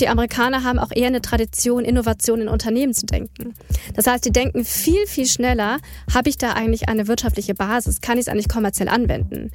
Die 0.00 0.08
Amerikaner 0.08 0.64
haben 0.64 0.78
auch 0.78 0.92
eher 0.94 1.08
eine 1.08 1.20
Tradition, 1.20 1.84
Innovation 1.84 2.40
in 2.40 2.48
Unternehmen 2.48 2.94
zu 2.94 3.06
denken. 3.06 3.54
Das 3.94 4.06
heißt, 4.06 4.24
die 4.24 4.32
denken 4.32 4.64
viel, 4.64 5.06
viel 5.06 5.26
schneller, 5.26 5.78
habe 6.12 6.28
ich 6.28 6.38
da 6.38 6.52
eigentlich 6.52 6.88
eine 6.88 7.06
wirtschaftliche 7.08 7.54
Basis? 7.54 8.00
Kann 8.00 8.16
ich 8.16 8.22
es 8.22 8.28
eigentlich 8.28 8.48
kommerziell 8.48 8.88
anwenden? 8.88 9.50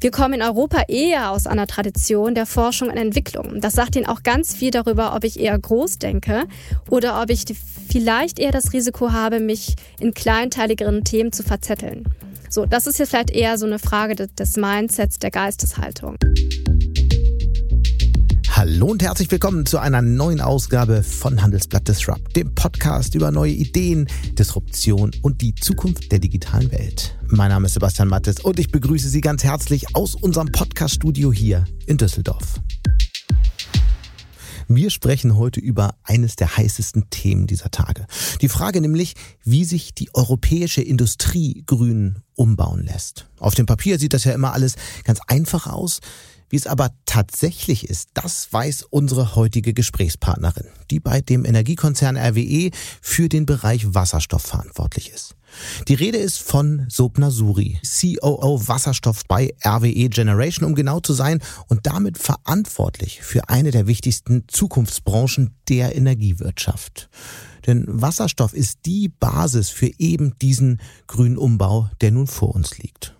Wir 0.00 0.10
kommen 0.10 0.34
in 0.34 0.42
Europa 0.42 0.82
eher 0.88 1.30
aus 1.30 1.46
einer 1.46 1.66
Tradition 1.66 2.34
der 2.34 2.46
Forschung 2.46 2.90
und 2.90 2.96
Entwicklung. 2.96 3.60
Das 3.60 3.74
sagt 3.74 3.96
Ihnen 3.96 4.06
auch 4.06 4.22
ganz 4.22 4.54
viel 4.54 4.70
darüber, 4.70 5.14
ob 5.14 5.24
ich 5.24 5.40
eher 5.40 5.58
groß 5.58 5.98
denke 5.98 6.44
oder 6.90 7.22
ob 7.22 7.30
ich 7.30 7.44
vielleicht 7.88 8.38
eher 8.38 8.52
das 8.52 8.72
Risiko 8.72 9.12
habe, 9.12 9.40
mich 9.40 9.76
in 10.00 10.12
kleinteiligeren 10.12 11.04
Themen 11.04 11.32
zu 11.32 11.42
verzetteln. 11.42 12.04
So, 12.50 12.66
das 12.66 12.86
ist 12.86 12.98
jetzt 12.98 13.10
vielleicht 13.10 13.30
eher 13.30 13.56
so 13.56 13.66
eine 13.66 13.78
Frage 13.78 14.14
des 14.14 14.56
Mindsets, 14.56 15.18
der 15.18 15.30
Geisteshaltung. 15.30 16.16
Hallo 18.56 18.86
und 18.86 19.02
herzlich 19.02 19.28
willkommen 19.32 19.66
zu 19.66 19.78
einer 19.78 20.00
neuen 20.00 20.40
Ausgabe 20.40 21.02
von 21.02 21.42
Handelsblatt 21.42 21.88
Disrupt, 21.88 22.36
dem 22.36 22.54
Podcast 22.54 23.16
über 23.16 23.32
neue 23.32 23.50
Ideen, 23.50 24.06
Disruption 24.38 25.10
und 25.22 25.40
die 25.40 25.56
Zukunft 25.56 26.12
der 26.12 26.20
digitalen 26.20 26.70
Welt. 26.70 27.18
Mein 27.26 27.48
Name 27.48 27.66
ist 27.66 27.74
Sebastian 27.74 28.06
Mattes 28.06 28.38
und 28.38 28.60
ich 28.60 28.70
begrüße 28.70 29.08
Sie 29.08 29.20
ganz 29.20 29.42
herzlich 29.42 29.96
aus 29.96 30.14
unserem 30.14 30.52
Podcast-Studio 30.52 31.32
hier 31.32 31.64
in 31.86 31.96
Düsseldorf. 31.96 32.60
Wir 34.68 34.90
sprechen 34.90 35.36
heute 35.36 35.58
über 35.58 35.96
eines 36.04 36.36
der 36.36 36.56
heißesten 36.56 37.10
Themen 37.10 37.48
dieser 37.48 37.72
Tage. 37.72 38.06
Die 38.40 38.48
Frage 38.48 38.80
nämlich, 38.80 39.14
wie 39.42 39.64
sich 39.64 39.94
die 39.94 40.14
europäische 40.14 40.80
Industrie 40.80 41.64
grün 41.66 42.20
umbauen 42.36 42.84
lässt. 42.84 43.26
Auf 43.40 43.56
dem 43.56 43.66
Papier 43.66 43.98
sieht 43.98 44.14
das 44.14 44.24
ja 44.24 44.32
immer 44.32 44.52
alles 44.52 44.76
ganz 45.02 45.18
einfach 45.26 45.66
aus. 45.66 46.00
Wie 46.54 46.58
es 46.58 46.68
aber 46.68 46.90
tatsächlich 47.04 47.90
ist, 47.90 48.10
das 48.14 48.52
weiß 48.52 48.84
unsere 48.88 49.34
heutige 49.34 49.74
Gesprächspartnerin, 49.74 50.68
die 50.88 51.00
bei 51.00 51.20
dem 51.20 51.44
Energiekonzern 51.44 52.16
RWE 52.16 52.70
für 53.00 53.28
den 53.28 53.44
Bereich 53.44 53.92
Wasserstoff 53.92 54.42
verantwortlich 54.42 55.10
ist. 55.10 55.34
Die 55.88 55.94
Rede 55.94 56.18
ist 56.18 56.38
von 56.38 56.86
Sopna 56.88 57.32
Suri, 57.32 57.80
COO 57.82 58.68
Wasserstoff 58.68 59.24
bei 59.26 59.52
RWE 59.66 60.08
Generation, 60.10 60.68
um 60.68 60.76
genau 60.76 61.00
zu 61.00 61.12
sein, 61.12 61.42
und 61.66 61.88
damit 61.88 62.18
verantwortlich 62.18 63.20
für 63.22 63.48
eine 63.48 63.72
der 63.72 63.88
wichtigsten 63.88 64.44
Zukunftsbranchen 64.46 65.56
der 65.68 65.96
Energiewirtschaft. 65.96 67.08
Denn 67.66 67.84
Wasserstoff 67.88 68.54
ist 68.54 68.86
die 68.86 69.08
Basis 69.08 69.70
für 69.70 69.90
eben 69.98 70.38
diesen 70.38 70.80
grünen 71.08 71.36
Umbau, 71.36 71.90
der 72.00 72.12
nun 72.12 72.28
vor 72.28 72.54
uns 72.54 72.78
liegt 72.78 73.13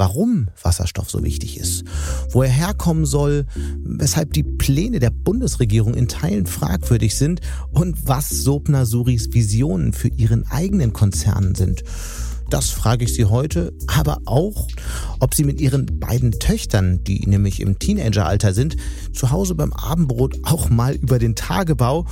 warum 0.00 0.48
Wasserstoff 0.62 1.10
so 1.10 1.22
wichtig 1.22 1.60
ist, 1.60 1.84
wo 2.30 2.42
er 2.42 2.48
herkommen 2.48 3.04
soll, 3.04 3.44
weshalb 3.84 4.32
die 4.32 4.42
Pläne 4.42 4.98
der 4.98 5.10
Bundesregierung 5.10 5.92
in 5.92 6.08
Teilen 6.08 6.46
fragwürdig 6.46 7.16
sind 7.16 7.42
und 7.70 8.08
was 8.08 8.30
Sopna 8.30 8.86
Suris 8.86 9.28
Visionen 9.34 9.92
für 9.92 10.08
ihren 10.08 10.50
eigenen 10.50 10.94
Konzern 10.94 11.54
sind. 11.54 11.84
Das 12.48 12.70
frage 12.70 13.04
ich 13.04 13.12
Sie 13.12 13.26
heute, 13.26 13.74
aber 13.88 14.22
auch, 14.24 14.68
ob 15.20 15.34
Sie 15.34 15.44
mit 15.44 15.60
Ihren 15.60 16.00
beiden 16.00 16.32
Töchtern, 16.32 17.04
die 17.04 17.26
nämlich 17.28 17.60
im 17.60 17.78
Teenageralter 17.78 18.54
sind, 18.54 18.76
zu 19.12 19.30
Hause 19.30 19.54
beim 19.54 19.74
Abendbrot 19.74 20.38
auch 20.44 20.70
mal 20.70 20.94
über 20.94 21.18
den 21.18 21.36
Tagebau 21.36 22.06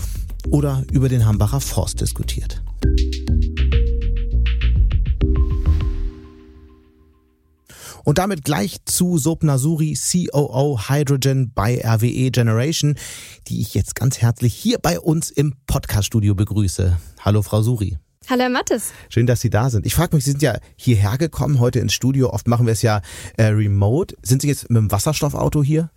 oder 0.50 0.84
über 0.92 1.08
den 1.08 1.24
Hambacher 1.24 1.62
Forst 1.62 2.02
diskutiert. 2.02 2.62
Und 8.08 8.16
damit 8.16 8.42
gleich 8.42 8.78
zu 8.86 9.18
Sopna 9.18 9.58
Suri, 9.58 9.92
COO 9.92 10.88
Hydrogen 10.88 11.52
bei 11.54 11.78
RWE 11.84 12.30
Generation, 12.30 12.94
die 13.48 13.60
ich 13.60 13.74
jetzt 13.74 13.94
ganz 13.94 14.22
herzlich 14.22 14.54
hier 14.54 14.78
bei 14.78 14.98
uns 14.98 15.30
im 15.30 15.52
Podcaststudio 15.66 16.34
begrüße. 16.34 16.96
Hallo, 17.20 17.42
Frau 17.42 17.60
Suri. 17.60 17.98
Hallo 18.30 18.44
Herr 18.44 18.48
Mattes. 18.48 18.92
Schön, 19.10 19.26
dass 19.26 19.42
Sie 19.42 19.50
da 19.50 19.68
sind. 19.68 19.84
Ich 19.84 19.94
frage 19.94 20.16
mich, 20.16 20.24
Sie 20.24 20.30
sind 20.30 20.40
ja 20.40 20.56
hierher 20.76 21.18
gekommen, 21.18 21.60
heute 21.60 21.80
ins 21.80 21.92
Studio. 21.92 22.30
Oft 22.30 22.48
machen 22.48 22.64
wir 22.64 22.72
es 22.72 22.80
ja 22.80 23.02
äh, 23.36 23.48
remote. 23.48 24.16
Sind 24.22 24.40
Sie 24.40 24.48
jetzt 24.48 24.70
mit 24.70 24.78
dem 24.78 24.90
Wasserstoffauto 24.90 25.62
hier? 25.62 25.90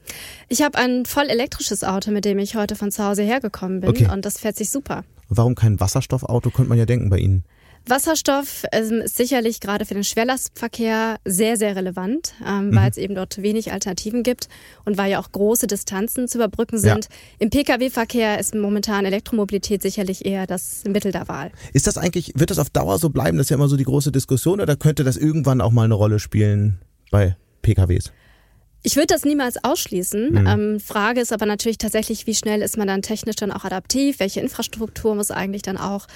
Ich 0.49 0.61
habe 0.63 0.77
ein 0.79 1.05
voll 1.05 1.29
elektrisches 1.29 1.85
Auto, 1.85 2.11
mit 2.11 2.25
dem 2.25 2.39
ich 2.39 2.57
heute 2.57 2.75
von 2.75 2.91
zu 2.91 3.05
Hause 3.05 3.23
hergekommen 3.23 3.79
bin. 3.79 3.89
Okay. 3.89 4.09
Und 4.11 4.25
das 4.25 4.37
fährt 4.37 4.57
sich 4.57 4.69
super. 4.69 5.05
Warum 5.29 5.55
kein 5.55 5.79
Wasserstoffauto, 5.79 6.49
könnte 6.49 6.67
man 6.67 6.77
ja 6.77 6.85
denken 6.85 7.09
bei 7.09 7.19
Ihnen? 7.19 7.45
Wasserstoff 7.87 8.63
ähm, 8.71 9.01
ist 9.01 9.17
sicherlich 9.17 9.59
gerade 9.59 9.85
für 9.85 9.93
den 9.93 10.03
Schwerlastverkehr 10.03 11.17
sehr, 11.25 11.57
sehr 11.57 11.75
relevant, 11.75 12.33
ähm, 12.45 12.69
mhm. 12.69 12.75
weil 12.75 12.89
es 12.91 12.97
eben 12.97 13.15
dort 13.15 13.41
wenig 13.41 13.71
Alternativen 13.71 14.23
gibt 14.23 14.49
und 14.85 14.97
weil 14.97 15.11
ja 15.11 15.19
auch 15.19 15.31
große 15.31 15.67
Distanzen 15.67 16.27
zu 16.27 16.37
überbrücken 16.37 16.77
sind. 16.77 17.05
Ja. 17.05 17.15
Im 17.39 17.49
Pkw-Verkehr 17.49 18.39
ist 18.39 18.53
momentan 18.53 19.05
Elektromobilität 19.05 19.81
sicherlich 19.81 20.25
eher 20.25 20.47
das 20.47 20.83
Mittel 20.87 21.11
der 21.11 21.27
Wahl. 21.27 21.51
Ist 21.73 21.87
das 21.87 21.97
eigentlich, 21.97 22.33
wird 22.35 22.51
das 22.51 22.59
auf 22.59 22.69
Dauer 22.69 22.99
so 22.99 23.09
bleiben? 23.09 23.37
Das 23.37 23.45
ist 23.45 23.49
ja 23.49 23.57
immer 23.57 23.67
so 23.67 23.77
die 23.77 23.83
große 23.83 24.11
Diskussion 24.11 24.61
oder 24.61 24.75
könnte 24.75 25.03
das 25.03 25.17
irgendwann 25.17 25.59
auch 25.61 25.71
mal 25.71 25.85
eine 25.85 25.95
Rolle 25.95 26.19
spielen 26.19 26.79
bei 27.09 27.35
PKWs? 27.61 28.11
Ich 28.83 28.95
würde 28.95 29.07
das 29.07 29.25
niemals 29.25 29.63
ausschließen. 29.63 30.31
Mhm. 30.31 30.47
Ähm, 30.47 30.79
Frage 30.79 31.21
ist 31.21 31.31
aber 31.31 31.45
natürlich 31.45 31.77
tatsächlich, 31.77 32.25
wie 32.25 32.33
schnell 32.33 32.61
ist 32.61 32.77
man 32.77 32.87
dann 32.87 33.01
technisch 33.01 33.35
dann 33.35 33.51
auch 33.51 33.63
adaptiv? 33.63 34.19
Welche 34.19 34.39
Infrastruktur 34.39 35.13
muss 35.13 35.29
eigentlich 35.29 35.61
dann 35.61 35.77
auch 35.77 36.07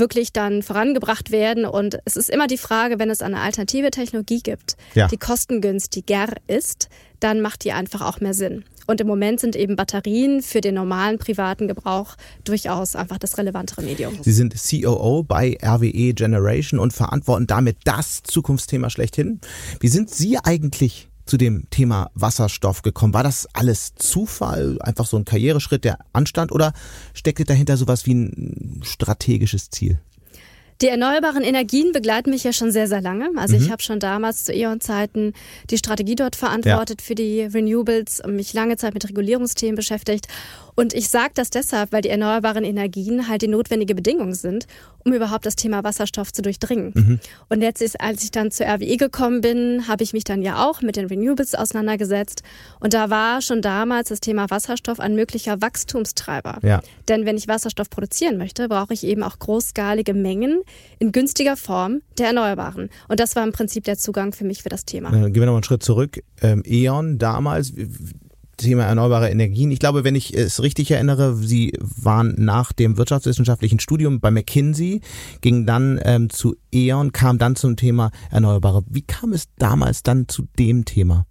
wirklich 0.00 0.32
dann 0.32 0.62
vorangebracht 0.62 1.30
werden. 1.30 1.64
Und 1.64 1.98
es 2.04 2.16
ist 2.16 2.30
immer 2.30 2.46
die 2.46 2.58
Frage, 2.58 2.98
wenn 2.98 3.10
es 3.10 3.22
eine 3.22 3.40
alternative 3.40 3.90
Technologie 3.90 4.40
gibt, 4.40 4.76
ja. 4.94 5.06
die 5.06 5.16
kostengünstiger 5.16 6.26
ist, 6.46 6.88
dann 7.20 7.40
macht 7.40 7.64
die 7.64 7.72
einfach 7.72 8.00
auch 8.00 8.20
mehr 8.20 8.34
Sinn. 8.34 8.64
Und 8.86 9.00
im 9.00 9.06
Moment 9.06 9.38
sind 9.38 9.54
eben 9.54 9.76
Batterien 9.76 10.42
für 10.42 10.60
den 10.60 10.74
normalen 10.74 11.18
privaten 11.18 11.68
Gebrauch 11.68 12.16
durchaus 12.42 12.96
einfach 12.96 13.18
das 13.18 13.38
relevantere 13.38 13.82
Medium. 13.82 14.18
Sie 14.20 14.32
sind 14.32 14.54
COO 14.54 15.22
bei 15.22 15.56
RWE 15.62 16.12
Generation 16.14 16.80
und 16.80 16.92
verantworten 16.92 17.46
damit 17.46 17.76
das 17.84 18.24
Zukunftsthema 18.24 18.90
schlechthin. 18.90 19.40
Wie 19.78 19.86
sind 19.86 20.10
Sie 20.10 20.38
eigentlich 20.38 21.09
zu 21.30 21.36
dem 21.36 21.70
Thema 21.70 22.10
Wasserstoff 22.14 22.82
gekommen? 22.82 23.14
War 23.14 23.22
das 23.22 23.46
alles 23.52 23.94
Zufall, 23.94 24.78
einfach 24.82 25.06
so 25.06 25.16
ein 25.16 25.24
Karriereschritt, 25.24 25.84
der 25.84 25.98
anstand 26.12 26.50
oder 26.50 26.72
steckte 27.14 27.44
dahinter 27.44 27.76
sowas 27.76 28.04
wie 28.04 28.14
ein 28.14 28.80
strategisches 28.82 29.70
Ziel? 29.70 30.00
Die 30.82 30.88
erneuerbaren 30.88 31.44
Energien 31.44 31.92
begleiten 31.92 32.30
mich 32.30 32.42
ja 32.42 32.52
schon 32.52 32.72
sehr, 32.72 32.88
sehr 32.88 33.00
lange. 33.00 33.30
Also 33.36 33.54
mhm. 33.54 33.62
ich 33.62 33.70
habe 33.70 33.82
schon 33.82 34.00
damals 34.00 34.44
zu 34.44 34.52
E.ON-Zeiten 34.52 35.34
die 35.68 35.78
Strategie 35.78 36.16
dort 36.16 36.34
verantwortet 36.34 37.00
ja. 37.02 37.06
für 37.06 37.14
die 37.14 37.42
Renewables 37.42 38.20
und 38.24 38.34
mich 38.34 38.52
lange 38.54 38.76
Zeit 38.76 38.94
mit 38.94 39.08
Regulierungsthemen 39.08 39.76
beschäftigt. 39.76 40.26
Und 40.80 40.94
ich 40.94 41.10
sage 41.10 41.32
das 41.34 41.50
deshalb, 41.50 41.92
weil 41.92 42.00
die 42.00 42.08
erneuerbaren 42.08 42.64
Energien 42.64 43.28
halt 43.28 43.42
die 43.42 43.48
notwendige 43.48 43.94
Bedingung 43.94 44.32
sind, 44.32 44.66
um 45.04 45.12
überhaupt 45.12 45.44
das 45.44 45.54
Thema 45.54 45.84
Wasserstoff 45.84 46.32
zu 46.32 46.40
durchdringen. 46.40 46.92
Mhm. 46.94 47.20
Und 47.50 47.60
jetzt 47.60 47.82
ist, 47.82 48.00
als 48.00 48.24
ich 48.24 48.30
dann 48.30 48.50
zur 48.50 48.64
RWE 48.64 48.96
gekommen 48.96 49.42
bin, 49.42 49.88
habe 49.88 50.02
ich 50.02 50.14
mich 50.14 50.24
dann 50.24 50.40
ja 50.40 50.66
auch 50.66 50.80
mit 50.80 50.96
den 50.96 51.04
Renewables 51.04 51.54
auseinandergesetzt. 51.54 52.42
Und 52.80 52.94
da 52.94 53.10
war 53.10 53.42
schon 53.42 53.60
damals 53.60 54.08
das 54.08 54.20
Thema 54.20 54.48
Wasserstoff 54.48 55.00
ein 55.00 55.14
möglicher 55.14 55.60
Wachstumstreiber. 55.60 56.60
Ja. 56.62 56.80
Denn 57.08 57.26
wenn 57.26 57.36
ich 57.36 57.46
Wasserstoff 57.46 57.90
produzieren 57.90 58.38
möchte, 58.38 58.66
brauche 58.66 58.94
ich 58.94 59.04
eben 59.04 59.22
auch 59.22 59.38
großskalige 59.38 60.14
Mengen 60.14 60.62
in 60.98 61.12
günstiger 61.12 61.58
Form 61.58 62.00
der 62.16 62.28
Erneuerbaren. 62.28 62.88
Und 63.06 63.20
das 63.20 63.36
war 63.36 63.44
im 63.44 63.52
Prinzip 63.52 63.84
der 63.84 63.98
Zugang 63.98 64.32
für 64.32 64.44
mich 64.44 64.62
für 64.62 64.70
das 64.70 64.86
Thema. 64.86 65.10
Dann 65.10 65.30
gehen 65.30 65.42
wir 65.42 65.46
noch 65.46 65.56
einen 65.56 65.62
Schritt 65.62 65.82
zurück. 65.82 66.22
Ähm, 66.40 66.62
E.ON 66.64 67.18
damals, 67.18 67.74
Thema 68.66 68.84
erneuerbare 68.84 69.30
Energien. 69.30 69.70
Ich 69.70 69.78
glaube, 69.78 70.04
wenn 70.04 70.14
ich 70.14 70.36
es 70.36 70.62
richtig 70.62 70.90
erinnere, 70.90 71.36
Sie 71.36 71.72
waren 71.80 72.34
nach 72.36 72.72
dem 72.72 72.96
wirtschaftswissenschaftlichen 72.96 73.80
Studium 73.80 74.20
bei 74.20 74.30
McKinsey, 74.30 75.00
ging 75.40 75.66
dann 75.66 76.00
ähm, 76.04 76.30
zu 76.30 76.56
E.ON, 76.72 77.12
kam 77.12 77.38
dann 77.38 77.56
zum 77.56 77.76
Thema 77.76 78.10
Erneuerbare. 78.30 78.84
Wie 78.88 79.02
kam 79.02 79.32
es 79.32 79.46
damals 79.58 80.02
dann 80.02 80.28
zu 80.28 80.46
dem 80.58 80.84
Thema? 80.84 81.26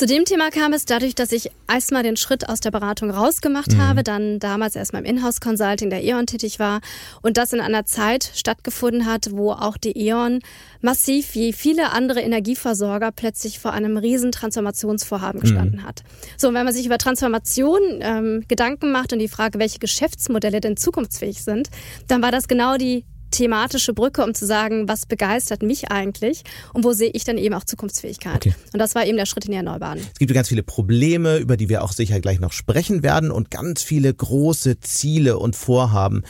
Zu 0.00 0.06
dem 0.06 0.24
Thema 0.24 0.48
kam 0.48 0.72
es 0.72 0.86
dadurch, 0.86 1.14
dass 1.14 1.30
ich 1.30 1.50
erstmal 1.68 2.02
den 2.02 2.16
Schritt 2.16 2.48
aus 2.48 2.60
der 2.60 2.70
Beratung 2.70 3.10
rausgemacht 3.10 3.72
mhm. 3.72 3.82
habe, 3.82 4.02
dann 4.02 4.38
damals 4.38 4.74
erstmal 4.74 5.02
im 5.02 5.16
Inhouse-Consulting 5.16 5.90
der 5.90 6.02
E.ON 6.02 6.24
tätig 6.24 6.58
war 6.58 6.80
und 7.20 7.36
das 7.36 7.52
in 7.52 7.60
einer 7.60 7.84
Zeit 7.84 8.30
stattgefunden 8.34 9.04
hat, 9.04 9.30
wo 9.32 9.52
auch 9.52 9.76
die 9.76 9.94
E.ON 9.98 10.40
massiv 10.80 11.34
wie 11.34 11.52
viele 11.52 11.90
andere 11.90 12.22
Energieversorger 12.22 13.12
plötzlich 13.12 13.58
vor 13.58 13.74
einem 13.74 13.98
riesen 13.98 14.32
Transformationsvorhaben 14.32 15.38
gestanden 15.38 15.80
mhm. 15.82 15.84
hat. 15.86 16.02
So, 16.38 16.48
und 16.48 16.54
wenn 16.54 16.64
man 16.64 16.72
sich 16.72 16.86
über 16.86 16.96
Transformation 16.96 17.82
ähm, 18.00 18.44
Gedanken 18.48 18.92
macht 18.92 19.12
und 19.12 19.18
die 19.18 19.28
Frage, 19.28 19.58
welche 19.58 19.80
Geschäftsmodelle 19.80 20.62
denn 20.62 20.78
zukunftsfähig 20.78 21.44
sind, 21.44 21.68
dann 22.08 22.22
war 22.22 22.32
das 22.32 22.48
genau 22.48 22.78
die 22.78 23.04
thematische 23.30 23.94
Brücke, 23.94 24.24
um 24.24 24.34
zu 24.34 24.46
sagen, 24.46 24.88
was 24.88 25.06
begeistert 25.06 25.62
mich 25.62 25.90
eigentlich 25.90 26.42
und 26.74 26.84
wo 26.84 26.92
sehe 26.92 27.10
ich 27.10 27.24
dann 27.24 27.38
eben 27.38 27.54
auch 27.54 27.64
Zukunftsfähigkeit. 27.64 28.36
Okay. 28.36 28.54
Und 28.72 28.78
das 28.78 28.94
war 28.94 29.06
eben 29.06 29.16
der 29.16 29.26
Schritt 29.26 29.44
in 29.46 29.52
die 29.52 29.56
Erneuerbaren. 29.56 30.00
Es 30.00 30.18
gibt 30.18 30.32
ganz 30.32 30.48
viele 30.48 30.62
Probleme, 30.62 31.38
über 31.38 31.56
die 31.56 31.68
wir 31.68 31.82
auch 31.84 31.92
sicher 31.92 32.20
gleich 32.20 32.40
noch 32.40 32.52
sprechen 32.52 33.02
werden 33.02 33.30
und 33.30 33.50
ganz 33.50 33.82
viele 33.82 34.12
große 34.12 34.80
Ziele 34.80 35.38
und 35.38 35.56
Vorhaben. 35.56 36.22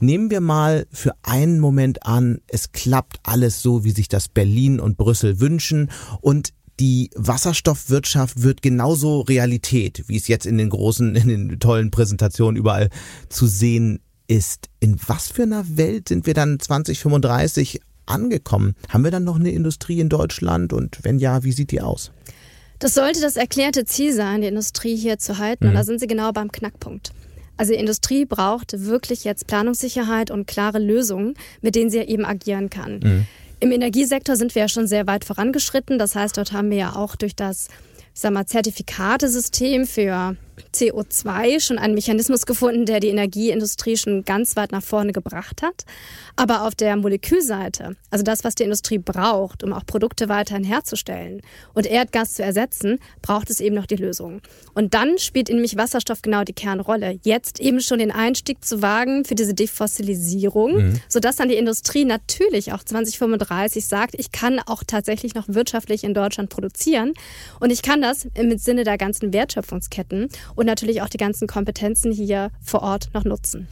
Nehmen 0.00 0.30
wir 0.30 0.40
mal 0.40 0.86
für 0.92 1.12
einen 1.22 1.60
Moment 1.60 2.04
an, 2.04 2.40
es 2.48 2.72
klappt 2.72 3.20
alles 3.22 3.62
so, 3.62 3.84
wie 3.84 3.92
sich 3.92 4.08
das 4.08 4.28
Berlin 4.28 4.80
und 4.80 4.96
Brüssel 4.96 5.40
wünschen 5.40 5.90
und 6.20 6.50
die 6.80 7.10
Wasserstoffwirtschaft 7.14 8.42
wird 8.42 8.60
genauso 8.60 9.20
Realität, 9.20 10.04
wie 10.08 10.16
es 10.16 10.26
jetzt 10.26 10.44
in 10.44 10.58
den 10.58 10.70
großen, 10.70 11.14
in 11.14 11.28
den 11.28 11.60
tollen 11.60 11.90
Präsentationen 11.90 12.56
überall 12.56 12.90
zu 13.28 13.46
sehen 13.46 14.00
ist. 14.26 14.68
In 14.80 14.96
was 15.06 15.30
für 15.30 15.42
einer 15.42 15.76
Welt 15.76 16.08
sind 16.08 16.26
wir 16.26 16.34
dann 16.34 16.58
2035 16.58 17.80
angekommen? 18.06 18.74
Haben 18.88 19.04
wir 19.04 19.10
dann 19.10 19.24
noch 19.24 19.38
eine 19.38 19.50
Industrie 19.50 20.00
in 20.00 20.08
Deutschland 20.08 20.72
und 20.72 20.98
wenn 21.02 21.18
ja, 21.18 21.44
wie 21.44 21.52
sieht 21.52 21.70
die 21.70 21.80
aus? 21.80 22.10
Das 22.78 22.94
sollte 22.94 23.20
das 23.20 23.36
erklärte 23.36 23.84
Ziel 23.84 24.12
sein, 24.12 24.40
die 24.42 24.48
Industrie 24.48 24.96
hier 24.96 25.18
zu 25.18 25.38
halten. 25.38 25.64
Mhm. 25.64 25.70
Und 25.70 25.76
da 25.76 25.84
sind 25.84 26.00
Sie 26.00 26.06
genau 26.06 26.32
beim 26.32 26.50
Knackpunkt. 26.50 27.12
Also 27.56 27.72
die 27.72 27.78
Industrie 27.78 28.24
braucht 28.24 28.72
wirklich 28.84 29.24
jetzt 29.24 29.46
Planungssicherheit 29.46 30.30
und 30.30 30.46
klare 30.46 30.80
Lösungen, 30.80 31.34
mit 31.62 31.76
denen 31.76 31.88
sie 31.88 31.98
eben 31.98 32.24
agieren 32.24 32.68
kann. 32.68 32.98
Mhm. 32.98 33.26
Im 33.60 33.70
Energiesektor 33.70 34.34
sind 34.36 34.54
wir 34.56 34.62
ja 34.62 34.68
schon 34.68 34.88
sehr 34.88 35.06
weit 35.06 35.24
vorangeschritten. 35.24 35.98
Das 35.98 36.16
heißt, 36.16 36.36
dort 36.36 36.52
haben 36.52 36.70
wir 36.70 36.76
ja 36.76 36.96
auch 36.96 37.14
durch 37.14 37.36
das 37.36 37.68
ich 38.14 38.20
sag 38.20 38.32
mal, 38.32 38.46
Zertifikatesystem 38.46 39.86
für 39.86 40.36
CO2 40.74 41.60
schon 41.60 41.78
einen 41.78 41.94
Mechanismus 41.94 42.46
gefunden, 42.46 42.86
der 42.86 43.00
die 43.00 43.08
Energieindustrie 43.08 43.96
schon 43.96 44.24
ganz 44.24 44.56
weit 44.56 44.72
nach 44.72 44.82
vorne 44.82 45.12
gebracht 45.12 45.62
hat. 45.62 45.84
Aber 46.36 46.66
auf 46.66 46.74
der 46.74 46.96
Molekülseite, 46.96 47.96
also 48.10 48.24
das, 48.24 48.44
was 48.44 48.54
die 48.54 48.64
Industrie 48.64 48.98
braucht, 48.98 49.62
um 49.62 49.72
auch 49.72 49.86
Produkte 49.86 50.28
weiterhin 50.28 50.64
herzustellen 50.64 51.42
und 51.74 51.86
Erdgas 51.86 52.34
zu 52.34 52.42
ersetzen, 52.42 52.98
braucht 53.22 53.50
es 53.50 53.60
eben 53.60 53.74
noch 53.74 53.86
die 53.86 53.96
Lösung. 53.96 54.40
Und 54.74 54.94
dann 54.94 55.18
spielt 55.18 55.48
in 55.48 55.60
mich 55.60 55.76
Wasserstoff 55.76 56.22
genau 56.22 56.42
die 56.44 56.52
Kernrolle. 56.52 57.18
Jetzt 57.22 57.60
eben 57.60 57.80
schon 57.80 57.98
den 57.98 58.10
Einstieg 58.10 58.64
zu 58.64 58.82
wagen 58.82 59.24
für 59.24 59.34
diese 59.34 59.54
Defossilisierung, 59.54 60.76
mhm. 60.76 61.00
sodass 61.08 61.36
dann 61.36 61.48
die 61.48 61.56
Industrie 61.56 62.04
natürlich 62.04 62.72
auch 62.72 62.82
2035 62.82 63.86
sagt, 63.86 64.14
ich 64.18 64.32
kann 64.32 64.58
auch 64.58 64.82
tatsächlich 64.84 65.34
noch 65.34 65.44
wirtschaftlich 65.48 66.04
in 66.04 66.14
Deutschland 66.14 66.50
produzieren 66.50 67.12
und 67.60 67.70
ich 67.70 67.82
kann 67.82 68.02
das 68.02 68.26
im 68.34 68.56
Sinne 68.58 68.84
der 68.84 68.98
ganzen 68.98 69.32
Wertschöpfungsketten 69.32 70.28
und 70.54 70.66
natürlich 70.66 71.02
auch 71.02 71.08
die 71.08 71.18
ganzen 71.18 71.46
Kompetenzen 71.46 72.12
hier 72.12 72.50
vor 72.60 72.82
Ort 72.82 73.10
noch 73.14 73.24
nutzen. 73.24 73.68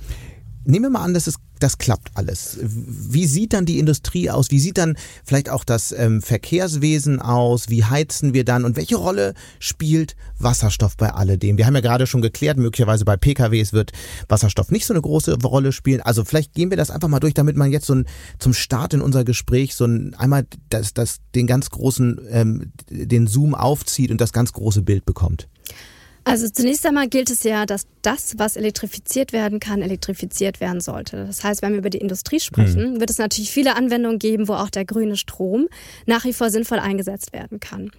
Nehmen 0.65 0.85
wir 0.85 0.91
mal 0.91 1.03
an, 1.03 1.13
dass 1.13 1.27
es, 1.27 1.39
das 1.59 1.79
klappt 1.79 2.13
alles. 2.15 2.57
Wie 2.63 3.27
sieht 3.27 3.53
dann 3.53 3.67
die 3.67 3.81
Industrie 3.81 4.31
aus? 4.31 4.53
Wie 4.53 4.61
sieht 4.61 4.79
dann 4.79 4.97
vielleicht 5.25 5.49
auch 5.51 5.65
das 5.65 5.91
ähm, 5.91 6.23
Verkehrswesen 6.23 7.21
aus? 7.21 7.69
Wie 7.69 7.85
heizen 7.85 8.33
wir 8.33 8.45
dann? 8.45 8.65
Und 8.65 8.77
welche 8.77 8.95
Rolle 8.95 9.35
spielt 9.59 10.15
Wasserstoff 10.39 10.97
bei 10.97 11.13
alledem? 11.13 11.59
Wir 11.59 11.67
haben 11.67 11.75
ja 11.75 11.81
gerade 11.81 12.07
schon 12.07 12.23
geklärt, 12.23 12.59
möglicherweise 12.59 13.05
bei 13.05 13.17
PKWs 13.17 13.73
wird 13.73 13.91
Wasserstoff 14.29 14.71
nicht 14.71 14.87
so 14.87 14.95
eine 14.95 15.03
große 15.03 15.37
Rolle 15.43 15.73
spielen. 15.73 16.01
Also 16.01 16.25
vielleicht 16.25 16.55
gehen 16.55 16.71
wir 16.71 16.77
das 16.77 16.93
einfach 16.93 17.09
mal 17.09 17.21
durch, 17.21 17.35
damit 17.35 17.57
man 17.57 17.73
jetzt 17.73 17.87
so 17.87 17.97
ein, 17.97 18.07
zum 18.39 18.55
Start 18.55 18.95
in 18.95 19.01
unser 19.01 19.25
Gespräch 19.25 19.75
so 19.75 19.85
ein, 19.85 20.15
einmal 20.15 20.47
das, 20.69 20.95
das, 20.95 21.19
den 21.35 21.49
ganz 21.49 21.71
großen, 21.71 22.21
ähm, 22.31 22.73
den 22.89 23.27
Zoom 23.27 23.57
aufzieht 23.57 24.13
und 24.13 24.21
das 24.21 24.33
ganz 24.33 24.53
große 24.53 24.83
Bild 24.83 25.05
bekommt. 25.05 25.49
Also 26.25 26.49
zunächst 26.49 26.87
einmal 26.87 27.09
gilt 27.09 27.31
es 27.31 27.43
ja, 27.43 27.67
dass 27.67 27.87
das, 28.03 28.39
was 28.39 28.57
elektrifiziert 28.57 29.33
werden 29.33 29.59
kann, 29.59 29.83
elektrifiziert 29.83 30.61
werden 30.61 30.81
sollte. 30.81 31.27
Das 31.27 31.43
heißt, 31.43 31.63
wenn 31.63 31.73
wir 31.73 31.79
über 31.79 31.91
die 31.91 31.99
Industrie 31.99 32.39
sprechen, 32.39 32.95
mhm. 32.95 33.01
wird 33.01 33.11
es 33.11 33.19
natürlich 33.19 33.51
viele 33.51 33.75
Anwendungen 33.75 34.19
geben, 34.19 34.47
wo 34.47 34.55
auch 34.55 34.71
der 34.71 34.85
grüne 34.85 35.17
Strom 35.17 35.69
nach 36.07 36.25
wie 36.25 36.33
vor 36.33 36.51
sinnvoll 36.51 36.79
eingesetzt 36.79 37.33
werden 37.33 37.59
kann. 37.59 37.91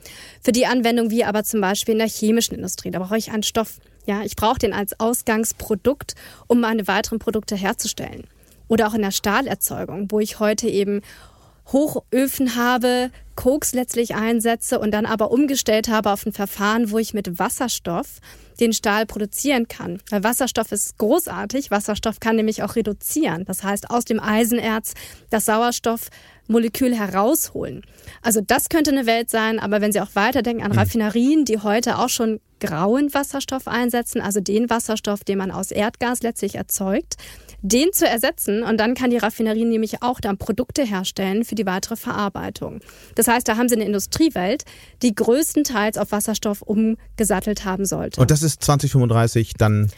Für 0.42 0.54
die 0.54 0.66
Anwendung 0.66 1.10
wie 1.10 1.26
aber 1.26 1.44
zum 1.44 1.60
Beispiel 1.60 1.94
in 1.94 2.00
der 2.00 2.08
chemischen 2.08 2.56
Industrie, 2.56 2.92
da 2.92 3.00
brauche 3.00 3.18
ich 3.18 3.32
einen 3.32 3.44
Stoff. 3.44 3.80
Ja, 4.06 4.24
ich 4.24 4.36
brauche 4.36 4.60
den 4.60 4.74
als 4.74 5.00
Ausgangsprodukt, 5.00 6.16
um 6.48 6.62
meine 6.62 6.88
weiteren 6.88 7.20
Produkte 7.20 7.56
herzustellen. 7.56 8.26
Oder 8.68 8.88
auch 8.88 8.94
in 8.94 9.02
der 9.02 9.12
Stahlerzeugung, 9.12 10.08
wo 10.12 10.20
ich 10.20 10.40
heute 10.40 10.68
eben 10.68 11.02
Hochöfen 11.68 12.56
habe, 12.56 13.12
Koks 13.36 13.74
letztlich 13.74 14.16
einsetze 14.16 14.80
und 14.80 14.92
dann 14.92 15.06
aber 15.06 15.32
umgestellt 15.32 15.88
habe 15.88 16.12
auf 16.12 16.26
ein 16.26 16.34
Verfahren, 16.34 16.92
wo 16.92 16.98
ich 16.98 17.14
mit 17.14 17.40
Wasserstoff 17.40 18.20
den 18.60 18.74
Stahl 18.74 19.06
produzieren 19.06 19.68
kann. 19.68 20.00
Weil 20.10 20.24
Wasserstoff 20.24 20.72
ist 20.72 20.98
großartig. 20.98 21.72
Wasserstoff 21.72 22.20
kann 22.20 22.36
nämlich 22.36 22.64
auch 22.64 22.76
reduzieren. 22.76 23.46
Das 23.46 23.64
heißt, 23.64 23.90
aus 23.90 24.06
dem 24.06 24.20
Eisenerz 24.20 24.94
das 25.30 25.46
Sauerstoffmolekül 25.46 26.96
herausholen. 26.96 27.82
Also 28.22 28.42
das 28.42 28.70
könnte 28.70 28.92
eine 28.92 29.06
Welt 29.06 29.30
sein, 29.30 29.60
aber 29.60 29.82
wenn 29.82 29.92
Sie 29.92 30.02
auch 30.02 30.14
weiterdenken 30.14 30.64
an 30.64 30.72
mhm. 30.72 30.78
Raffinerien, 30.78 31.46
die 31.46 31.60
heute 31.60 31.98
auch 31.98 32.10
schon 32.10 32.40
grauen 32.60 33.14
Wasserstoff 33.14 33.68
einsetzen, 33.68 34.22
also 34.22 34.40
den 34.40 34.70
Wasserstoff, 34.70 35.24
den 35.24 35.38
man 35.38 35.52
aus 35.52 35.72
Erdgas 35.72 36.22
letztlich 36.22 36.56
erzeugt, 36.56 37.18
den 37.64 37.94
zu 37.94 38.06
ersetzen 38.06 38.62
und 38.62 38.78
dann 38.78 38.94
kann 38.94 39.10
die 39.10 39.18
Raffinerie 39.18 39.66
nämlich 39.66 40.04
auch 40.04 40.20
dann 40.20 40.38
Produkte 40.38 40.84
herstellen 40.84 41.46
für 41.46 41.56
die 41.56 41.66
weitere 41.66 41.96
Verarbeitung. 41.96 42.82
Das 43.16 43.28
heißt, 43.28 43.48
da 43.48 43.58
haben 43.58 43.70
sie 43.70 43.76
eine 43.76 43.86
Industriewelt, 43.86 44.64
die 45.02 45.16
größtenteils 45.16 45.98
auf 45.98 46.12
Wasserstoff 46.12 46.62
umgesattelt 46.62 47.64
haben 47.64 47.86
sollte. 47.86 48.20
Und 48.22 48.30
das 48.30 48.44
ist 48.44 48.64
2035 48.64 49.54
dann 49.58 49.90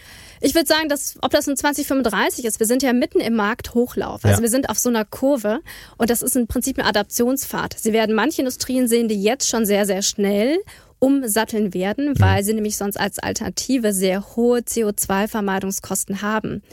ich 0.42 0.54
würde 0.54 0.68
sagen, 0.68 0.90
dass, 0.90 1.16
ob 1.22 1.32
das 1.32 1.48
in 1.48 1.56
2035 1.56 2.46
ist, 2.46 2.60
wir 2.60 2.68
sind 2.68 2.84
ja 2.84 2.94
mitten 2.94 3.20
im 3.20 3.36
Markthochlauf. 3.36 4.26
Also 4.26 4.38
ja. 4.38 4.42
wir 4.42 4.50
sind 4.50 4.70
auf 4.70 4.78
so 4.78 4.90
einer 4.90 5.06
Kurve 5.06 5.62
und 5.98 6.10
das 6.10 6.22
ist 6.22 6.36
im 6.36 6.46
Prinzip 6.46 6.78
eine 6.78 6.88
Adaptionsfahrt. 6.88 7.76
Sie 7.80 7.94
werden 7.94 8.14
manche 8.14 8.42
Industrien 8.42 8.88
sehen, 8.88 9.08
die 9.08 9.22
jetzt 9.22 9.50
schon 9.50 9.66
sehr, 9.66 9.86
sehr 9.86 10.02
schnell 10.02 10.58
umsatteln 11.00 11.74
werden, 11.74 12.20
weil 12.20 12.44
sie 12.44 12.54
nämlich 12.54 12.78
sonst 12.78 13.00
als 13.00 13.20
Alternative 13.20 13.94
sehr 13.94 14.36
hohe 14.36 14.60
CO2-Vermeidungskosten 14.60 16.22
haben. 16.22 16.64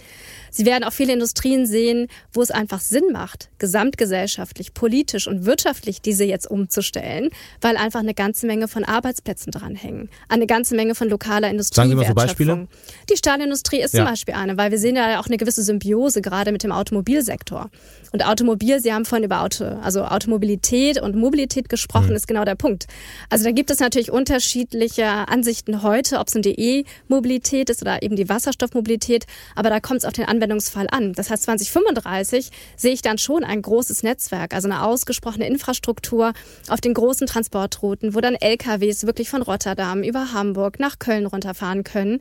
Sie 0.52 0.66
werden 0.66 0.84
auch 0.84 0.92
viele 0.92 1.14
Industrien 1.14 1.66
sehen, 1.66 2.08
wo 2.32 2.42
es 2.42 2.50
einfach 2.50 2.80
Sinn 2.80 3.04
macht, 3.10 3.48
gesamtgesellschaftlich, 3.58 4.74
politisch 4.74 5.26
und 5.26 5.46
wirtschaftlich 5.46 6.02
diese 6.02 6.24
jetzt 6.24 6.48
umzustellen, 6.48 7.30
weil 7.62 7.76
einfach 7.78 8.00
eine 8.00 8.12
ganze 8.12 8.46
Menge 8.46 8.68
von 8.68 8.84
Arbeitsplätzen 8.84 9.50
dranhängen, 9.50 10.10
eine 10.28 10.46
ganze 10.46 10.76
Menge 10.76 10.94
von 10.94 11.08
lokaler 11.08 11.50
Industrie. 11.50 11.76
Sagen 11.76 11.88
Sie 11.88 11.96
mal 11.96 12.06
so 12.06 12.14
Beispiele? 12.14 12.68
Die 13.10 13.16
Stahlindustrie 13.16 13.80
ist 13.80 13.94
ja. 13.94 14.00
zum 14.04 14.12
Beispiel 14.12 14.34
eine, 14.34 14.58
weil 14.58 14.70
wir 14.70 14.78
sehen 14.78 14.94
ja 14.94 15.18
auch 15.20 15.26
eine 15.26 15.38
gewisse 15.38 15.62
Symbiose 15.62 16.20
gerade 16.20 16.52
mit 16.52 16.62
dem 16.62 16.70
Automobilsektor. 16.70 17.70
Und 18.12 18.26
Automobil, 18.26 18.78
Sie 18.80 18.92
haben 18.92 19.06
vorhin 19.06 19.24
über 19.24 19.40
Auto, 19.40 19.64
also 19.64 20.04
Automobilität 20.04 21.00
und 21.00 21.16
Mobilität 21.16 21.70
gesprochen, 21.70 22.10
mhm. 22.10 22.16
ist 22.16 22.28
genau 22.28 22.44
der 22.44 22.56
Punkt. 22.56 22.86
Also 23.30 23.44
da 23.44 23.52
gibt 23.52 23.70
es 23.70 23.80
natürlich 23.80 24.12
unterschiedliche 24.12 25.06
Ansichten 25.06 25.82
heute, 25.82 26.18
ob 26.18 26.28
es 26.28 26.36
eine 26.36 26.44
E-Mobilität 26.44 27.70
ist 27.70 27.80
oder 27.80 28.02
eben 28.02 28.16
die 28.16 28.28
Wasserstoffmobilität, 28.28 29.24
aber 29.56 29.70
da 29.70 29.80
kommt 29.80 30.00
es 30.00 30.04
auf 30.04 30.12
den 30.12 30.26
Anwendungsfall 30.42 30.88
an. 30.90 31.12
Das 31.12 31.30
heißt, 31.30 31.44
2035 31.44 32.50
sehe 32.76 32.92
ich 32.92 33.02
dann 33.02 33.18
schon 33.18 33.44
ein 33.44 33.62
großes 33.62 34.02
Netzwerk, 34.02 34.54
also 34.54 34.68
eine 34.68 34.82
ausgesprochene 34.82 35.46
Infrastruktur 35.46 36.32
auf 36.68 36.80
den 36.80 36.94
großen 36.94 37.26
Transportrouten, 37.26 38.14
wo 38.14 38.20
dann 38.20 38.34
LKWs 38.34 39.06
wirklich 39.06 39.30
von 39.30 39.42
Rotterdam 39.42 40.02
über 40.02 40.32
Hamburg 40.32 40.80
nach 40.80 40.98
Köln 40.98 41.26
runterfahren 41.26 41.84
können 41.84 42.18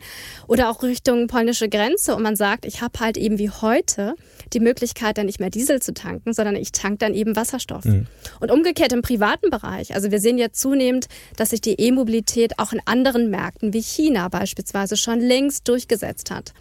oder 0.47 0.69
auch 0.69 0.83
Richtung 0.83 1.27
polnische 1.27 1.67
Grenze 1.67 2.15
und 2.15 2.21
man 2.21 2.35
sagt, 2.35 2.65
ich 2.65 2.81
habe 2.81 2.99
halt 2.99 3.17
eben 3.17 3.39
wie 3.39 3.49
heute 3.49 4.13
die 4.53 4.59
Möglichkeit, 4.59 5.17
dann 5.17 5.25
nicht 5.25 5.39
mehr 5.39 5.49
Diesel 5.49 5.81
zu 5.81 5.93
tanken, 5.93 6.33
sondern 6.33 6.55
ich 6.55 6.71
tank 6.71 6.99
dann 6.99 7.13
eben 7.13 7.35
Wasserstoff. 7.35 7.85
Mhm. 7.85 8.05
Und 8.39 8.51
umgekehrt 8.51 8.91
im 8.93 9.01
privaten 9.01 9.49
Bereich. 9.49 9.95
Also 9.95 10.11
wir 10.11 10.19
sehen 10.19 10.37
ja 10.37 10.51
zunehmend, 10.51 11.07
dass 11.37 11.51
sich 11.51 11.61
die 11.61 11.79
E-Mobilität 11.79 12.59
auch 12.59 12.73
in 12.73 12.81
anderen 12.85 13.29
Märkten 13.29 13.73
wie 13.73 13.81
China 13.81 14.27
beispielsweise 14.27 14.97
schon 14.97 15.19
längst 15.19 15.67
durchgesetzt 15.67 16.31
hat. 16.31 16.53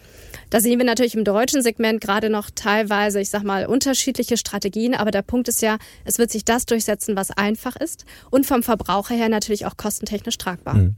Da 0.50 0.60
sehen 0.60 0.78
wir 0.78 0.86
natürlich 0.86 1.14
im 1.14 1.24
deutschen 1.24 1.62
Segment 1.62 2.00
gerade 2.00 2.28
noch 2.28 2.50
teilweise, 2.52 3.20
ich 3.20 3.30
sag 3.30 3.44
mal, 3.44 3.66
unterschiedliche 3.66 4.36
Strategien. 4.36 4.94
Aber 4.94 5.12
der 5.12 5.22
Punkt 5.22 5.48
ist 5.48 5.62
ja, 5.62 5.78
es 6.04 6.18
wird 6.18 6.30
sich 6.30 6.44
das 6.44 6.66
durchsetzen, 6.66 7.16
was 7.16 7.30
einfach 7.30 7.76
ist 7.76 8.04
und 8.30 8.46
vom 8.46 8.62
Verbraucher 8.62 9.14
her 9.14 9.28
natürlich 9.28 9.66
auch 9.66 9.76
kostentechnisch 9.76 10.38
tragbar. 10.38 10.74
Mhm. 10.74 10.96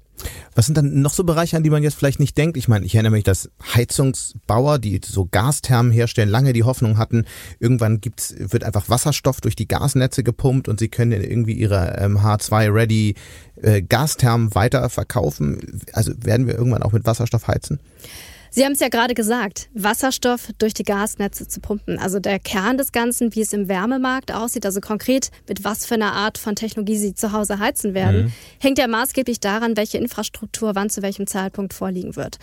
Was 0.54 0.66
sind 0.66 0.76
dann 0.76 1.00
noch 1.00 1.14
so 1.14 1.24
Bereiche, 1.24 1.56
an 1.56 1.62
die 1.62 1.70
man 1.70 1.82
jetzt 1.82 1.94
vielleicht 1.94 2.20
nicht 2.20 2.36
denkt? 2.36 2.56
Ich 2.56 2.68
meine, 2.68 2.84
ich 2.84 2.94
erinnere 2.94 3.12
mich, 3.12 3.24
dass 3.24 3.50
Heizungsbauer, 3.74 4.78
die 4.78 5.00
so 5.04 5.26
Gasthermen 5.30 5.90
herstellen, 5.90 6.28
lange 6.28 6.52
die 6.52 6.62
Hoffnung 6.62 6.98
hatten, 6.98 7.24
irgendwann 7.58 8.00
gibt's, 8.00 8.34
wird 8.38 8.62
einfach 8.62 8.88
Wasserstoff 8.88 9.40
durch 9.40 9.56
die 9.56 9.66
Gasnetze 9.66 10.22
gepumpt 10.22 10.68
und 10.68 10.78
sie 10.78 10.88
können 10.88 11.12
irgendwie 11.12 11.54
ihre 11.54 11.96
ähm, 11.98 12.18
H2-Ready 12.18 13.14
äh, 13.62 13.82
Gasthermen 13.82 14.54
weiter 14.54 14.88
verkaufen. 14.90 15.80
Also 15.92 16.12
werden 16.18 16.46
wir 16.46 16.54
irgendwann 16.54 16.82
auch 16.82 16.92
mit 16.92 17.06
Wasserstoff 17.06 17.48
heizen? 17.48 17.80
Sie 18.54 18.66
haben 18.66 18.72
es 18.72 18.80
ja 18.80 18.88
gerade 18.88 19.14
gesagt, 19.14 19.70
Wasserstoff 19.72 20.50
durch 20.58 20.74
die 20.74 20.82
Gasnetze 20.82 21.48
zu 21.48 21.58
pumpen. 21.58 21.98
Also 21.98 22.20
der 22.20 22.38
Kern 22.38 22.76
des 22.76 22.92
Ganzen, 22.92 23.34
wie 23.34 23.40
es 23.40 23.54
im 23.54 23.66
Wärmemarkt 23.66 24.30
aussieht, 24.30 24.66
also 24.66 24.82
konkret 24.82 25.30
mit 25.48 25.64
was 25.64 25.86
für 25.86 25.94
einer 25.94 26.12
Art 26.12 26.36
von 26.36 26.54
Technologie 26.54 26.98
Sie 26.98 27.14
zu 27.14 27.32
Hause 27.32 27.60
heizen 27.60 27.94
werden, 27.94 28.24
mhm. 28.24 28.32
hängt 28.60 28.76
ja 28.76 28.88
maßgeblich 28.88 29.40
daran, 29.40 29.78
welche 29.78 29.96
Infrastruktur 29.96 30.74
wann 30.74 30.90
zu 30.90 31.00
welchem 31.00 31.26
Zeitpunkt 31.26 31.72
vorliegen 31.72 32.14
wird. 32.14 32.36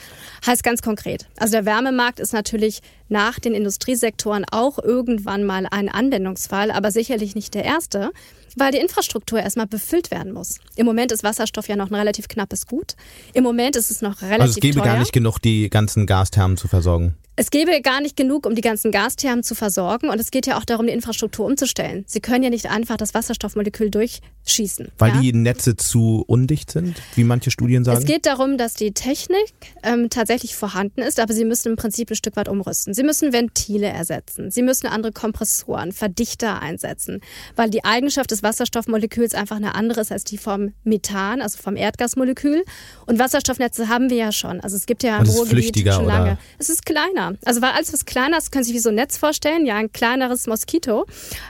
Heißt 0.47 0.63
ganz 0.63 0.81
konkret, 0.81 1.27
also 1.37 1.51
der 1.51 1.65
Wärmemarkt 1.65 2.19
ist 2.19 2.33
natürlich 2.33 2.81
nach 3.07 3.39
den 3.39 3.53
Industriesektoren 3.53 4.45
auch 4.49 4.79
irgendwann 4.79 5.43
mal 5.43 5.67
ein 5.69 5.89
Anwendungsfall, 5.89 6.71
aber 6.71 6.89
sicherlich 6.89 7.35
nicht 7.35 7.53
der 7.53 7.65
erste 7.65 8.09
weil 8.55 8.71
die 8.71 8.79
Infrastruktur 8.79 9.39
erstmal 9.39 9.67
befüllt 9.67 10.11
werden 10.11 10.33
muss. 10.33 10.59
Im 10.75 10.85
Moment 10.85 11.11
ist 11.11 11.23
Wasserstoff 11.23 11.67
ja 11.67 11.75
noch 11.75 11.89
ein 11.89 11.95
relativ 11.95 12.27
knappes 12.27 12.65
Gut. 12.65 12.95
Im 13.33 13.43
Moment 13.43 13.75
ist 13.75 13.91
es 13.91 14.01
noch 14.01 14.21
relativ 14.21 14.41
Also 14.41 14.53
es 14.53 14.59
gäbe 14.59 14.79
teuer. 14.79 14.85
gar 14.85 14.99
nicht 14.99 15.13
genug, 15.13 15.39
die 15.39 15.69
ganzen 15.69 16.05
Gasthermen 16.05 16.57
zu 16.57 16.67
versorgen. 16.67 17.15
Es 17.39 17.51
gäbe 17.51 17.79
gar 17.81 18.01
nicht 18.01 18.17
genug, 18.17 18.45
um 18.45 18.53
die 18.53 18.59
ganzen 18.59 18.91
Gasthermen 18.91 19.43
zu 19.43 19.55
versorgen. 19.55 20.09
Und 20.09 20.19
es 20.19 20.29
geht 20.29 20.45
ja 20.45 20.57
auch 20.57 20.65
darum, 20.65 20.87
die 20.87 20.91
Infrastruktur 20.91 21.45
umzustellen. 21.45 22.03
Sie 22.05 22.19
können 22.19 22.43
ja 22.43 22.49
nicht 22.49 22.69
einfach 22.69 22.97
das 22.97 23.13
Wasserstoffmolekül 23.13 23.89
durchschießen. 23.89 24.89
Weil 24.97 25.13
ja? 25.13 25.21
die 25.21 25.31
Netze 25.31 25.77
zu 25.77 26.25
undicht 26.27 26.69
sind, 26.69 26.97
wie 27.15 27.23
manche 27.23 27.49
Studien 27.49 27.85
sagen? 27.85 27.97
Es 27.97 28.03
geht 28.03 28.25
darum, 28.25 28.57
dass 28.57 28.73
die 28.73 28.91
Technik 28.91 29.53
ähm, 29.83 30.09
tatsächlich 30.09 30.57
vorhanden 30.57 30.99
ist, 30.99 31.17
aber 31.17 31.33
sie 31.33 31.45
müssen 31.45 31.69
im 31.69 31.75
Prinzip 31.77 32.11
ein 32.11 32.17
Stück 32.17 32.35
weit 32.35 32.49
umrüsten. 32.49 32.93
Sie 32.93 33.03
müssen 33.03 33.31
Ventile 33.31 33.87
ersetzen. 33.87 34.51
Sie 34.51 34.61
müssen 34.61 34.87
andere 34.87 35.13
Kompressoren, 35.13 35.93
Verdichter 35.93 36.61
einsetzen. 36.61 37.21
Weil 37.55 37.69
die 37.69 37.85
Eigenschaft 37.85 38.31
des 38.31 38.43
Wasserstoffmoleküls 38.43 39.33
einfach 39.33 39.55
eine 39.55 39.75
andere 39.75 40.01
ist 40.01 40.11
als 40.11 40.25
die 40.25 40.37
vom 40.37 40.73
Methan, 40.83 41.41
also 41.41 41.57
vom 41.57 41.77
Erdgasmolekül. 41.77 42.65
Und 43.05 43.17
Wasserstoffnetze 43.17 43.87
haben 43.87 44.09
wir 44.09 44.17
ja 44.17 44.33
schon. 44.33 44.59
Also 44.59 44.75
es 44.75 44.85
gibt 44.85 45.03
ja 45.03 45.19
im 45.19 45.29
Ruhrgebiet 45.29 45.77
schon 45.93 46.05
lange. 46.05 46.31
Oder? 46.31 46.39
Es 46.57 46.67
ist 46.67 46.85
kleiner. 46.85 47.28
Also 47.45 47.61
weil 47.61 47.71
alles 47.71 47.93
was 47.93 48.05
kleiner 48.05 48.37
ist, 48.37 48.51
können 48.51 48.63
Sie 48.63 48.69
sich 48.71 48.77
wie 48.77 48.83
so 48.83 48.89
ein 48.89 48.95
Netz 48.95 49.17
vorstellen. 49.17 49.65
Ja, 49.65 49.75
ein 49.75 49.91
kleineres 49.91 50.47
Moskito 50.47 51.05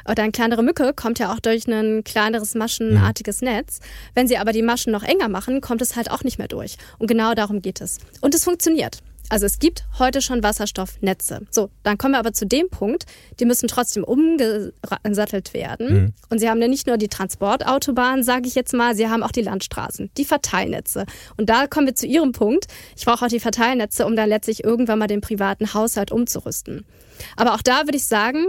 oder 0.10 0.24
eine 0.24 0.32
kleinere 0.32 0.64
Mücke 0.64 0.94
kommt 0.94 1.20
ja 1.20 1.34
auch 1.34 1.40
durch 1.40 1.68
ein 1.68 2.04
kleineres 2.04 2.56
maschenartiges 2.56 3.42
mhm. 3.42 3.50
Netz. 3.50 3.80
Wenn 4.14 4.28
Sie 4.28 4.38
aber 4.38 4.52
die 4.52 4.62
Maschen 4.62 4.92
noch 4.92 5.04
enger 5.04 5.30
machen, 5.30 5.62
kommt 5.62 5.82
es 5.82 5.96
halt 5.96 6.12
auch 6.12 6.24
nicht 6.24 6.38
mehr 6.38 6.48
durch. 6.48 6.78
Und 6.98 7.08
genau 7.08 7.34
darum 7.34 7.62
geht 7.62 7.82
es. 7.82 7.98
Und 8.22 8.36
es 8.36 8.44
funktioniert. 8.44 9.00
Also 9.30 9.46
es 9.46 9.60
gibt 9.60 9.86
heute 10.00 10.22
schon 10.22 10.42
Wasserstoffnetze. 10.42 11.46
So, 11.52 11.70
dann 11.84 11.98
kommen 12.00 12.14
wir 12.14 12.20
aber 12.20 12.34
zu 12.34 12.48
dem 12.48 12.70
Punkt, 12.70 13.06
die 13.40 13.46
müssen 13.46 13.68
trotzdem 13.68 14.04
umgesattelt 14.04 15.54
werden. 15.54 15.94
Mhm. 15.94 16.14
Und 16.30 16.40
sie 16.40 16.50
haben 16.50 16.60
ja 16.62 16.68
nicht 16.68 16.88
nur 16.88 16.98
die 16.98 17.08
Transportautobahnen, 17.08 18.24
sage 18.24 18.48
ich 18.48 18.56
jetzt 18.56 18.74
mal, 18.74 18.96
sie 18.96 19.08
haben 19.08 19.22
auch 19.22 19.32
die 19.32 19.44
Landstraßen, 19.44 20.10
die 20.18 20.26
Verteilnetze. 20.26 21.06
Und 21.38 21.50
da 21.50 21.68
kommen 21.68 21.86
wir 21.86 21.96
zu 21.96 22.08
Ihrem 22.08 22.32
Punkt. 22.32 22.66
Ich 22.98 23.06
brauche 23.06 23.26
auch 23.26 23.30
die 23.30 23.40
Verteilnetze, 23.40 24.06
um 24.06 24.16
dann 24.16 24.30
letztlich 24.30 24.64
irgendwann 24.64 25.00
mal 25.00 25.08
den 25.08 25.22
privaten 25.22 25.74
Haushalt 25.74 26.12
umzurüsten. 26.12 26.86
Aber 27.36 27.54
auch 27.54 27.62
da 27.62 27.86
würde 27.86 27.98
ich 27.98 28.06
sagen, 28.06 28.46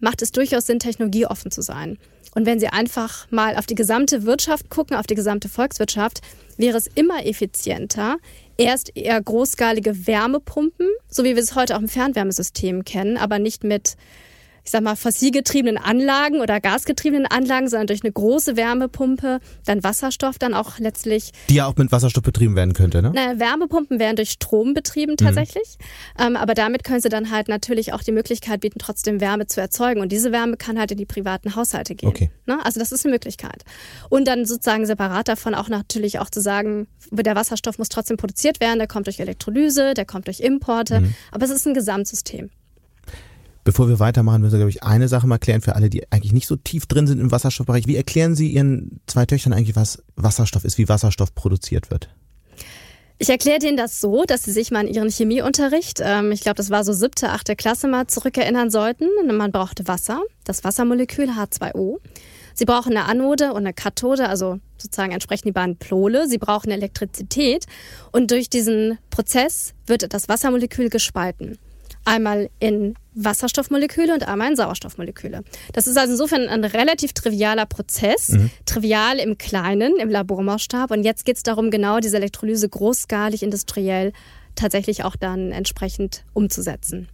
macht 0.00 0.20
es 0.20 0.32
durchaus 0.32 0.66
Sinn, 0.66 0.80
technologieoffen 0.80 1.52
zu 1.52 1.62
sein. 1.62 1.98
Und 2.34 2.46
wenn 2.46 2.58
Sie 2.58 2.68
einfach 2.68 3.30
mal 3.30 3.56
auf 3.56 3.66
die 3.66 3.76
gesamte 3.76 4.24
Wirtschaft 4.24 4.68
gucken, 4.68 4.96
auf 4.96 5.06
die 5.06 5.14
gesamte 5.14 5.48
Volkswirtschaft, 5.48 6.20
wäre 6.56 6.76
es 6.76 6.88
immer 6.88 7.24
effizienter, 7.24 8.16
erst 8.56 8.96
eher 8.96 9.20
großskalige 9.20 10.06
Wärmepumpen, 10.06 10.88
so 11.08 11.24
wie 11.24 11.34
wir 11.34 11.42
es 11.42 11.54
heute 11.54 11.76
auch 11.76 11.80
im 11.80 11.88
Fernwärmesystem 11.88 12.84
kennen, 12.84 13.16
aber 13.16 13.38
nicht 13.38 13.64
mit 13.64 13.96
ich 14.64 14.70
sag 14.70 14.82
mal, 14.82 14.96
fossilgetriebenen 14.96 15.76
Anlagen 15.76 16.40
oder 16.40 16.58
gasgetriebenen 16.58 17.26
Anlagen, 17.26 17.68
sondern 17.68 17.86
durch 17.86 18.02
eine 18.02 18.12
große 18.12 18.56
Wärmepumpe, 18.56 19.40
dann 19.66 19.84
Wasserstoff, 19.84 20.38
dann 20.38 20.54
auch 20.54 20.78
letztlich. 20.78 21.32
Die 21.50 21.56
ja 21.56 21.66
auch 21.66 21.76
mit 21.76 21.92
Wasserstoff 21.92 22.22
betrieben 22.22 22.56
werden 22.56 22.72
könnte, 22.72 23.02
ne? 23.02 23.12
Na, 23.14 23.38
Wärmepumpen 23.38 23.98
werden 23.98 24.16
durch 24.16 24.30
Strom 24.30 24.72
betrieben 24.72 25.12
mhm. 25.12 25.24
tatsächlich. 25.24 25.76
Mhm. 26.18 26.26
Ähm, 26.26 26.36
aber 26.36 26.54
damit 26.54 26.82
können 26.82 27.00
sie 27.00 27.10
dann 27.10 27.30
halt 27.30 27.48
natürlich 27.48 27.92
auch 27.92 28.02
die 28.02 28.12
Möglichkeit 28.12 28.60
bieten, 28.60 28.78
trotzdem 28.78 29.20
Wärme 29.20 29.46
zu 29.46 29.60
erzeugen. 29.60 30.00
Und 30.00 30.12
diese 30.12 30.32
Wärme 30.32 30.56
kann 30.56 30.78
halt 30.78 30.90
in 30.92 30.98
die 30.98 31.06
privaten 31.06 31.54
Haushalte 31.54 31.94
gehen. 31.94 32.08
Okay. 32.08 32.30
Ne? 32.46 32.58
Also 32.64 32.80
das 32.80 32.90
ist 32.90 33.04
eine 33.04 33.12
Möglichkeit. 33.12 33.64
Und 34.08 34.26
dann 34.26 34.46
sozusagen 34.46 34.86
separat 34.86 35.28
davon 35.28 35.54
auch 35.54 35.68
natürlich 35.68 36.20
auch 36.20 36.30
zu 36.30 36.40
sagen, 36.40 36.86
der 37.10 37.36
Wasserstoff 37.36 37.78
muss 37.78 37.90
trotzdem 37.90 38.16
produziert 38.16 38.60
werden, 38.60 38.78
der 38.78 38.88
kommt 38.88 39.08
durch 39.08 39.20
Elektrolyse, 39.20 39.92
der 39.92 40.06
kommt 40.06 40.26
durch 40.26 40.40
Importe. 40.40 41.00
Mhm. 41.00 41.14
Aber 41.32 41.44
es 41.44 41.50
ist 41.50 41.66
ein 41.66 41.74
Gesamtsystem. 41.74 42.48
Bevor 43.64 43.88
wir 43.88 43.98
weitermachen, 43.98 44.42
müssen 44.42 44.52
wir, 44.52 44.58
glaube 44.58 44.70
ich, 44.70 44.82
eine 44.82 45.08
Sache 45.08 45.26
mal 45.26 45.38
klären 45.38 45.62
für 45.62 45.74
alle, 45.74 45.88
die 45.88 46.10
eigentlich 46.12 46.34
nicht 46.34 46.46
so 46.46 46.56
tief 46.56 46.86
drin 46.86 47.06
sind 47.06 47.18
im 47.18 47.30
Wasserstoffbereich. 47.32 47.86
Wie 47.86 47.96
erklären 47.96 48.34
Sie 48.34 48.52
Ihren 48.52 49.00
zwei 49.06 49.24
Töchtern 49.24 49.54
eigentlich, 49.54 49.74
was 49.74 50.02
Wasserstoff 50.16 50.64
ist, 50.64 50.76
wie 50.76 50.88
Wasserstoff 50.88 51.34
produziert 51.34 51.90
wird? 51.90 52.10
Ich 53.16 53.30
erkläre 53.30 53.60
denen 53.60 53.76
das 53.76 54.00
so, 54.00 54.24
dass 54.24 54.42
sie 54.42 54.50
sich 54.50 54.72
mal 54.72 54.80
an 54.80 54.88
ihren 54.88 55.08
Chemieunterricht, 55.08 56.00
ähm, 56.02 56.32
ich 56.32 56.40
glaube, 56.40 56.56
das 56.56 56.70
war 56.70 56.82
so 56.82 56.92
siebte, 56.92 57.30
achte 57.30 57.54
Klasse 57.54 57.86
mal 57.86 58.08
zurückerinnern 58.08 58.70
sollten. 58.70 59.08
Man 59.24 59.52
brauchte 59.52 59.86
Wasser, 59.86 60.20
das 60.44 60.64
Wassermolekül 60.64 61.30
H2O. 61.30 61.98
Sie 62.54 62.64
brauchen 62.64 62.96
eine 62.96 63.06
Anode 63.06 63.52
und 63.52 63.58
eine 63.58 63.72
Kathode, 63.72 64.28
also 64.28 64.58
sozusagen 64.78 65.12
entsprechen 65.12 65.46
die 65.46 65.52
beiden 65.52 65.76
Pole. 65.76 66.28
Sie 66.28 66.38
brauchen 66.38 66.70
Elektrizität 66.70 67.66
und 68.12 68.30
durch 68.30 68.50
diesen 68.50 68.98
Prozess 69.10 69.74
wird 69.86 70.12
das 70.12 70.28
Wassermolekül 70.28 70.88
gespalten. 70.88 71.58
Einmal 72.04 72.50
in 72.58 72.94
Wasserstoffmoleküle 73.14 74.12
und 74.12 74.28
einmal 74.28 74.50
in 74.50 74.56
Sauerstoffmoleküle. 74.56 75.42
Das 75.72 75.86
ist 75.86 75.96
also 75.96 76.12
insofern 76.12 76.48
ein 76.48 76.64
relativ 76.64 77.12
trivialer 77.12 77.66
Prozess, 77.66 78.30
mhm. 78.30 78.50
trivial 78.66 79.18
im 79.18 79.38
Kleinen, 79.38 79.96
im 79.98 80.10
Labormaßstab. 80.10 80.90
Und 80.90 81.04
jetzt 81.04 81.24
geht 81.24 81.36
es 81.36 81.42
darum, 81.42 81.70
genau 81.70 82.00
diese 82.00 82.16
Elektrolyse 82.16 82.68
großskalig, 82.68 83.42
industriell 83.42 84.12
tatsächlich 84.54 85.04
auch 85.04 85.16
dann 85.16 85.52
entsprechend 85.52 86.24
umzusetzen. 86.32 87.08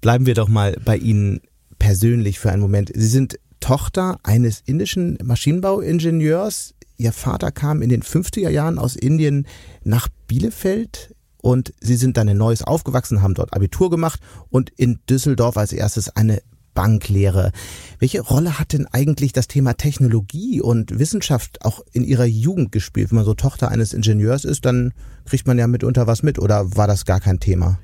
Bleiben 0.00 0.26
wir 0.26 0.34
doch 0.34 0.48
mal 0.48 0.76
bei 0.84 0.96
Ihnen 0.96 1.40
persönlich 1.78 2.38
für 2.38 2.50
einen 2.50 2.62
Moment. 2.62 2.90
Sie 2.94 3.06
sind 3.06 3.38
Tochter 3.60 4.18
eines 4.22 4.62
indischen 4.64 5.18
Maschinenbauingenieurs. 5.22 6.74
Ihr 6.98 7.12
Vater 7.12 7.50
kam 7.52 7.82
in 7.82 7.88
den 7.88 8.02
50er 8.02 8.48
Jahren 8.48 8.78
aus 8.78 8.96
Indien 8.96 9.46
nach 9.84 10.08
Bielefeld 10.28 11.14
und 11.46 11.72
sie 11.80 11.94
sind 11.94 12.16
dann 12.16 12.26
in 12.26 12.38
Neuss 12.38 12.62
aufgewachsen, 12.62 13.22
haben 13.22 13.34
dort 13.34 13.54
Abitur 13.54 13.88
gemacht 13.88 14.18
und 14.50 14.70
in 14.70 14.98
Düsseldorf 15.08 15.56
als 15.56 15.72
erstes 15.72 16.08
eine 16.16 16.42
Banklehre. 16.76 17.50
Welche 17.98 18.20
Rolle 18.20 18.60
hat 18.60 18.72
denn 18.72 18.86
eigentlich 18.86 19.32
das 19.32 19.48
Thema 19.48 19.72
Technologie 19.72 20.60
und 20.60 21.00
Wissenschaft 21.00 21.64
auch 21.64 21.80
in 21.92 22.04
Ihrer 22.04 22.26
Jugend 22.26 22.70
gespielt? 22.70 23.10
Wenn 23.10 23.16
man 23.16 23.24
so 23.24 23.34
Tochter 23.34 23.70
eines 23.70 23.92
Ingenieurs 23.92 24.44
ist, 24.44 24.64
dann 24.64 24.92
kriegt 25.24 25.48
man 25.48 25.58
ja 25.58 25.66
mitunter 25.66 26.06
was 26.06 26.22
mit 26.22 26.38
oder 26.38 26.76
war 26.76 26.86
das 26.86 27.04
gar 27.04 27.18
kein 27.18 27.40
Thema? 27.40 27.78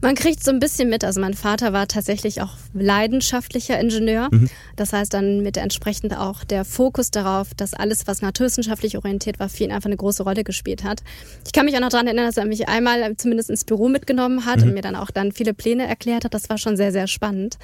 Man 0.00 0.14
kriegt 0.14 0.44
so 0.44 0.50
ein 0.50 0.58
bisschen 0.58 0.90
mit. 0.90 1.02
Also 1.02 1.20
mein 1.20 1.32
Vater 1.32 1.72
war 1.72 1.88
tatsächlich 1.88 2.42
auch 2.42 2.52
leidenschaftlicher 2.74 3.80
Ingenieur. 3.80 4.28
Mhm. 4.30 4.50
Das 4.76 4.92
heißt 4.92 5.14
dann 5.14 5.42
mit 5.42 5.56
entsprechend 5.56 6.14
auch 6.16 6.44
der 6.44 6.66
Fokus 6.66 7.10
darauf, 7.10 7.54
dass 7.54 7.72
alles, 7.72 8.06
was 8.06 8.20
naturwissenschaftlich 8.20 8.98
orientiert 8.98 9.40
war, 9.40 9.48
für 9.48 9.64
ihn 9.64 9.72
einfach 9.72 9.88
eine 9.88 9.96
große 9.96 10.22
Rolle 10.22 10.44
gespielt 10.44 10.84
hat. 10.84 11.02
Ich 11.46 11.52
kann 11.52 11.64
mich 11.64 11.74
auch 11.76 11.80
noch 11.80 11.88
daran 11.88 12.06
erinnern, 12.06 12.26
dass 12.26 12.36
er 12.36 12.44
mich 12.44 12.68
einmal 12.68 13.16
zumindest 13.16 13.48
ins 13.48 13.64
Büro 13.64 13.88
mitgenommen 13.88 14.44
hat 14.44 14.58
mhm. 14.60 14.64
und 14.64 14.74
mir 14.74 14.82
dann 14.82 14.94
auch 14.96 15.10
dann 15.10 15.32
viele 15.32 15.54
Pläne 15.54 15.86
erklärt 15.86 16.24
hat. 16.26 16.34
Das 16.34 16.50
war 16.50 16.58
schon 16.58 16.76
sehr, 16.76 16.92
sehr 16.92 17.06
spannend. 17.06 17.56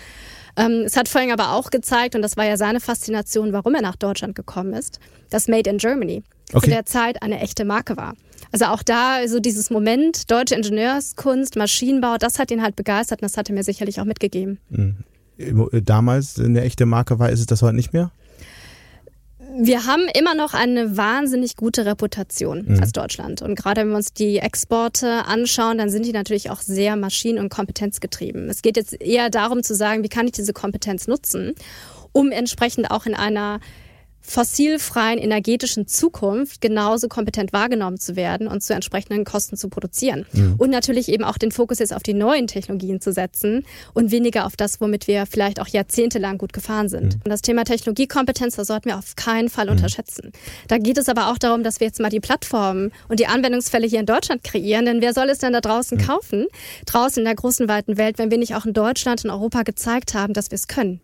Ähm, 0.57 0.83
es 0.87 0.97
hat 0.97 1.09
vorhin 1.09 1.33
aber 1.33 1.52
auch 1.52 1.71
gezeigt, 1.71 2.14
und 2.14 2.23
das 2.23 2.37
war 2.37 2.45
ja 2.45 2.57
seine 2.57 2.80
Faszination, 2.80 3.52
warum 3.52 3.75
er 3.75 3.83
nach 3.83 3.97
Deutschland 3.97 4.35
gekommen 4.35 4.73
ist, 4.73 4.99
dass 5.30 5.49
Made 5.49 5.69
in 5.69 5.78
Germany 5.78 6.23
okay. 6.52 6.64
zu 6.64 6.71
der 6.71 6.87
Zeit 6.87 7.23
eine 7.23 7.40
echte 7.40 7.64
Marke 7.64 7.97
war. 7.97 8.14
Also 8.52 8.66
auch 8.66 8.83
da 8.83 9.26
so 9.28 9.38
dieses 9.38 9.71
Moment, 9.71 10.30
deutsche 10.30 10.54
Ingenieurskunst, 10.54 11.57
Maschinenbau, 11.57 12.16
das 12.19 12.38
hat 12.38 12.50
ihn 12.50 12.62
halt 12.62 12.76
begeistert 12.76 13.23
und 13.23 13.26
das 13.26 13.37
hat 13.37 13.49
er 13.49 13.54
mir 13.54 13.62
sicherlich 13.62 14.00
auch 14.00 14.04
mitgegeben. 14.04 14.59
Mhm. 14.71 14.97
Damals 15.85 16.38
eine 16.38 16.62
echte 16.62 16.85
Marke 16.85 17.19
war, 17.19 17.30
ist 17.30 17.40
es 17.40 17.47
das 17.47 17.62
heute 17.62 17.76
nicht 17.76 17.92
mehr? 17.92 18.11
Wir 19.62 19.85
haben 19.85 20.05
immer 20.19 20.35
noch 20.35 20.55
eine 20.55 20.97
wahnsinnig 20.97 21.55
gute 21.55 21.85
Reputation 21.85 22.64
mhm. 22.67 22.81
als 22.81 22.93
Deutschland. 22.93 23.43
Und 23.43 23.57
gerade 23.57 23.83
wenn 23.83 23.90
wir 23.90 23.97
uns 23.97 24.14
die 24.14 24.38
Exporte 24.38 25.26
anschauen, 25.26 25.76
dann 25.76 25.90
sind 25.90 26.07
die 26.07 26.12
natürlich 26.12 26.49
auch 26.49 26.62
sehr 26.62 26.97
maschinen- 26.97 27.38
und 27.38 27.50
kompetenzgetrieben. 27.50 28.49
Es 28.49 28.62
geht 28.62 28.79
jetzt 28.79 28.99
eher 28.99 29.29
darum 29.29 29.62
zu 29.62 29.75
sagen, 29.75 30.02
wie 30.02 30.09
kann 30.09 30.25
ich 30.25 30.33
diese 30.33 30.55
Kompetenz 30.55 31.07
nutzen, 31.09 31.55
um 32.12 32.33
entsprechend 32.33 32.90
auch 32.90 33.05
in 33.05 33.14
einer 33.14 33.61
fossilfreien 34.21 35.19
energetischen 35.19 35.87
Zukunft 35.87 36.61
genauso 36.61 37.09
kompetent 37.09 37.53
wahrgenommen 37.53 37.99
zu 37.99 38.17
werden 38.17 38.47
und 38.49 38.62
zu 38.62 38.75
entsprechenden 38.75 39.25
Kosten 39.25 39.57
zu 39.57 39.69
produzieren. 39.69 40.27
Mhm. 40.33 40.55
Und 40.59 40.71
natürlich 40.71 41.09
eben 41.09 41.25
auch 41.25 41.39
den 41.39 41.53
Fokus 41.53 41.79
jetzt 41.79 41.95
auf 41.95 42.03
die 42.03 42.15
neuen 42.15 42.47
Technologien 42.47 43.00
zu 43.00 43.12
setzen 43.12 43.65
und 43.95 44.11
weniger 44.11 44.47
auf 44.47 44.57
das, 44.57 44.81
womit 44.81 45.09
wir 45.09 45.27
vielleicht 45.27 45.61
auch 45.61 45.69
jahrzehntelang 45.69 46.39
gut 46.39 46.53
gefahren 46.53 46.89
sind. 46.89 47.15
Mhm. 47.15 47.21
Und 47.25 47.31
das 47.31 47.43
Thema 47.43 47.65
Technologiekompetenz, 47.65 48.57
das 48.57 48.69
sollten 48.69 48.91
wir 48.91 48.99
auf 48.99 49.17
keinen 49.17 49.49
Fall 49.49 49.67
mhm. 49.67 49.73
unterschätzen. 49.73 50.33
Da 50.69 50.79
geht 50.79 50.99
es 50.99 51.09
aber 51.09 51.31
auch 51.31 51.39
darum, 51.39 51.62
dass 51.62 51.81
wir 51.81 51.87
jetzt 51.87 52.00
mal 52.00 52.11
die 52.11 52.21
Plattformen 52.21 52.93
und 53.09 53.21
die 53.21 53.27
Anwendungsfälle 53.27 53.87
hier 53.87 54.00
in 54.00 54.07
Deutschland 54.07 54.45
kreieren, 54.45 54.85
denn 54.85 55.00
wer 55.00 55.15
soll 55.15 55.29
es 55.31 55.39
denn 55.39 55.53
da 55.53 55.61
draußen 55.61 55.99
kaufen? 55.99 56.47
Draußen 56.87 57.21
in 57.21 57.25
der 57.25 57.35
großen 57.35 57.69
weiten 57.69 57.97
Welt, 57.97 58.19
wenn 58.19 58.31
wir 58.31 58.39
nicht 58.39 58.55
auch 58.55 58.67
in 58.67 58.73
Deutschland, 58.73 59.25
in 59.25 59.31
Europa 59.31 59.62
gezeigt 59.62 60.15
haben, 60.15 60.35
dass 60.35 60.50
wir 60.50 60.57
es 60.57 60.69
können. 60.69 61.00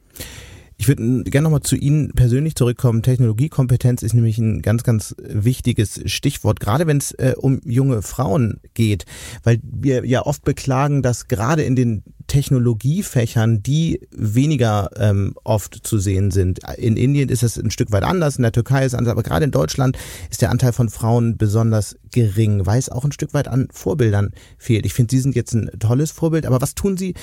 Ich 0.79 0.89
würde 0.89 1.25
gerne 1.25 1.45
nochmal 1.45 1.63
zu 1.63 1.75
Ihnen 1.75 2.13
persönlich 2.13 2.55
zurückkommen. 2.55 3.03
Technologiekompetenz 3.03 4.03
ist 4.03 4.13
nämlich 4.13 4.39
ein 4.39 4.61
ganz, 4.61 4.83
ganz 4.83 5.15
wichtiges 5.19 6.03
Stichwort, 6.05 6.61
gerade 6.61 6.87
wenn 6.87 6.99
es 6.99 7.13
äh, 7.13 7.35
um 7.37 7.61
junge 7.65 8.03
Frauen 8.03 8.61
geht, 8.75 9.07
weil 9.43 9.59
wir 9.63 10.05
ja 10.05 10.27
oft 10.27 10.45
beklagen, 10.45 11.03
dass 11.03 11.29
gerade 11.29 11.63
in 11.63 11.77
den 11.77 12.03
Technologiefächern, 12.27 13.63
die 13.63 14.01
weniger 14.11 14.91
ähm, 14.97 15.35
oft 15.45 15.87
zu 15.87 15.99
sehen 15.99 16.31
sind. 16.31 16.61
In 16.77 16.97
Indien 16.97 17.29
ist 17.29 17.43
es 17.43 17.57
ein 17.57 17.71
Stück 17.71 17.93
weit 17.93 18.03
anders, 18.03 18.37
in 18.37 18.43
der 18.43 18.53
Türkei 18.53 18.85
ist 18.85 18.93
es 18.93 18.99
anders, 18.99 19.13
aber 19.13 19.23
gerade 19.23 19.45
in 19.45 19.51
Deutschland 19.51 19.97
ist 20.31 20.43
der 20.43 20.51
Anteil 20.51 20.73
von 20.73 20.89
Frauen 20.89 21.37
besonders 21.37 21.97
gering, 22.13 22.67
weil 22.67 22.79
es 22.79 22.89
auch 22.89 23.05
ein 23.05 23.13
Stück 23.13 23.35
weit 23.35 23.49
an 23.49 23.69
Vorbildern 23.73 24.31
fehlt. 24.59 24.87
Ich 24.87 24.95
finde, 24.95 25.15
Sie 25.15 25.21
sind 25.21 25.37
jetzt 25.37 25.55
ein 25.55 25.71
tolles 25.79 26.11
Vorbild, 26.11 26.47
aber 26.47 26.61
was 26.61 26.75
tun 26.75 26.97
Sie 26.97 27.15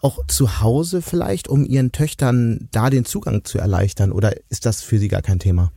auch 0.00 0.18
zu 0.26 0.60
Hause 0.60 1.00
vielleicht, 1.00 1.48
um 1.48 1.64
ihren 1.64 1.92
Töchtern 1.92 2.68
da 2.72 2.90
den 2.90 3.04
Zugang 3.04 3.44
zu 3.44 3.58
erleichtern? 3.58 4.12
Oder 4.12 4.34
ist 4.50 4.66
das 4.66 4.82
für 4.82 4.98
sie 4.98 5.08
gar 5.08 5.22
kein 5.22 5.38
Thema? 5.38 5.72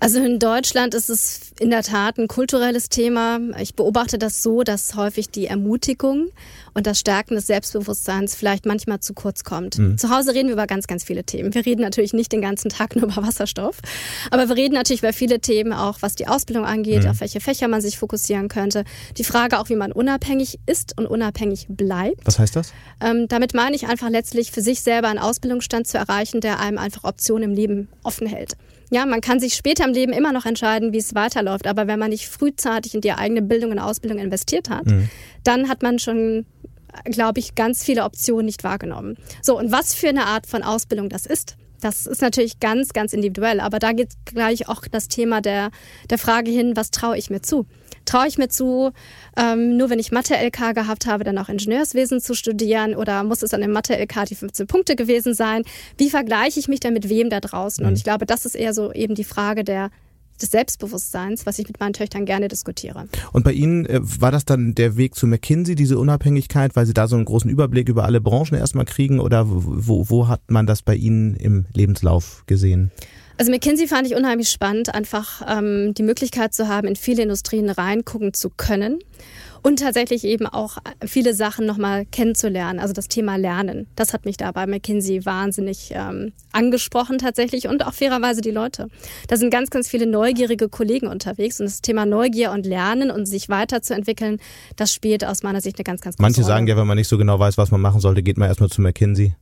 Also 0.00 0.22
in 0.22 0.38
Deutschland 0.38 0.94
ist 0.94 1.10
es 1.10 1.52
in 1.58 1.70
der 1.70 1.82
Tat 1.82 2.18
ein 2.18 2.28
kulturelles 2.28 2.88
Thema. 2.88 3.40
Ich 3.60 3.74
beobachte 3.74 4.16
das 4.16 4.42
so, 4.42 4.62
dass 4.62 4.94
häufig 4.94 5.30
die 5.30 5.46
Ermutigung 5.46 6.28
und 6.72 6.86
das 6.86 7.00
Stärken 7.00 7.34
des 7.34 7.48
Selbstbewusstseins 7.48 8.36
vielleicht 8.36 8.64
manchmal 8.64 9.00
zu 9.00 9.12
kurz 9.12 9.42
kommt. 9.42 9.78
Mhm. 9.78 9.98
Zu 9.98 10.10
Hause 10.10 10.34
reden 10.34 10.48
wir 10.48 10.52
über 10.52 10.68
ganz, 10.68 10.86
ganz 10.86 11.02
viele 11.02 11.24
Themen. 11.24 11.52
Wir 11.52 11.66
reden 11.66 11.80
natürlich 11.80 12.12
nicht 12.12 12.30
den 12.30 12.40
ganzen 12.40 12.68
Tag 12.68 12.94
nur 12.94 13.06
über 13.06 13.16
Wasserstoff, 13.26 13.78
aber 14.30 14.48
wir 14.48 14.54
reden 14.54 14.74
natürlich 14.74 15.02
über 15.02 15.12
viele 15.12 15.40
Themen, 15.40 15.72
auch 15.72 15.98
was 16.00 16.14
die 16.14 16.28
Ausbildung 16.28 16.64
angeht, 16.64 17.02
mhm. 17.02 17.10
auf 17.10 17.20
welche 17.20 17.40
Fächer 17.40 17.66
man 17.66 17.80
sich 17.80 17.98
fokussieren 17.98 18.48
könnte. 18.48 18.84
Die 19.16 19.24
Frage 19.24 19.58
auch, 19.58 19.68
wie 19.68 19.76
man 19.76 19.90
unabhängig 19.90 20.60
ist 20.66 20.96
und 20.96 21.06
unabhängig 21.06 21.66
bleibt. 21.68 22.24
Was 22.24 22.38
heißt 22.38 22.54
das? 22.54 22.72
Ähm, 23.00 23.26
damit 23.26 23.54
meine 23.54 23.74
ich 23.74 23.88
einfach 23.88 24.10
letztlich 24.10 24.52
für 24.52 24.62
sich 24.62 24.82
selber 24.82 25.08
einen 25.08 25.18
Ausbildungsstand 25.18 25.88
zu 25.88 25.98
erreichen, 25.98 26.40
der 26.40 26.60
einem 26.60 26.78
einfach 26.78 27.02
Optionen 27.02 27.50
im 27.50 27.56
Leben 27.56 27.88
offen 28.04 28.28
hält. 28.28 28.56
Ja, 28.90 29.04
man 29.06 29.20
kann 29.20 29.40
sich 29.40 29.54
später 29.54 29.84
im 29.84 29.92
Leben 29.92 30.12
immer 30.12 30.32
noch 30.32 30.46
entscheiden, 30.46 30.92
wie 30.92 30.98
es 30.98 31.14
weiterläuft. 31.14 31.66
Aber 31.66 31.86
wenn 31.86 31.98
man 31.98 32.10
nicht 32.10 32.28
frühzeitig 32.28 32.94
in 32.94 33.00
die 33.00 33.12
eigene 33.12 33.42
Bildung 33.42 33.70
und 33.72 33.78
Ausbildung 33.78 34.18
investiert 34.18 34.70
hat, 34.70 34.86
mhm. 34.86 35.08
dann 35.44 35.68
hat 35.68 35.82
man 35.82 35.98
schon, 35.98 36.46
glaube 37.04 37.40
ich, 37.40 37.54
ganz 37.54 37.84
viele 37.84 38.04
Optionen 38.04 38.46
nicht 38.46 38.64
wahrgenommen. 38.64 39.16
So, 39.42 39.58
und 39.58 39.72
was 39.72 39.94
für 39.94 40.08
eine 40.08 40.26
Art 40.26 40.46
von 40.46 40.62
Ausbildung 40.62 41.08
das 41.08 41.26
ist, 41.26 41.56
das 41.80 42.06
ist 42.06 42.22
natürlich 42.22 42.60
ganz, 42.60 42.92
ganz 42.92 43.12
individuell. 43.12 43.60
Aber 43.60 43.78
da 43.78 43.92
geht 43.92 44.10
gleich 44.24 44.68
auch 44.68 44.82
das 44.90 45.08
Thema 45.08 45.40
der, 45.40 45.70
der 46.10 46.18
Frage 46.18 46.50
hin, 46.50 46.76
was 46.76 46.90
traue 46.90 47.16
ich 47.16 47.30
mir 47.30 47.42
zu? 47.42 47.66
traue 48.08 48.26
ich 48.26 48.38
mir 48.38 48.48
zu, 48.48 48.92
ähm, 49.36 49.76
nur 49.76 49.90
wenn 49.90 49.98
ich 49.98 50.10
Mathe-LK 50.10 50.74
gehabt 50.74 51.06
habe, 51.06 51.24
dann 51.24 51.38
auch 51.38 51.48
Ingenieurswesen 51.48 52.20
zu 52.20 52.34
studieren 52.34 52.94
oder 52.94 53.22
muss 53.22 53.42
es 53.42 53.50
dann 53.50 53.62
im 53.62 53.72
Mathe-LK 53.72 54.24
die 54.26 54.34
15 54.34 54.66
Punkte 54.66 54.96
gewesen 54.96 55.34
sein? 55.34 55.62
Wie 55.96 56.10
vergleiche 56.10 56.58
ich 56.58 56.68
mich 56.68 56.80
dann 56.80 56.94
mit 56.94 57.08
wem 57.08 57.30
da 57.30 57.40
draußen? 57.40 57.84
Mhm. 57.84 57.90
Und 57.90 57.96
ich 57.98 58.04
glaube, 58.04 58.26
das 58.26 58.46
ist 58.46 58.54
eher 58.54 58.72
so 58.74 58.92
eben 58.92 59.14
die 59.14 59.24
Frage 59.24 59.62
der 59.62 59.90
des 60.38 60.50
Selbstbewusstseins, 60.50 61.46
was 61.46 61.58
ich 61.58 61.66
mit 61.68 61.80
meinen 61.80 61.92
Töchtern 61.92 62.24
gerne 62.24 62.48
diskutiere. 62.48 63.06
Und 63.32 63.44
bei 63.44 63.52
Ihnen 63.52 63.86
äh, 63.86 64.00
war 64.02 64.30
das 64.30 64.44
dann 64.44 64.74
der 64.74 64.96
Weg 64.96 65.14
zu 65.14 65.26
McKinsey, 65.26 65.74
diese 65.74 65.98
Unabhängigkeit, 65.98 66.76
weil 66.76 66.86
Sie 66.86 66.94
da 66.94 67.08
so 67.08 67.16
einen 67.16 67.24
großen 67.24 67.50
Überblick 67.50 67.88
über 67.88 68.04
alle 68.04 68.20
Branchen 68.20 68.54
erstmal 68.54 68.84
kriegen 68.84 69.20
oder 69.20 69.44
wo, 69.48 70.08
wo 70.08 70.28
hat 70.28 70.40
man 70.48 70.66
das 70.66 70.82
bei 70.82 70.94
Ihnen 70.94 71.34
im 71.36 71.66
Lebenslauf 71.74 72.44
gesehen? 72.46 72.90
Also 73.38 73.52
McKinsey 73.52 73.86
fand 73.86 74.06
ich 74.06 74.16
unheimlich 74.16 74.48
spannend, 74.48 74.92
einfach 74.92 75.42
ähm, 75.48 75.94
die 75.94 76.02
Möglichkeit 76.02 76.54
zu 76.54 76.66
haben, 76.66 76.88
in 76.88 76.96
viele 76.96 77.22
Industrien 77.22 77.70
reingucken 77.70 78.34
zu 78.34 78.50
können 78.50 78.98
und 79.62 79.78
tatsächlich 79.78 80.24
eben 80.24 80.46
auch 80.46 80.78
viele 81.04 81.34
Sachen 81.34 81.66
nochmal 81.66 82.06
kennenzulernen. 82.06 82.78
Also 82.78 82.92
das 82.92 83.08
Thema 83.08 83.36
Lernen, 83.36 83.86
das 83.96 84.12
hat 84.12 84.24
mich 84.24 84.36
da 84.36 84.50
bei 84.52 84.66
McKinsey 84.66 85.24
wahnsinnig 85.24 85.90
ähm, 85.92 86.32
angesprochen 86.52 87.18
tatsächlich 87.18 87.68
und 87.68 87.86
auch 87.86 87.92
fairerweise 87.92 88.40
die 88.40 88.50
Leute. 88.50 88.88
Da 89.28 89.36
sind 89.36 89.50
ganz, 89.50 89.70
ganz 89.70 89.88
viele 89.88 90.06
neugierige 90.06 90.68
Kollegen 90.68 91.06
unterwegs 91.06 91.60
und 91.60 91.66
das 91.66 91.82
Thema 91.82 92.06
Neugier 92.06 92.52
und 92.52 92.66
Lernen 92.66 93.10
und 93.10 93.26
sich 93.26 93.48
weiterzuentwickeln, 93.48 94.38
das 94.76 94.92
spielt 94.92 95.24
aus 95.24 95.42
meiner 95.42 95.60
Sicht 95.60 95.78
eine 95.78 95.84
ganz, 95.84 96.00
ganz 96.00 96.16
große 96.16 96.22
Manche 96.22 96.40
Rolle. 96.42 96.52
sagen 96.52 96.66
ja, 96.66 96.76
wenn 96.76 96.86
man 96.86 96.96
nicht 96.96 97.08
so 97.08 97.18
genau 97.18 97.38
weiß, 97.38 97.58
was 97.58 97.70
man 97.70 97.80
machen 97.80 98.00
sollte, 98.00 98.22
geht 98.22 98.38
man 98.38 98.48
erstmal 98.48 98.70
zu 98.70 98.80
McKinsey. 98.80 99.34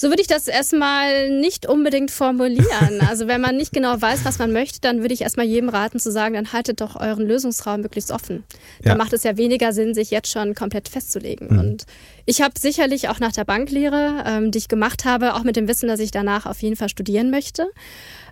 So 0.00 0.10
würde 0.10 0.22
ich 0.22 0.28
das 0.28 0.46
erstmal 0.46 1.28
nicht 1.28 1.68
unbedingt 1.68 2.10
formulieren. 2.10 2.66
Also 3.08 3.26
wenn 3.26 3.40
man 3.40 3.56
nicht 3.56 3.72
genau 3.72 4.00
weiß, 4.00 4.24
was 4.24 4.38
man 4.38 4.52
möchte, 4.52 4.80
dann 4.80 5.00
würde 5.00 5.14
ich 5.14 5.22
erstmal 5.22 5.46
jedem 5.46 5.70
raten 5.70 5.98
zu 5.98 6.12
sagen, 6.12 6.34
dann 6.34 6.52
haltet 6.52 6.80
doch 6.80 6.94
euren 6.94 7.26
Lösungsraum 7.26 7.80
möglichst 7.80 8.12
offen. 8.12 8.44
Ja. 8.80 8.90
Dann 8.90 8.98
macht 8.98 9.14
es 9.14 9.24
ja 9.24 9.36
weniger 9.36 9.72
Sinn, 9.72 9.94
sich 9.94 10.10
jetzt 10.10 10.30
schon 10.30 10.54
komplett 10.54 10.88
festzulegen. 10.88 11.48
Mhm. 11.50 11.58
Und 11.58 11.86
ich 12.26 12.42
habe 12.42 12.54
sicherlich 12.58 13.08
auch 13.08 13.18
nach 13.18 13.32
der 13.32 13.44
Banklehre, 13.44 14.24
ähm, 14.26 14.50
die 14.50 14.58
ich 14.58 14.68
gemacht 14.68 15.06
habe, 15.06 15.34
auch 15.34 15.42
mit 15.42 15.56
dem 15.56 15.68
Wissen, 15.68 15.88
dass 15.88 16.00
ich 16.00 16.10
danach 16.10 16.44
auf 16.44 16.60
jeden 16.60 16.76
Fall 16.76 16.90
studieren 16.90 17.30
möchte, 17.30 17.68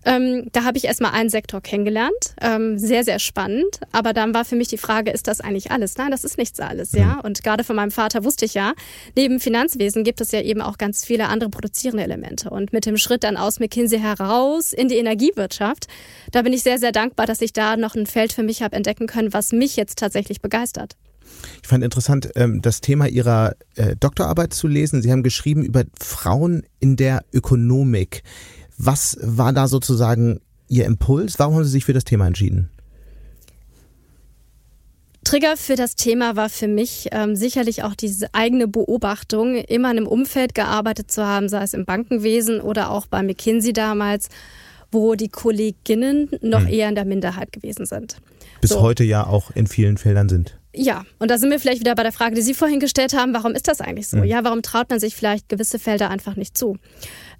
ähm, 0.06 0.46
da 0.52 0.62
habe 0.62 0.78
ich 0.78 0.84
erstmal 0.84 1.12
einen 1.12 1.28
Sektor 1.28 1.60
kennengelernt. 1.60 2.34
Ähm, 2.40 2.78
sehr, 2.78 3.02
sehr 3.02 3.18
spannend. 3.18 3.80
Aber 3.90 4.12
dann 4.12 4.32
war 4.34 4.44
für 4.44 4.54
mich 4.54 4.68
die 4.68 4.78
Frage, 4.78 5.10
ist 5.10 5.26
das 5.26 5.40
eigentlich 5.40 5.72
alles? 5.72 5.96
Nein, 5.96 6.12
das 6.12 6.22
ist 6.22 6.38
nichts 6.38 6.60
alles, 6.60 6.92
ja. 6.92 7.16
Mhm. 7.16 7.20
Und 7.22 7.42
gerade 7.42 7.64
von 7.64 7.74
meinem 7.74 7.90
Vater 7.90 8.22
wusste 8.22 8.44
ich 8.44 8.54
ja, 8.54 8.72
neben 9.16 9.40
Finanzwesen 9.40 10.04
gibt 10.04 10.20
es 10.20 10.30
ja 10.30 10.40
eben 10.40 10.62
auch 10.62 10.78
ganz 10.78 11.04
viele 11.04 11.26
andere 11.28 11.50
produzierende 11.50 12.04
Elemente. 12.04 12.50
Und 12.50 12.72
mit 12.72 12.86
dem 12.86 12.96
Schritt 12.96 13.24
dann 13.24 13.36
aus 13.36 13.58
McKinsey 13.58 13.98
heraus 13.98 14.72
in 14.72 14.88
die 14.88 14.96
Energiewirtschaft, 14.96 15.88
da 16.30 16.42
bin 16.42 16.52
ich 16.52 16.62
sehr, 16.62 16.78
sehr 16.78 16.92
dankbar, 16.92 17.26
dass 17.26 17.40
ich 17.40 17.52
da 17.52 17.76
noch 17.76 17.96
ein 17.96 18.06
Feld 18.06 18.32
für 18.32 18.44
mich 18.44 18.62
habe 18.62 18.76
entdecken 18.76 19.08
können, 19.08 19.32
was 19.32 19.50
mich 19.50 19.74
jetzt 19.74 19.98
tatsächlich 19.98 20.40
begeistert. 20.40 20.96
Ich 21.62 21.68
fand 21.68 21.82
interessant, 21.82 22.30
ähm, 22.36 22.62
das 22.62 22.80
Thema 22.80 23.08
Ihrer 23.08 23.56
äh, 23.74 23.96
Doktorarbeit 23.96 24.54
zu 24.54 24.68
lesen. 24.68 25.02
Sie 25.02 25.10
haben 25.10 25.24
geschrieben 25.24 25.64
über 25.64 25.82
Frauen 25.98 26.62
in 26.78 26.94
der 26.94 27.24
Ökonomik. 27.32 28.22
Was 28.78 29.18
war 29.20 29.52
da 29.52 29.68
sozusagen 29.68 30.40
Ihr 30.68 30.84
Impuls? 30.84 31.38
Warum 31.38 31.54
haben 31.54 31.64
Sie 31.64 31.70
sich 31.70 31.84
für 31.84 31.92
das 31.92 32.04
Thema 32.04 32.26
entschieden? 32.26 32.70
Trigger 35.26 35.56
für 35.56 35.74
das 35.74 35.96
Thema 35.96 36.36
war 36.36 36.48
für 36.48 36.68
mich 36.68 37.08
ähm, 37.10 37.34
sicherlich 37.34 37.82
auch 37.82 37.96
diese 37.96 38.32
eigene 38.32 38.68
Beobachtung, 38.68 39.56
immer 39.56 39.90
in 39.90 39.96
einem 39.96 40.06
Umfeld 40.06 40.54
gearbeitet 40.54 41.10
zu 41.10 41.26
haben, 41.26 41.48
sei 41.48 41.64
es 41.64 41.74
im 41.74 41.84
Bankenwesen 41.84 42.60
oder 42.60 42.92
auch 42.92 43.06
bei 43.06 43.24
McKinsey 43.24 43.72
damals, 43.72 44.28
wo 44.92 45.16
die 45.16 45.28
Kolleginnen 45.28 46.30
noch 46.42 46.60
hm. 46.60 46.68
eher 46.68 46.88
in 46.88 46.94
der 46.94 47.04
Minderheit 47.04 47.50
gewesen 47.50 47.86
sind. 47.86 48.18
Bis 48.60 48.70
so. 48.70 48.80
heute 48.80 49.02
ja 49.02 49.26
auch 49.26 49.50
in 49.50 49.66
vielen 49.66 49.98
Feldern 49.98 50.28
sind. 50.28 50.58
Ja, 50.72 51.04
und 51.18 51.30
da 51.30 51.38
sind 51.38 51.50
wir 51.50 51.58
vielleicht 51.58 51.80
wieder 51.80 51.94
bei 51.94 52.02
der 52.04 52.12
Frage, 52.12 52.34
die 52.34 52.42
Sie 52.42 52.54
vorhin 52.54 52.80
gestellt 52.80 53.14
haben, 53.14 53.32
warum 53.32 53.52
ist 53.52 53.66
das 53.66 53.80
eigentlich 53.80 54.08
so? 54.08 54.18
Mhm. 54.18 54.24
Ja, 54.24 54.44
warum 54.44 54.62
traut 54.62 54.90
man 54.90 55.00
sich 55.00 55.16
vielleicht 55.16 55.48
gewisse 55.48 55.78
Felder 55.78 56.10
einfach 56.10 56.36
nicht 56.36 56.56
zu? 56.56 56.76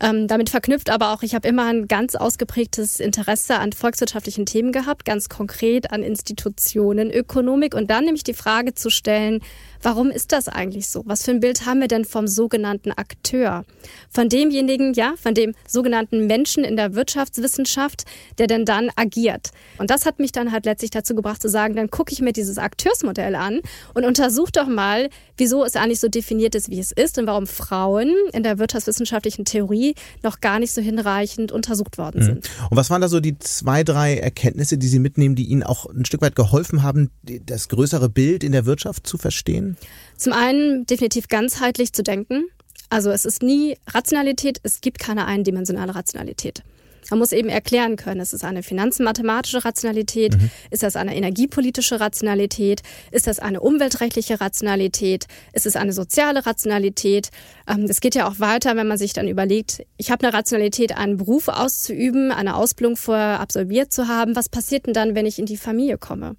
Ähm, 0.01 0.29
damit 0.29 0.51
verknüpft 0.51 0.91
aber 0.91 1.13
auch, 1.13 1.23
ich 1.23 1.35
habe 1.35 1.49
immer 1.49 1.67
ein 1.67 1.89
ganz 1.89 2.15
ausgeprägtes 2.15 3.01
Interesse 3.01 3.59
an 3.59 3.73
volkswirtschaftlichen 3.73 4.47
Themen 4.47 4.73
gehabt, 4.73 5.05
ganz 5.05 5.29
konkret 5.29 5.91
an 5.91 6.03
Institutionen, 6.03 7.11
Ökonomik. 7.11 7.75
Und 7.75 7.91
dann 7.91 8.05
nämlich 8.05 8.25
die 8.25 8.35
Frage 8.35 8.75
zu 8.75 8.91
stellen, 8.91 9.41
Warum 9.87 10.11
ist 10.11 10.33
das 10.33 10.49
eigentlich 10.49 10.89
so? 10.89 11.05
Was 11.07 11.25
für 11.25 11.31
ein 11.31 11.39
Bild 11.39 11.65
haben 11.65 11.81
wir 11.81 11.87
denn 11.87 12.05
vom 12.05 12.27
sogenannten 12.27 12.91
Akteur? 12.91 13.65
Von 14.11 14.29
demjenigen, 14.29 14.95
ja, 14.95 15.15
von 15.17 15.33
dem 15.33 15.55
sogenannten 15.69 16.27
Menschen 16.27 16.65
in 16.65 16.75
der 16.75 16.97
Wirtschaftswissenschaft, 16.97 18.05
der 18.39 18.49
denn 18.49 18.65
dann 18.65 18.91
agiert. 18.97 19.51
Und 19.79 19.91
das 19.91 20.05
hat 20.05 20.19
mich 20.19 20.33
dann 20.33 20.51
halt 20.51 20.65
letztlich 20.65 20.91
dazu 20.91 21.15
gebracht 21.15 21.41
zu 21.41 21.49
sagen, 21.49 21.77
dann 21.77 21.89
gucke 21.89 22.13
ich 22.13 22.21
mir 22.21 22.33
dieses 22.33 22.59
Akteursmodell 22.59 23.37
an 23.37 23.61
und 23.95 24.05
untersuche 24.05 24.51
doch 24.51 24.67
mal, 24.67 25.09
wieso 25.37 25.65
es 25.65 25.77
eigentlich 25.77 26.01
so 26.01 26.09
definiert 26.09 26.57
ist, 26.57 26.69
wie 26.69 26.81
es 26.81 26.91
ist 26.91 27.17
und 27.19 27.29
warum 27.29 27.47
Frauen 27.47 28.13
in 28.33 28.43
der 28.43 28.59
wirtschaftswissenschaftlichen 28.59 29.45
Theorie 29.45 29.95
noch 30.25 30.41
gar 30.41 30.59
nicht 30.59 30.73
so 30.73 30.81
hinreichend 30.81 31.53
untersucht 31.53 31.97
worden 31.97 32.23
mhm. 32.23 32.25
sind. 32.25 32.51
Und 32.71 32.77
was 32.77 32.91
waren 32.91 33.03
da 33.03 33.09
so 33.09 33.21
die 33.21 33.39
zwei, 33.39 33.85
drei 33.85 34.17
Erkenntnisse, 34.17 34.79
die 34.79 34.89
Sie 34.89 34.99
mitnehmen, 34.99 35.37
die 35.37 35.45
Ihnen 35.45 35.63
auch 35.63 35.87
ein 35.87 36.05
Stück 36.07 36.23
weit 36.23 36.35
geholfen 36.35 36.83
haben, 36.83 37.13
das 37.23 37.69
größere 37.69 38.09
Bild 38.09 38.43
in 38.43 38.51
der 38.51 38.67
Wirtschaft 38.67 39.07
zu 39.07 39.17
verstehen? 39.17 39.76
Zum 40.17 40.33
einen 40.33 40.87
definitiv 40.87 41.29
ganzheitlich 41.29 41.93
zu 41.93 42.03
denken. 42.03 42.47
Also 42.89 43.11
es 43.11 43.25
ist 43.25 43.43
nie 43.43 43.77
Rationalität, 43.89 44.61
es 44.63 44.81
gibt 44.81 44.99
keine 44.99 45.27
eindimensionale 45.27 45.95
Rationalität. 45.95 46.63
Man 47.11 47.19
muss 47.21 47.33
eben 47.33 47.49
erklären 47.49 47.97
können, 47.97 48.21
ist 48.21 48.33
es 48.33 48.43
eine 48.43 48.63
finanzmathematische 48.63 49.65
Rationalität, 49.65 50.37
mhm. 50.37 50.51
ist 50.71 50.83
das 50.83 50.97
eine 50.97 51.17
energiepolitische 51.17 52.01
Rationalität, 52.01 52.83
ist 53.13 53.27
das 53.27 53.39
eine 53.39 53.61
umweltrechtliche 53.61 54.41
Rationalität, 54.41 55.27
ist 55.53 55.67
es 55.67 55.77
eine 55.77 55.93
soziale 55.93 56.47
Rationalität. 56.47 57.31
Ähm, 57.69 57.85
es 57.89 58.01
geht 58.01 58.15
ja 58.15 58.29
auch 58.29 58.41
weiter, 58.41 58.77
wenn 58.77 58.89
man 58.89 58.99
sich 58.99 59.13
dann 59.13 59.29
überlegt, 59.29 59.83
ich 59.97 60.11
habe 60.11 60.27
eine 60.27 60.37
Rationalität, 60.37 60.97
einen 60.97 61.17
Beruf 61.17 61.49
auszuüben, 61.49 62.33
eine 62.33 62.57
Ausbildung 62.57 62.97
vorher 62.97 63.41
absolviert 63.41 63.93
zu 63.93 64.09
haben. 64.09 64.35
Was 64.35 64.49
passiert 64.49 64.87
denn 64.87 64.95
dann, 64.95 65.15
wenn 65.15 65.27
ich 65.27 65.39
in 65.39 65.47
die 65.47 65.57
Familie 65.57 65.99
komme? 65.99 66.37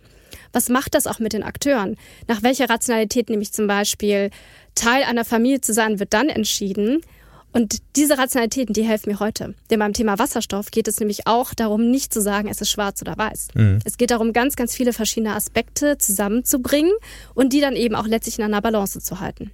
Was 0.53 0.69
macht 0.69 0.95
das 0.95 1.07
auch 1.07 1.19
mit 1.19 1.33
den 1.33 1.43
Akteuren? 1.43 1.95
Nach 2.27 2.43
welcher 2.43 2.69
Rationalität 2.69 3.29
nämlich 3.29 3.53
zum 3.53 3.67
Beispiel 3.67 4.29
Teil 4.75 5.03
einer 5.03 5.25
Familie 5.25 5.61
zu 5.61 5.73
sein, 5.73 5.99
wird 5.99 6.13
dann 6.13 6.29
entschieden. 6.29 7.01
Und 7.53 7.77
diese 7.95 8.17
Rationalitäten, 8.17 8.73
die 8.73 8.83
helfen 8.83 9.11
mir 9.11 9.19
heute. 9.19 9.55
Denn 9.69 9.79
beim 9.79 9.93
Thema 9.93 10.19
Wasserstoff 10.19 10.69
geht 10.69 10.87
es 10.87 10.99
nämlich 10.99 11.25
auch 11.25 11.53
darum, 11.53 11.89
nicht 11.89 12.13
zu 12.13 12.21
sagen, 12.21 12.49
es 12.49 12.61
ist 12.61 12.69
schwarz 12.69 13.01
oder 13.01 13.17
weiß. 13.17 13.47
Mhm. 13.55 13.79
Es 13.83 13.97
geht 13.97 14.11
darum, 14.11 14.33
ganz, 14.33 14.55
ganz 14.55 14.75
viele 14.75 14.93
verschiedene 14.93 15.33
Aspekte 15.33 15.97
zusammenzubringen 15.97 16.91
und 17.33 17.53
die 17.53 17.61
dann 17.61 17.75
eben 17.75 17.95
auch 17.95 18.05
letztlich 18.05 18.37
in 18.37 18.45
einer 18.45 18.61
Balance 18.61 18.99
zu 18.99 19.19
halten. 19.19 19.51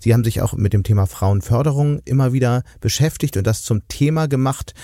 Sie 0.00 0.12
haben 0.12 0.24
sich 0.24 0.42
auch 0.42 0.54
mit 0.54 0.72
dem 0.72 0.82
Thema 0.82 1.06
Frauenförderung 1.06 2.02
immer 2.04 2.32
wieder 2.32 2.64
beschäftigt 2.80 3.36
und 3.36 3.46
das 3.46 3.62
zum 3.62 3.86
Thema 3.86 4.26
gemacht. 4.26 4.74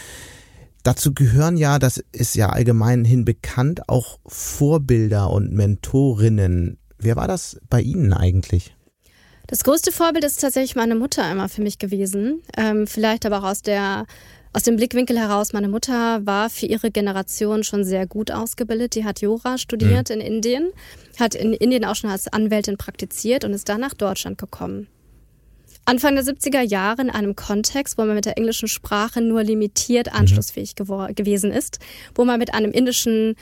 Dazu 0.88 1.12
gehören 1.12 1.58
ja, 1.58 1.78
das 1.78 2.02
ist 2.12 2.34
ja 2.34 2.48
allgemein 2.48 3.04
hin 3.04 3.26
bekannt, 3.26 3.90
auch 3.90 4.20
Vorbilder 4.24 5.28
und 5.28 5.52
Mentorinnen. 5.52 6.78
Wer 6.96 7.14
war 7.16 7.28
das 7.28 7.60
bei 7.68 7.82
Ihnen 7.82 8.14
eigentlich? 8.14 8.74
Das 9.48 9.64
größte 9.64 9.92
Vorbild 9.92 10.24
ist 10.24 10.40
tatsächlich 10.40 10.76
meine 10.76 10.94
Mutter 10.94 11.30
immer 11.30 11.50
für 11.50 11.60
mich 11.60 11.78
gewesen. 11.78 12.40
Ähm, 12.56 12.86
vielleicht 12.86 13.26
aber 13.26 13.40
auch 13.40 13.50
aus 13.50 13.60
der 13.60 14.06
aus 14.54 14.62
dem 14.62 14.76
Blickwinkel 14.76 15.18
heraus, 15.18 15.52
meine 15.52 15.68
Mutter 15.68 16.24
war 16.24 16.48
für 16.48 16.64
ihre 16.64 16.90
Generation 16.90 17.64
schon 17.64 17.84
sehr 17.84 18.06
gut 18.06 18.30
ausgebildet. 18.30 18.94
Die 18.94 19.04
hat 19.04 19.20
Jura 19.20 19.58
studiert 19.58 20.08
mhm. 20.08 20.14
in 20.14 20.20
Indien, 20.22 20.70
hat 21.20 21.34
in 21.34 21.52
Indien 21.52 21.84
auch 21.84 21.96
schon 21.96 22.08
als 22.08 22.32
Anwältin 22.32 22.78
praktiziert 22.78 23.44
und 23.44 23.52
ist 23.52 23.68
dann 23.68 23.82
nach 23.82 23.92
Deutschland 23.92 24.38
gekommen 24.38 24.88
Anfang 25.88 26.16
der 26.16 26.24
70er 26.24 26.60
Jahre 26.60 27.00
in 27.00 27.08
einem 27.08 27.34
Kontext, 27.34 27.96
wo 27.96 28.04
man 28.04 28.14
mit 28.14 28.26
der 28.26 28.36
englischen 28.36 28.68
Sprache 28.68 29.22
nur 29.22 29.42
limitiert 29.42 30.12
anschlussfähig 30.12 30.74
mhm. 30.78 31.14
gewesen 31.14 31.50
ist, 31.50 31.78
wo 32.14 32.26
man 32.26 32.38
mit 32.38 32.52
einem 32.52 32.72
indischen 32.72 33.36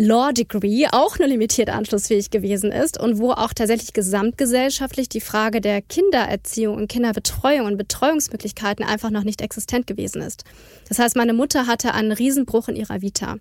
Law 0.00 0.30
Degree 0.30 0.86
auch 0.92 1.18
nur 1.18 1.26
limitiert 1.26 1.70
anschlussfähig 1.70 2.30
gewesen 2.30 2.70
ist 2.70 3.00
und 3.00 3.18
wo 3.18 3.32
auch 3.32 3.52
tatsächlich 3.52 3.92
gesamtgesellschaftlich 3.92 5.08
die 5.08 5.20
Frage 5.20 5.60
der 5.60 5.82
Kindererziehung 5.82 6.76
und 6.76 6.86
Kinderbetreuung 6.86 7.66
und 7.66 7.76
Betreuungsmöglichkeiten 7.76 8.84
einfach 8.84 9.10
noch 9.10 9.24
nicht 9.24 9.40
existent 9.40 9.88
gewesen 9.88 10.22
ist. 10.22 10.44
Das 10.88 11.00
heißt, 11.00 11.16
meine 11.16 11.32
Mutter 11.32 11.66
hatte 11.66 11.94
einen 11.94 12.12
Riesenbruch 12.12 12.68
in 12.68 12.76
ihrer 12.76 13.02
Vita. 13.02 13.38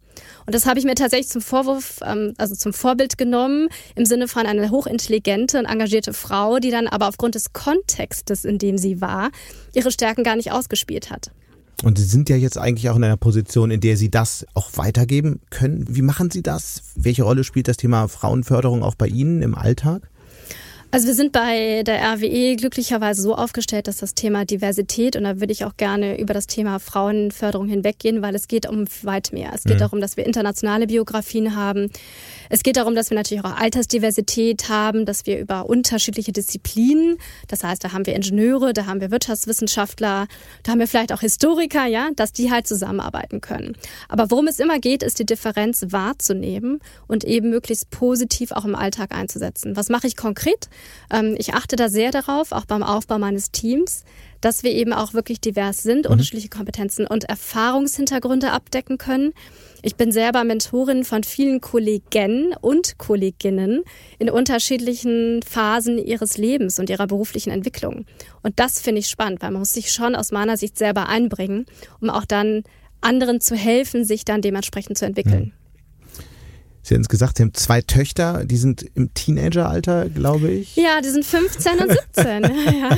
Und 0.48 0.56
das 0.56 0.65
habe 0.65 0.80
ich 0.80 0.86
mir 0.86 0.96
tatsächlich 0.96 1.30
zum 1.30 1.43
Vorwurf, 1.43 2.00
ähm, 2.04 2.34
also 2.39 2.56
zum 2.56 2.74
Vorbild 2.74 3.20
genommen, 3.20 3.70
im 3.93 4.06
Sinne 4.06 4.28
von 4.28 4.48
einer 4.48 4.72
hochintelligente 4.72 5.60
und 5.60 5.65
engagierte 5.65 6.13
Frau, 6.13 6.58
die 6.58 6.72
dann 6.72 6.88
aber 6.88 7.08
aufgrund 7.08 7.36
des 7.36 7.54
Kontextes, 7.54 8.46
in 8.46 8.58
dem 8.58 8.80
sie 8.80 9.00
war, 9.00 9.30
ihre 9.76 9.91
Stärken 9.91 10.24
gar 10.24 10.36
nicht 10.36 10.52
ausgespielt 10.52 11.12
hat. 11.12 11.30
Und 11.84 12.00
Sie 12.00 12.06
sind 12.06 12.28
ja 12.30 12.36
jetzt 12.36 12.58
eigentlich 12.58 12.90
auch 12.90 12.96
in 12.96 13.04
einer 13.04 13.18
Position, 13.18 13.70
in 13.70 13.80
der 13.82 13.98
Sie 13.98 14.10
das 14.10 14.46
auch 14.56 14.72
weitergeben 14.76 15.42
können. 15.50 15.86
Wie 15.88 16.02
machen 16.02 16.32
Sie 16.32 16.42
das? 16.42 16.82
Welche 16.96 17.24
Rolle 17.24 17.44
spielt 17.44 17.68
das 17.68 17.78
Thema 17.78 18.08
Frauenförderung 18.08 18.84
auch 18.84 18.96
bei 18.96 19.08
Ihnen 19.08 19.42
im 19.44 19.54
Alltag? 19.54 20.10
Also 20.89 21.08
wir 21.08 21.15
sind 21.15 21.34
bei 21.34 21.84
der 21.84 22.02
RWE 22.13 22.56
glücklicherweise 22.56 23.21
so 23.21 23.36
aufgestellt, 23.36 23.89
dass 23.89 23.97
das 23.97 24.15
Thema 24.15 24.45
Diversität 24.45 25.17
und 25.17 25.26
da 25.26 25.41
würde 25.41 25.52
ich 25.52 25.65
auch 25.65 25.76
gerne 25.76 26.17
über 26.17 26.34
das 26.34 26.47
Thema 26.47 26.80
Frauenförderung 26.80 27.67
hinweggehen, 27.67 28.21
weil 28.21 28.34
es 28.36 28.47
geht 28.47 28.69
um 28.69 28.86
weit 29.04 29.34
mehr. 29.34 29.52
Es 29.54 29.63
geht 29.63 29.76
mhm. 29.76 29.80
darum, 29.80 30.02
dass 30.02 30.15
wir 30.15 30.26
internationale 30.26 30.88
Biografien 30.88 31.58
haben. 31.58 31.89
Es 32.50 32.63
geht 32.63 32.78
darum, 32.78 32.95
dass 32.95 33.10
wir 33.10 33.17
natürlich 33.17 33.43
auch 33.43 33.58
Altersdiversität 33.58 34.69
haben, 34.69 35.06
dass 35.06 35.26
wir 35.26 35.39
über 35.39 35.69
unterschiedliche 35.69 36.32
Disziplinen, 36.32 37.17
das 37.50 37.65
heißt, 37.65 37.84
da 37.84 37.91
haben 37.91 38.06
wir 38.06 38.15
Ingenieure, 38.15 38.71
da 38.71 38.86
haben 38.86 39.02
wir 39.02 39.12
Wirtschaftswissenschaftler, 39.12 40.28
da 40.63 40.71
haben 40.71 40.80
wir 40.80 40.88
vielleicht 40.88 41.12
auch 41.12 41.19
Historiker, 41.19 41.86
ja, 41.86 42.10
dass 42.15 42.32
die 42.32 42.50
halt 42.50 42.65
zusammenarbeiten 42.65 43.41
können. 43.41 43.76
Aber 44.08 44.32
worum 44.32 44.47
es 44.47 44.58
immer 44.58 44.80
geht, 44.80 45.04
ist 45.04 45.19
die 45.19 45.26
Differenz 45.26 45.88
wahrzunehmen 45.89 46.80
und 47.08 47.26
eben 47.26 47.50
möglichst 47.50 47.89
positiv 47.89 48.54
auch 48.54 48.63
im 48.63 48.76
Alltag 48.76 49.13
einzusetzen. 49.13 49.76
Was 49.76 49.89
mache 49.89 50.08
ich 50.08 50.15
konkret? 50.15 50.69
Ähm, 51.12 51.36
ich 51.38 51.54
achte 51.54 51.76
da 51.76 51.90
sehr 51.90 52.12
darauf, 52.12 52.52
auch 52.52 52.66
beim 52.66 52.84
Aufbau 52.84 53.18
meines 53.20 53.52
Teams, 53.52 54.04
dass 54.42 54.63
wir 54.63 54.72
eben 54.72 54.94
auch 54.94 55.13
wirklich 55.13 55.42
divers 55.42 55.84
sind, 55.84 56.06
mhm. 56.06 56.12
unterschiedliche 56.12 56.50
Kompetenzen 56.50 57.08
und 57.08 57.26
Erfahrungshintergründe 57.26 58.52
abdecken 58.52 58.98
können. 58.98 59.34
Ich 59.82 59.96
bin 59.96 60.12
selber 60.12 60.44
Mentorin 60.44 61.04
von 61.04 61.24
vielen 61.24 61.62
Kollegen 61.62 62.54
und 62.62 62.98
Kolleginnen 62.98 63.84
in 64.20 64.30
unterschiedlichen 64.30 65.42
Phasen 65.44 65.98
ihres 65.98 66.38
Lebens 66.38 66.80
und 66.80 66.90
ihrer 66.90 67.08
beruflichen 67.08 67.52
Entwicklung. 67.52 68.06
Und 68.42 68.60
das 68.60 68.82
finde 68.82 69.00
ich 69.00 69.08
spannend, 69.08 69.42
weil 69.42 69.52
man 69.52 69.62
muss 69.62 69.74
sich 69.74 69.92
schon 69.92 70.16
aus 70.16 70.32
meiner 70.32 70.58
Sicht 70.58 70.78
selber 70.78 71.10
einbringen, 71.10 71.66
um 72.02 72.10
auch 72.10 72.26
dann 72.26 72.63
anderen 73.02 73.40
zu 73.40 73.56
helfen, 73.56 74.04
sich 74.04 74.26
dann 74.26 74.42
dementsprechend 74.42 74.98
zu 74.98 75.06
entwickeln. 75.06 75.54
Mhm. 75.56 75.57
Sie 76.88 76.95
haben 76.95 77.02
es 77.02 77.10
gesagt, 77.10 77.38
Sie 77.38 77.43
haben 77.43 77.54
zwei 77.54 77.82
Töchter, 77.82 78.45
die 78.45 78.56
sind 78.56 78.86
im 78.95 79.13
Teenageralter, 79.13 80.08
glaube 80.08 80.50
ich. 80.50 80.78
Ja, 80.78 81.02
die 81.04 81.10
sind 81.10 81.26
15 81.26 81.80
und 81.80 81.91
17. 82.15 82.43
ja. 82.80 82.97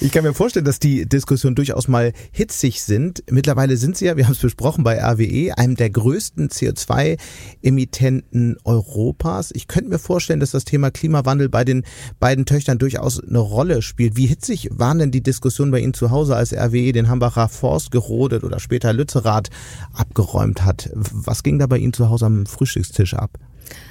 Ich 0.00 0.12
kann 0.12 0.24
mir 0.24 0.34
vorstellen, 0.34 0.66
dass 0.66 0.78
die 0.78 1.08
Diskussionen 1.08 1.56
durchaus 1.56 1.88
mal 1.88 2.12
hitzig 2.32 2.82
sind. 2.82 3.24
Mittlerweile 3.30 3.78
sind 3.78 3.96
Sie 3.96 4.04
ja, 4.04 4.18
wir 4.18 4.26
haben 4.26 4.32
es 4.32 4.40
besprochen, 4.40 4.84
bei 4.84 5.02
RWE, 5.02 5.56
einem 5.56 5.74
der 5.74 5.88
größten 5.88 6.50
CO2-Emittenten 6.50 8.58
Europas. 8.64 9.52
Ich 9.54 9.68
könnte 9.68 9.88
mir 9.88 9.98
vorstellen, 9.98 10.40
dass 10.40 10.50
das 10.50 10.66
Thema 10.66 10.90
Klimawandel 10.90 11.48
bei 11.48 11.64
den 11.64 11.84
beiden 12.20 12.44
Töchtern 12.44 12.76
durchaus 12.76 13.26
eine 13.26 13.38
Rolle 13.38 13.80
spielt. 13.80 14.18
Wie 14.18 14.26
hitzig 14.26 14.68
waren 14.70 14.98
denn 14.98 15.12
die 15.12 15.22
Diskussionen 15.22 15.70
bei 15.70 15.80
Ihnen 15.80 15.94
zu 15.94 16.10
Hause, 16.10 16.36
als 16.36 16.52
RWE 16.52 16.92
den 16.92 17.08
Hambacher 17.08 17.48
Forst 17.48 17.90
gerodet 17.90 18.44
oder 18.44 18.60
später 18.60 18.92
Lützerath 18.92 19.48
abgeräumt 19.94 20.66
hat? 20.66 20.90
Was 20.92 21.42
ging 21.42 21.58
da 21.58 21.66
bei 21.66 21.78
Ihnen 21.78 21.94
zu 21.94 22.10
Hause 22.10 22.26
am 22.26 22.44
Frühstückstisch? 22.44 22.97
Tisch 22.98 23.14
ab? 23.14 23.30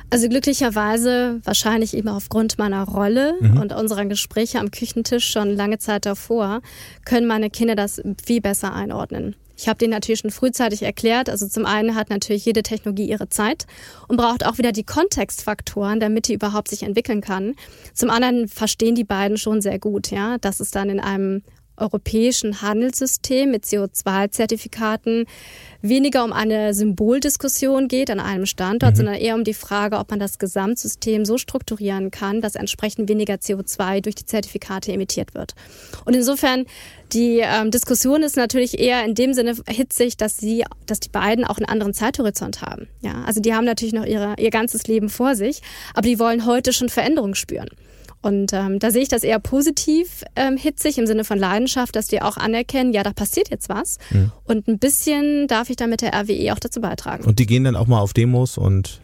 Also 0.10 0.28
glücklicherweise, 0.30 1.40
wahrscheinlich 1.44 1.96
eben 1.96 2.10
aufgrund 2.10 2.58
meiner 2.58 2.84
Rolle 2.84 3.36
mhm. 3.40 3.60
und 3.60 3.74
unserer 3.74 4.06
Gespräche 4.06 4.60
am 4.60 4.72
Küchentisch 4.72 5.30
schon 5.30 5.56
lange 5.56 5.80
Zeit 5.80 6.06
davor, 6.06 6.62
können 7.06 7.28
meine 7.28 7.50
Kinder 7.50 7.76
das 7.76 8.02
viel 8.26 8.42
besser 8.42 8.74
einordnen. 8.74 9.36
Ich 9.58 9.68
habe 9.68 9.80
denen 9.80 9.92
natürlich 9.92 10.20
schon 10.20 10.30
frühzeitig 10.32 10.84
erklärt, 10.84 11.30
also 11.30 11.48
zum 11.48 11.66
einen 11.66 11.96
hat 11.96 12.12
natürlich 12.12 12.46
jede 12.46 12.62
Technologie 12.64 13.10
ihre 13.10 13.28
Zeit 13.28 13.66
und 14.08 14.18
braucht 14.18 14.46
auch 14.46 14.60
wieder 14.60 14.72
die 14.72 14.84
Kontextfaktoren, 14.84 16.00
damit 16.00 16.28
die 16.28 16.36
überhaupt 16.36 16.68
sich 16.68 16.84
entwickeln 16.84 17.22
kann. 17.22 17.56
Zum 17.94 18.12
anderen 18.12 18.48
verstehen 18.48 18.94
die 18.94 19.04
beiden 19.04 19.38
schon 19.38 19.62
sehr 19.62 19.80
gut, 19.80 20.12
ja, 20.12 20.38
dass 20.38 20.60
es 20.60 20.70
dann 20.70 20.90
in 20.90 21.00
einem 21.00 21.42
europäischen 21.78 22.62
Handelssystem 22.62 23.52
mit 23.52 23.66
CO2-Zertifikaten 23.66 25.26
weniger 25.82 26.24
um 26.24 26.34
eine 26.34 26.74
Symboldiskussion 26.74 27.88
geht 27.88 28.10
an 28.10 28.20
einem 28.20 28.46
Standort, 28.46 28.94
mhm. 28.94 28.98
sondern 28.98 29.16
eher 29.16 29.36
um 29.36 29.44
die 29.44 29.54
Frage, 29.54 29.98
ob 29.98 30.10
man 30.10 30.20
das 30.20 30.40
Gesamtsystem 30.40 31.26
so 31.26 31.38
strukturieren 31.38 32.12
kann, 32.12 32.42
dass 32.42 32.56
entsprechend 32.56 33.10
weniger 33.10 33.36
CO2 33.36 34.02
durch 34.02 34.16
die 34.16 34.26
Zertifikate 34.26 34.92
emittiert 34.92 35.34
wird. 35.34 35.54
Und 36.06 36.16
insofern 36.16 36.66
die 37.14 37.40
ähm, 37.42 37.72
Diskussion 37.72 38.22
ist 38.22 38.36
natürlich 38.36 38.80
eher 38.80 39.06
in 39.06 39.16
dem 39.16 39.34
Sinne 39.34 39.56
hitzig, 39.68 40.18
dass 40.18 40.38
sie, 40.38 40.66
dass 40.86 41.00
die 41.00 41.10
beiden 41.10 41.46
auch 41.46 41.58
einen 41.58 41.68
anderen 41.68 41.94
Zeithorizont 41.94 42.62
haben. 42.62 42.88
Ja, 43.02 43.24
also 43.26 43.40
die 43.40 43.54
haben 43.54 43.66
natürlich 43.66 43.94
noch 43.94 44.06
ihre, 44.06 44.36
ihr 44.38 44.50
ganzes 44.50 44.88
Leben 44.88 45.10
vor 45.10 45.36
sich, 45.36 45.62
aber 45.94 46.08
die 46.08 46.20
wollen 46.20 46.46
heute 46.46 46.74
schon 46.74 46.90
Veränderungen 46.90 47.36
spüren. 47.36 47.70
Und 48.22 48.52
ähm, 48.52 48.80
da 48.80 48.92
sehe 48.92 49.04
ich 49.04 49.10
das 49.10 49.24
eher 49.24 49.40
positiv 49.40 50.24
ähm, 50.36 50.58
hitzig 50.58 50.98
im 50.98 51.06
Sinne 51.06 51.24
von 51.24 51.38
Leidenschaft, 51.38 51.96
dass 51.96 52.08
die 52.08 52.22
auch 52.22 52.38
anerkennen, 52.38 52.92
ja, 52.92 53.04
da 53.04 53.14
passiert 53.14 53.50
jetzt 53.50 53.70
was. 53.70 53.98
Mhm. 54.10 54.32
Und 54.44 54.68
ein 54.68 54.80
bisschen 54.80 55.48
darf 55.48 55.70
ich 55.70 55.76
da 55.76 55.88
mit 55.88 56.02
der 56.02 56.14
RWE 56.14 56.54
auch 56.54 56.60
dazu 56.60 56.82
beitragen. 56.82 57.26
Und 57.26 57.40
die 57.40 57.46
gehen 57.46 57.64
dann 57.64 57.76
auch 57.76 57.88
mal 57.88 58.00
auf 58.00 58.14
Demos 58.14 58.58
und 58.58 59.00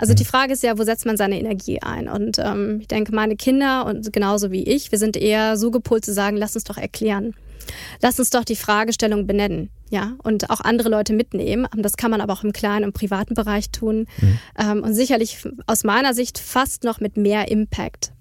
also 0.00 0.14
die 0.14 0.24
Frage 0.24 0.54
ist 0.54 0.62
ja, 0.62 0.78
wo 0.78 0.82
setzt 0.82 1.04
man 1.04 1.18
seine 1.18 1.38
Energie 1.38 1.82
ein? 1.82 2.08
Und 2.08 2.38
ähm, 2.38 2.78
ich 2.80 2.88
denke, 2.88 3.14
meine 3.14 3.36
Kinder 3.36 3.84
und 3.84 4.10
genauso 4.14 4.50
wie 4.50 4.62
ich, 4.62 4.90
wir 4.92 4.98
sind 4.98 5.14
eher 5.14 5.58
so 5.58 5.70
gepolt 5.70 6.06
zu 6.06 6.14
sagen, 6.14 6.38
lass 6.38 6.54
uns 6.54 6.64
doch 6.64 6.78
erklären. 6.78 7.34
Lass 8.00 8.18
uns 8.18 8.30
doch 8.30 8.44
die 8.44 8.56
Fragestellung 8.56 9.26
benennen, 9.26 9.68
ja, 9.90 10.14
und 10.22 10.50
auch 10.50 10.60
andere 10.60 10.88
Leute 10.88 11.12
mitnehmen. 11.12 11.66
Das 11.76 11.96
kann 11.96 12.10
man 12.10 12.20
aber 12.20 12.32
auch 12.32 12.44
im 12.44 12.52
kleinen 12.52 12.86
und 12.86 12.94
privaten 12.94 13.34
Bereich 13.34 13.70
tun. 13.70 14.06
Mhm. 14.20 14.38
Ähm, 14.58 14.82
und 14.82 14.94
sicherlich 14.94 15.46
aus 15.66 15.84
meiner 15.84 16.14
Sicht 16.14 16.38
fast 16.38 16.84
noch 16.84 17.00
mit 17.00 17.16
mehr 17.16 17.50
Impact. 17.50 18.12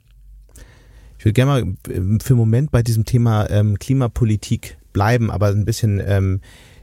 Ich 1.19 1.25
würde 1.25 1.34
gerne 1.34 1.51
mal 1.51 1.75
ähm, 1.93 2.19
für 2.19 2.34
einen 2.34 2.39
Moment 2.39 2.71
bei 2.71 2.82
diesem 2.82 3.05
Thema 3.05 3.49
ähm, 3.49 3.77
Klimapolitik 3.77 4.77
bleiben, 4.93 5.29
aber 5.29 5.47
ein 5.47 5.65
bisschen 5.65 6.01
ähm, 6.03 6.41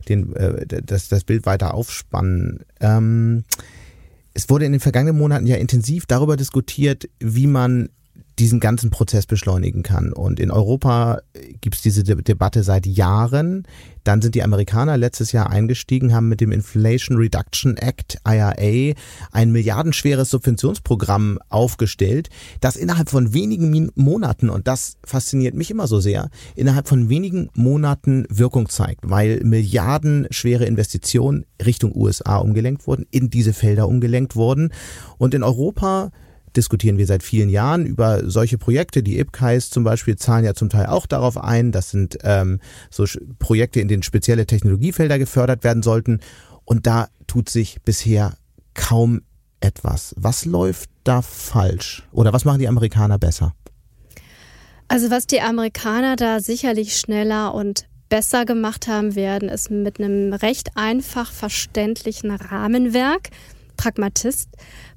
den, 0.08 0.34
äh, 0.36 0.66
das, 0.66 1.08
das 1.08 1.24
Bild 1.24 1.46
weiter 1.46 1.74
aufspannen. 1.74 2.60
Ähm, 2.80 3.44
es 4.34 4.48
wurde 4.48 4.66
in 4.66 4.72
den 4.72 4.80
vergangenen 4.80 5.18
Monaten 5.18 5.46
ja 5.46 5.56
intensiv 5.56 6.06
darüber 6.06 6.36
diskutiert, 6.36 7.08
wie 7.18 7.46
man 7.46 7.88
diesen 8.38 8.60
ganzen 8.60 8.90
Prozess 8.90 9.26
beschleunigen 9.26 9.82
kann. 9.82 10.12
Und 10.12 10.40
in 10.40 10.50
Europa 10.50 11.20
gibt 11.60 11.76
es 11.76 11.82
diese 11.82 12.04
De 12.04 12.20
Debatte 12.20 12.62
seit 12.62 12.86
Jahren. 12.86 13.66
Dann 14.04 14.22
sind 14.22 14.34
die 14.34 14.42
Amerikaner 14.42 14.96
letztes 14.96 15.32
Jahr 15.32 15.50
eingestiegen, 15.50 16.14
haben 16.14 16.28
mit 16.28 16.40
dem 16.40 16.52
Inflation 16.52 17.16
Reduction 17.16 17.76
Act, 17.76 18.18
IRA, 18.26 18.94
ein 19.32 19.52
milliardenschweres 19.52 20.30
Subventionsprogramm 20.30 21.38
aufgestellt, 21.48 22.28
das 22.60 22.76
innerhalb 22.76 23.10
von 23.10 23.34
wenigen 23.34 23.90
Monaten, 23.96 24.48
und 24.48 24.68
das 24.68 24.96
fasziniert 25.04 25.54
mich 25.54 25.70
immer 25.70 25.88
so 25.88 25.98
sehr, 25.98 26.28
innerhalb 26.54 26.88
von 26.88 27.08
wenigen 27.08 27.48
Monaten 27.54 28.26
Wirkung 28.28 28.68
zeigt, 28.68 29.00
weil 29.10 29.42
milliardenschwere 29.42 30.66
Investitionen 30.66 31.44
Richtung 31.64 31.92
USA 31.96 32.36
umgelenkt 32.36 32.86
wurden, 32.86 33.06
in 33.10 33.30
diese 33.30 33.52
Felder 33.52 33.88
umgelenkt 33.88 34.36
wurden. 34.36 34.72
Und 35.18 35.34
in 35.34 35.42
Europa 35.42 36.12
diskutieren 36.56 36.98
wir 36.98 37.06
seit 37.06 37.22
vielen 37.22 37.48
Jahren 37.48 37.86
über 37.86 38.28
solche 38.28 38.58
Projekte. 38.58 39.02
Die 39.02 39.18
IPCAIs 39.18 39.70
zum 39.70 39.84
Beispiel 39.84 40.16
zahlen 40.16 40.44
ja 40.44 40.54
zum 40.54 40.68
Teil 40.68 40.86
auch 40.86 41.06
darauf 41.06 41.36
ein. 41.38 41.72
Das 41.72 41.90
sind 41.90 42.18
ähm, 42.22 42.60
so 42.90 43.04
Projekte, 43.38 43.80
in 43.80 43.88
denen 43.88 44.02
spezielle 44.02 44.46
Technologiefelder 44.46 45.18
gefördert 45.18 45.64
werden 45.64 45.82
sollten. 45.82 46.20
Und 46.64 46.86
da 46.86 47.08
tut 47.26 47.48
sich 47.48 47.82
bisher 47.82 48.36
kaum 48.74 49.22
etwas. 49.60 50.14
Was 50.18 50.44
läuft 50.44 50.90
da 51.04 51.22
falsch? 51.22 52.02
Oder 52.12 52.32
was 52.32 52.44
machen 52.44 52.58
die 52.58 52.68
Amerikaner 52.68 53.18
besser? 53.18 53.54
Also 54.88 55.10
was 55.10 55.26
die 55.26 55.40
Amerikaner 55.40 56.16
da 56.16 56.40
sicherlich 56.40 56.96
schneller 56.96 57.54
und 57.54 57.86
besser 58.08 58.44
gemacht 58.44 58.86
haben 58.86 59.16
werden, 59.16 59.48
ist 59.48 59.70
mit 59.70 59.98
einem 59.98 60.32
recht 60.32 60.76
einfach 60.76 61.32
verständlichen 61.32 62.30
Rahmenwerk, 62.30 63.30
Pragmatist, 63.76 64.48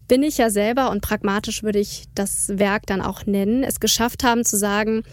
bin 0.09 0.23
ich 0.23 0.37
ja 0.37 0.49
selber 0.49 0.91
und 0.91 1.01
pragmatisch 1.01 1.63
würde 1.63 1.79
ich 1.79 2.03
das 2.15 2.49
Werk 2.49 2.85
dann 2.87 3.01
auch 3.01 3.25
nennen, 3.25 3.63
es 3.63 3.79
geschafft 3.79 4.25
haben 4.25 4.43
zu 4.43 4.57
sagen, 4.57 5.03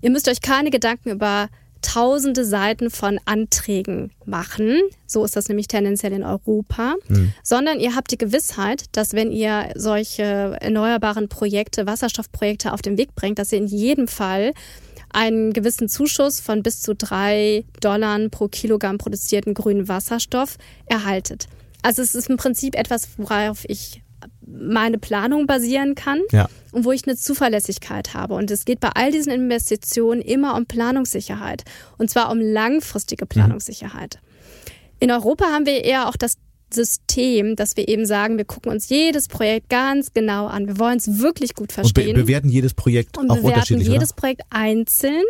ihr 0.00 0.10
müsst 0.10 0.28
euch 0.28 0.40
keine 0.40 0.70
Gedanken 0.70 1.10
über 1.10 1.48
tausende 1.80 2.44
Seiten 2.44 2.90
von 2.90 3.18
Anträgen 3.24 4.12
machen. 4.24 4.80
So 5.06 5.24
ist 5.24 5.34
das 5.34 5.48
nämlich 5.48 5.66
tendenziell 5.66 6.12
in 6.12 6.22
Europa. 6.22 6.94
Mhm. 7.08 7.32
Sondern 7.42 7.80
ihr 7.80 7.96
habt 7.96 8.12
die 8.12 8.18
Gewissheit, 8.18 8.84
dass 8.92 9.14
wenn 9.14 9.32
ihr 9.32 9.70
solche 9.74 10.22
erneuerbaren 10.60 11.28
Projekte, 11.28 11.86
Wasserstoffprojekte 11.86 12.72
auf 12.72 12.82
den 12.82 12.98
Weg 12.98 13.16
bringt, 13.16 13.40
dass 13.40 13.50
ihr 13.50 13.58
in 13.58 13.66
jedem 13.66 14.06
Fall 14.06 14.52
einen 15.12 15.52
gewissen 15.52 15.88
Zuschuss 15.88 16.40
von 16.40 16.62
bis 16.62 16.80
zu 16.80 16.94
drei 16.94 17.64
Dollar 17.80 18.28
pro 18.28 18.46
Kilogramm 18.46 18.98
produzierten 18.98 19.52
grünen 19.52 19.88
Wasserstoff 19.88 20.56
erhaltet. 20.86 21.48
Also 21.82 22.00
es 22.00 22.14
ist 22.14 22.30
im 22.30 22.36
Prinzip 22.36 22.76
etwas, 22.76 23.08
worauf 23.16 23.64
ich 23.68 24.02
meine 24.46 24.98
Planung 24.98 25.46
basieren 25.46 25.94
kann 25.94 26.20
ja. 26.30 26.48
und 26.72 26.84
wo 26.84 26.92
ich 26.92 27.06
eine 27.06 27.16
Zuverlässigkeit 27.16 28.14
habe. 28.14 28.34
Und 28.34 28.50
es 28.50 28.64
geht 28.64 28.80
bei 28.80 28.90
all 28.94 29.10
diesen 29.10 29.32
Investitionen 29.32 30.20
immer 30.20 30.56
um 30.56 30.66
Planungssicherheit 30.66 31.64
und 31.98 32.10
zwar 32.10 32.30
um 32.30 32.40
langfristige 32.40 33.26
Planungssicherheit. 33.26 34.18
Mhm. 34.20 34.32
In 35.00 35.10
Europa 35.10 35.46
haben 35.46 35.66
wir 35.66 35.84
eher 35.84 36.08
auch 36.08 36.16
das 36.16 36.36
System, 36.72 37.56
dass 37.56 37.76
wir 37.76 37.88
eben 37.88 38.06
sagen, 38.06 38.36
wir 38.38 38.44
gucken 38.44 38.72
uns 38.72 38.88
jedes 38.88 39.28
Projekt 39.28 39.68
ganz 39.68 40.12
genau 40.12 40.46
an. 40.46 40.66
Wir 40.66 40.78
wollen 40.78 40.98
es 40.98 41.18
wirklich 41.20 41.54
gut 41.54 41.72
verstehen. 41.72 42.08
Und 42.08 42.14
be 42.14 42.22
bewerten 42.22 42.48
jedes 42.48 42.74
Projekt 42.74 43.18
und 43.18 43.30
auch 43.30 43.36
bewerten 43.36 43.54
unterschiedlich, 43.54 43.88
jedes 43.88 44.10
oder? 44.10 44.16
Projekt 44.16 44.42
einzeln. 44.50 45.24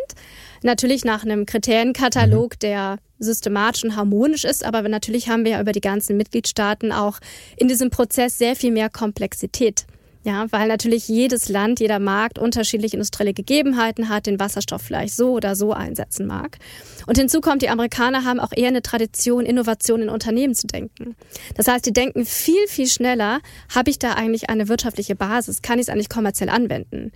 Natürlich 0.62 1.04
nach 1.04 1.24
einem 1.24 1.46
Kriterienkatalog, 1.46 2.54
mhm. 2.54 2.58
der 2.60 2.98
systematisch 3.18 3.84
und 3.84 3.96
harmonisch 3.96 4.44
ist, 4.44 4.64
aber 4.64 4.88
natürlich 4.88 5.28
haben 5.28 5.44
wir 5.44 5.52
ja 5.52 5.60
über 5.60 5.72
die 5.72 5.80
ganzen 5.80 6.16
Mitgliedstaaten 6.16 6.92
auch 6.92 7.18
in 7.56 7.68
diesem 7.68 7.90
Prozess 7.90 8.38
sehr 8.38 8.56
viel 8.56 8.72
mehr 8.72 8.90
Komplexität. 8.90 9.86
Ja, 10.24 10.46
weil 10.50 10.68
natürlich 10.68 11.08
jedes 11.08 11.48
Land, 11.48 11.80
jeder 11.80 11.98
Markt 11.98 12.38
unterschiedliche 12.38 12.96
industrielle 12.96 13.34
Gegebenheiten 13.34 14.08
hat, 14.08 14.26
den 14.26 14.38
Wasserstoff 14.38 14.80
vielleicht 14.82 15.16
so 15.16 15.32
oder 15.32 15.56
so 15.56 15.72
einsetzen 15.72 16.26
mag. 16.26 16.58
Und 17.06 17.18
hinzu 17.18 17.40
kommt, 17.40 17.62
die 17.62 17.68
Amerikaner 17.68 18.24
haben 18.24 18.38
auch 18.38 18.52
eher 18.54 18.68
eine 18.68 18.82
Tradition, 18.82 19.44
Innovation 19.44 20.00
in 20.00 20.08
Unternehmen 20.08 20.54
zu 20.54 20.68
denken. 20.68 21.16
Das 21.56 21.66
heißt, 21.66 21.84
die 21.86 21.92
denken 21.92 22.24
viel, 22.24 22.68
viel 22.68 22.86
schneller, 22.86 23.40
habe 23.74 23.90
ich 23.90 23.98
da 23.98 24.12
eigentlich 24.14 24.48
eine 24.48 24.68
wirtschaftliche 24.68 25.16
Basis? 25.16 25.60
Kann 25.60 25.80
ich 25.80 25.86
es 25.86 25.88
eigentlich 25.88 26.08
kommerziell 26.08 26.50
anwenden? 26.50 27.10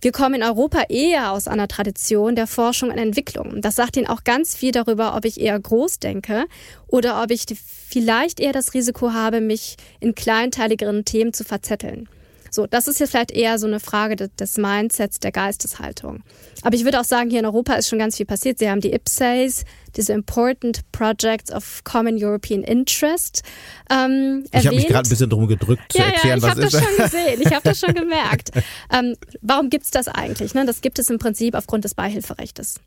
Wir 0.00 0.12
kommen 0.12 0.36
in 0.36 0.42
Europa 0.42 0.84
eher 0.88 1.32
aus 1.32 1.48
einer 1.48 1.68
Tradition 1.68 2.36
der 2.36 2.46
Forschung 2.46 2.90
und 2.90 2.98
Entwicklung. 2.98 3.60
Das 3.62 3.76
sagt 3.76 3.96
Ihnen 3.96 4.06
auch 4.06 4.24
ganz 4.24 4.54
viel 4.54 4.72
darüber, 4.72 5.16
ob 5.16 5.24
ich 5.24 5.40
eher 5.40 5.58
groß 5.58 5.98
denke 5.98 6.44
oder 6.86 7.22
ob 7.22 7.30
ich 7.30 7.44
vielleicht 7.88 8.40
eher 8.40 8.52
das 8.52 8.74
Risiko 8.74 9.12
habe, 9.12 9.40
mich 9.40 9.76
in 10.00 10.14
kleinteiligeren 10.14 11.04
Themen 11.04 11.32
zu 11.32 11.44
verzetteln. 11.44 12.08
So, 12.56 12.66
das 12.66 12.88
ist 12.88 12.98
jetzt 13.00 13.10
vielleicht 13.10 13.32
eher 13.32 13.58
so 13.58 13.66
eine 13.66 13.80
Frage 13.80 14.16
des 14.16 14.56
Mindsets, 14.56 15.20
der 15.20 15.30
Geisteshaltung. 15.30 16.22
Aber 16.62 16.74
ich 16.74 16.84
würde 16.84 16.98
auch 16.98 17.04
sagen, 17.04 17.28
hier 17.28 17.40
in 17.40 17.44
Europa 17.44 17.74
ist 17.74 17.86
schon 17.86 17.98
ganz 17.98 18.16
viel 18.16 18.24
passiert. 18.24 18.58
Sie 18.58 18.70
haben 18.70 18.80
die 18.80 18.94
IPSAs, 18.94 19.66
diese 19.94 20.14
Important 20.14 20.80
Projects 20.90 21.52
of 21.52 21.84
Common 21.84 22.16
European 22.18 22.62
Interest. 22.62 23.42
Ähm, 23.90 24.44
ich 24.52 24.66
habe 24.66 24.74
mich 24.74 24.86
gerade 24.86 25.06
ein 25.06 25.10
bisschen 25.10 25.28
drum 25.28 25.46
gedrückt 25.46 25.92
zu 25.92 25.98
ja, 25.98 26.06
erklären, 26.06 26.40
ja, 26.40 26.48
was 26.48 26.56
ist. 26.56 26.74
Ich 26.74 26.80
habe 26.80 26.96
das 26.96 26.96
schon 26.96 27.04
gesehen, 27.26 27.40
ich 27.42 27.52
habe 27.52 27.62
das 27.62 27.78
schon 27.78 27.94
gemerkt. 27.94 28.50
Ähm, 28.90 29.16
warum 29.42 29.68
gibt 29.68 29.84
es 29.84 29.90
das 29.90 30.08
eigentlich? 30.08 30.54
Ne? 30.54 30.64
Das 30.64 30.80
gibt 30.80 30.98
es 30.98 31.10
im 31.10 31.18
Prinzip 31.18 31.54
aufgrund 31.54 31.84
des 31.84 31.94
Beihilferechtes 31.94 32.80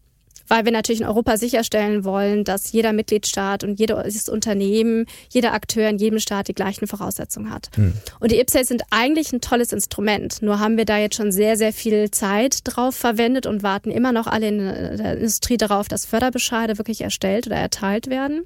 weil 0.50 0.66
wir 0.66 0.72
natürlich 0.72 1.02
in 1.02 1.08
Europa 1.08 1.38
sicherstellen 1.38 2.04
wollen, 2.04 2.44
dass 2.44 2.72
jeder 2.72 2.92
Mitgliedstaat 2.92 3.64
und 3.64 3.80
jedes 3.80 4.28
Unternehmen, 4.28 5.06
jeder 5.30 5.54
Akteur 5.54 5.88
in 5.88 5.98
jedem 5.98 6.20
Staat 6.20 6.48
die 6.48 6.54
gleichen 6.54 6.88
Voraussetzungen 6.88 7.52
hat. 7.54 7.70
Hm. 7.76 7.94
Und 8.20 8.32
die 8.32 8.40
IPSAs 8.40 8.68
sind 8.68 8.84
eigentlich 8.90 9.32
ein 9.32 9.42
tolles 9.42 9.72
Instrument. 9.72 10.42
Nur 10.42 10.60
haben 10.60 10.78
wir 10.78 10.86
da 10.86 10.98
jetzt 10.98 11.16
schon 11.16 11.32
sehr, 11.32 11.56
sehr 11.56 11.72
viel 11.72 12.12
Zeit 12.12 12.60
drauf 12.64 12.96
verwendet 12.96 13.46
und 13.46 13.64
warten 13.64 13.92
immer 13.92 14.12
noch 14.12 14.28
alle 14.28 14.48
in 14.48 14.58
der 14.58 15.18
Industrie 15.18 15.58
darauf, 15.58 15.88
dass 15.88 16.06
Förderbescheide 16.06 16.78
wirklich 16.78 17.02
erstellt 17.02 17.48
oder 17.48 17.56
erteilt 17.56 18.10
werden. 18.10 18.44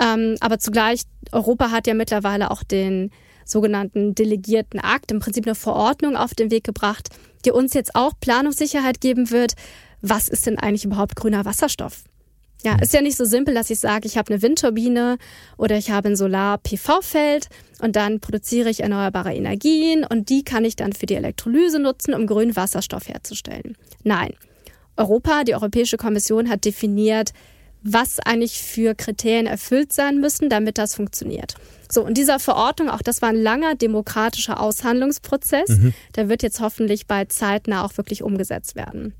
Ähm, 0.00 0.36
aber 0.40 0.58
zugleich, 0.58 1.02
Europa 1.32 1.70
hat 1.70 1.86
ja 1.86 1.94
mittlerweile 1.94 2.50
auch 2.50 2.62
den 2.62 3.10
sogenannten 3.44 4.14
delegierten 4.14 4.80
Akt, 4.80 5.10
im 5.10 5.20
Prinzip 5.20 5.46
eine 5.46 5.54
Verordnung 5.54 6.16
auf 6.16 6.34
den 6.34 6.50
Weg 6.50 6.64
gebracht, 6.64 7.08
die 7.44 7.52
uns 7.52 7.74
jetzt 7.74 7.94
auch 7.94 8.12
Planungssicherheit 8.20 9.00
geben 9.00 9.30
wird, 9.30 9.54
was 10.08 10.28
ist 10.28 10.46
denn 10.46 10.58
eigentlich 10.58 10.84
überhaupt 10.84 11.16
grüner 11.16 11.44
Wasserstoff? 11.44 12.04
Ja, 12.64 12.76
ist 12.80 12.94
ja 12.94 13.02
nicht 13.02 13.16
so 13.16 13.24
simpel, 13.24 13.54
dass 13.54 13.70
ich 13.70 13.78
sage, 13.78 14.06
ich 14.06 14.16
habe 14.16 14.32
eine 14.32 14.42
Windturbine 14.42 15.18
oder 15.56 15.76
ich 15.76 15.90
habe 15.90 16.08
ein 16.08 16.16
Solar-PV-Feld 16.16 17.48
und 17.80 17.96
dann 17.96 18.20
produziere 18.20 18.70
ich 18.70 18.80
erneuerbare 18.80 19.34
Energien 19.34 20.04
und 20.04 20.30
die 20.30 20.42
kann 20.42 20.64
ich 20.64 20.74
dann 20.74 20.92
für 20.92 21.06
die 21.06 21.14
Elektrolyse 21.14 21.78
nutzen, 21.78 22.14
um 22.14 22.26
grünen 22.26 22.56
Wasserstoff 22.56 23.08
herzustellen. 23.08 23.76
Nein. 24.04 24.30
Europa, 24.96 25.44
die 25.44 25.54
Europäische 25.54 25.98
Kommission 25.98 26.48
hat 26.48 26.64
definiert, 26.64 27.32
was 27.82 28.18
eigentlich 28.18 28.58
für 28.58 28.94
Kriterien 28.94 29.46
erfüllt 29.46 29.92
sein 29.92 30.18
müssen, 30.18 30.48
damit 30.48 30.78
das 30.78 30.94
funktioniert. 30.94 31.54
So, 31.90 32.04
und 32.04 32.16
dieser 32.16 32.40
Verordnung, 32.40 32.88
auch 32.88 33.02
das 33.02 33.22
war 33.22 33.28
ein 33.28 33.40
langer 33.40 33.74
demokratischer 33.74 34.58
Aushandlungsprozess, 34.60 35.68
mhm. 35.68 35.94
der 36.16 36.28
wird 36.28 36.42
jetzt 36.42 36.60
hoffentlich 36.60 37.06
bald 37.06 37.32
zeitnah 37.32 37.84
auch 37.84 37.96
wirklich 37.96 38.22
umgesetzt 38.22 38.74
werden. 38.74 39.14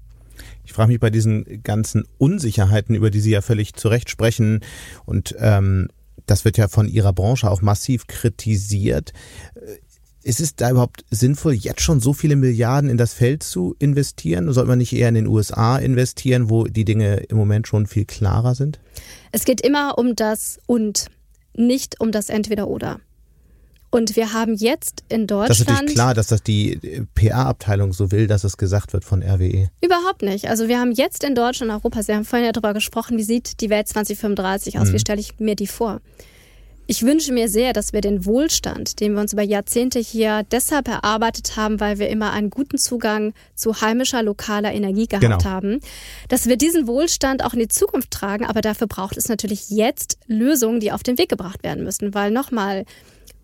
Ich 0.67 0.73
frage 0.73 0.89
mich 0.89 1.01
bei 1.01 1.11
diesen 1.11 1.63
ganzen 1.63 2.05
Unsicherheiten, 2.19 2.95
über 2.95 3.11
die 3.11 3.21
Sie 3.21 3.31
ja 3.31 3.41
völlig 3.41 3.75
zu 3.75 3.89
Recht 3.89 4.11
sprechen, 4.11 4.61
und 5.05 5.35
ähm, 5.39 5.89
das 6.27 6.45
wird 6.45 6.59
ja 6.59 6.67
von 6.67 6.89
Ihrer 6.89 7.13
Branche 7.13 7.49
auch 7.51 7.63
massiv 7.63 8.09
kritisiert. 8.09 9.13
Äh, 9.55 9.79
ist 10.27 10.41
es 10.41 10.57
da 10.57 10.71
überhaupt 10.71 11.05
sinnvoll, 11.09 11.53
jetzt 11.53 11.83
schon 11.83 12.01
so 12.01 12.13
viele 12.13 12.35
Milliarden 12.35 12.91
in 12.91 12.97
das 12.97 13.15
Feld 13.15 13.45
zu 13.45 13.77
investieren? 13.79 14.53
Sollte 14.53 14.69
man 14.69 14.79
nicht 14.79 14.93
eher 14.93 15.09
in 15.09 15.15
den 15.15 15.29
USA 15.29 15.79
investieren, 15.79 16.51
wo 16.51 16.65
die 16.65 16.85
Dinge 16.85 17.19
im 17.29 17.37
Moment 17.37 17.69
schon 17.69 17.87
viel 17.87 18.07
klarer 18.07 18.57
sind? 18.57 18.81
Es 19.31 19.45
geht 19.45 19.61
immer 19.61 19.99
um 19.99 20.17
das 20.17 20.59
Und, 20.67 21.07
nicht 21.55 22.01
um 22.01 22.11
das 22.11 22.29
Entweder-Oder. 22.29 22.99
Und 23.91 24.17
wir 24.17 24.33
haben 24.33 24.55
jetzt 24.55 25.05
in 25.09 25.27
Deutschland. 25.27 25.51
Das 25.51 25.61
ist 25.61 25.69
natürlich 25.69 25.95
klar, 25.95 26.15
dass 26.15 26.27
das 26.27 26.43
die 26.43 27.07
PR-Abteilung 27.15 27.93
so 27.93 28.11
will, 28.11 28.27
dass 28.27 28.45
es 28.45 28.57
gesagt 28.57 28.93
wird 28.93 29.05
von 29.05 29.23
RWE. 29.23 29.69
Überhaupt 29.83 30.23
nicht. 30.23 30.49
Also 30.49 30.69
wir 30.69 30.81
haben 30.81 30.93
jetzt 30.93 31.25
in 31.25 31.35
Deutschland, 31.35 31.73
Europa, 31.73 32.03
Sie 32.03 32.13
haben 32.13 32.25
vorhin 32.25 32.47
ja 32.47 32.53
darüber 32.53 32.75
gesprochen, 32.75 33.17
wie 33.17 33.23
sieht 33.23 33.61
die 33.61 33.71
Welt 33.71 33.89
2035 33.89 34.79
aus? 34.79 34.89
Mhm. 34.89 34.93
Wie 34.95 34.99
stelle 34.99 35.21
ich 35.21 35.39
mir 35.39 35.55
die 35.55 35.67
vor? 35.67 36.01
Ich 36.89 37.03
wünsche 37.03 37.33
mir 37.33 37.49
sehr, 37.49 37.73
dass 37.73 37.93
wir 37.93 38.01
den 38.01 38.25
Wohlstand, 38.25 39.01
den 39.01 39.15
wir 39.15 39.21
uns 39.21 39.33
über 39.33 39.43
Jahrzehnte 39.43 39.99
hier 39.99 40.45
deshalb 40.53 40.87
erarbeitet 40.87 41.57
haben, 41.57 41.81
weil 41.81 41.99
wir 41.99 42.09
immer 42.09 42.33
einen 42.33 42.49
guten 42.49 42.79
Zugang 42.79 43.35
zu 43.57 43.81
heimischer, 43.81 44.23
lokaler 44.23 44.73
Energie 44.73 45.09
gehabt 45.09 45.23
genau. 45.23 45.45
haben, 45.45 45.81
dass 46.29 46.47
wir 46.47 46.57
diesen 46.57 46.87
Wohlstand 46.87 47.45
auch 47.45 47.55
in 47.55 47.59
die 47.59 47.69
Zukunft 47.69 48.13
tragen. 48.13 48.47
Aber 48.47 48.61
dafür 48.61 48.87
braucht 48.87 49.17
es 49.17 49.29
natürlich 49.29 49.69
jetzt 49.71 50.19
Lösungen, 50.29 50.79
die 50.79 50.93
auf 50.93 51.03
den 51.03 51.19
Weg 51.19 51.29
gebracht 51.29 51.65
werden 51.65 51.83
müssen. 51.83 52.15
Weil 52.15 52.31
nochmal, 52.31 52.85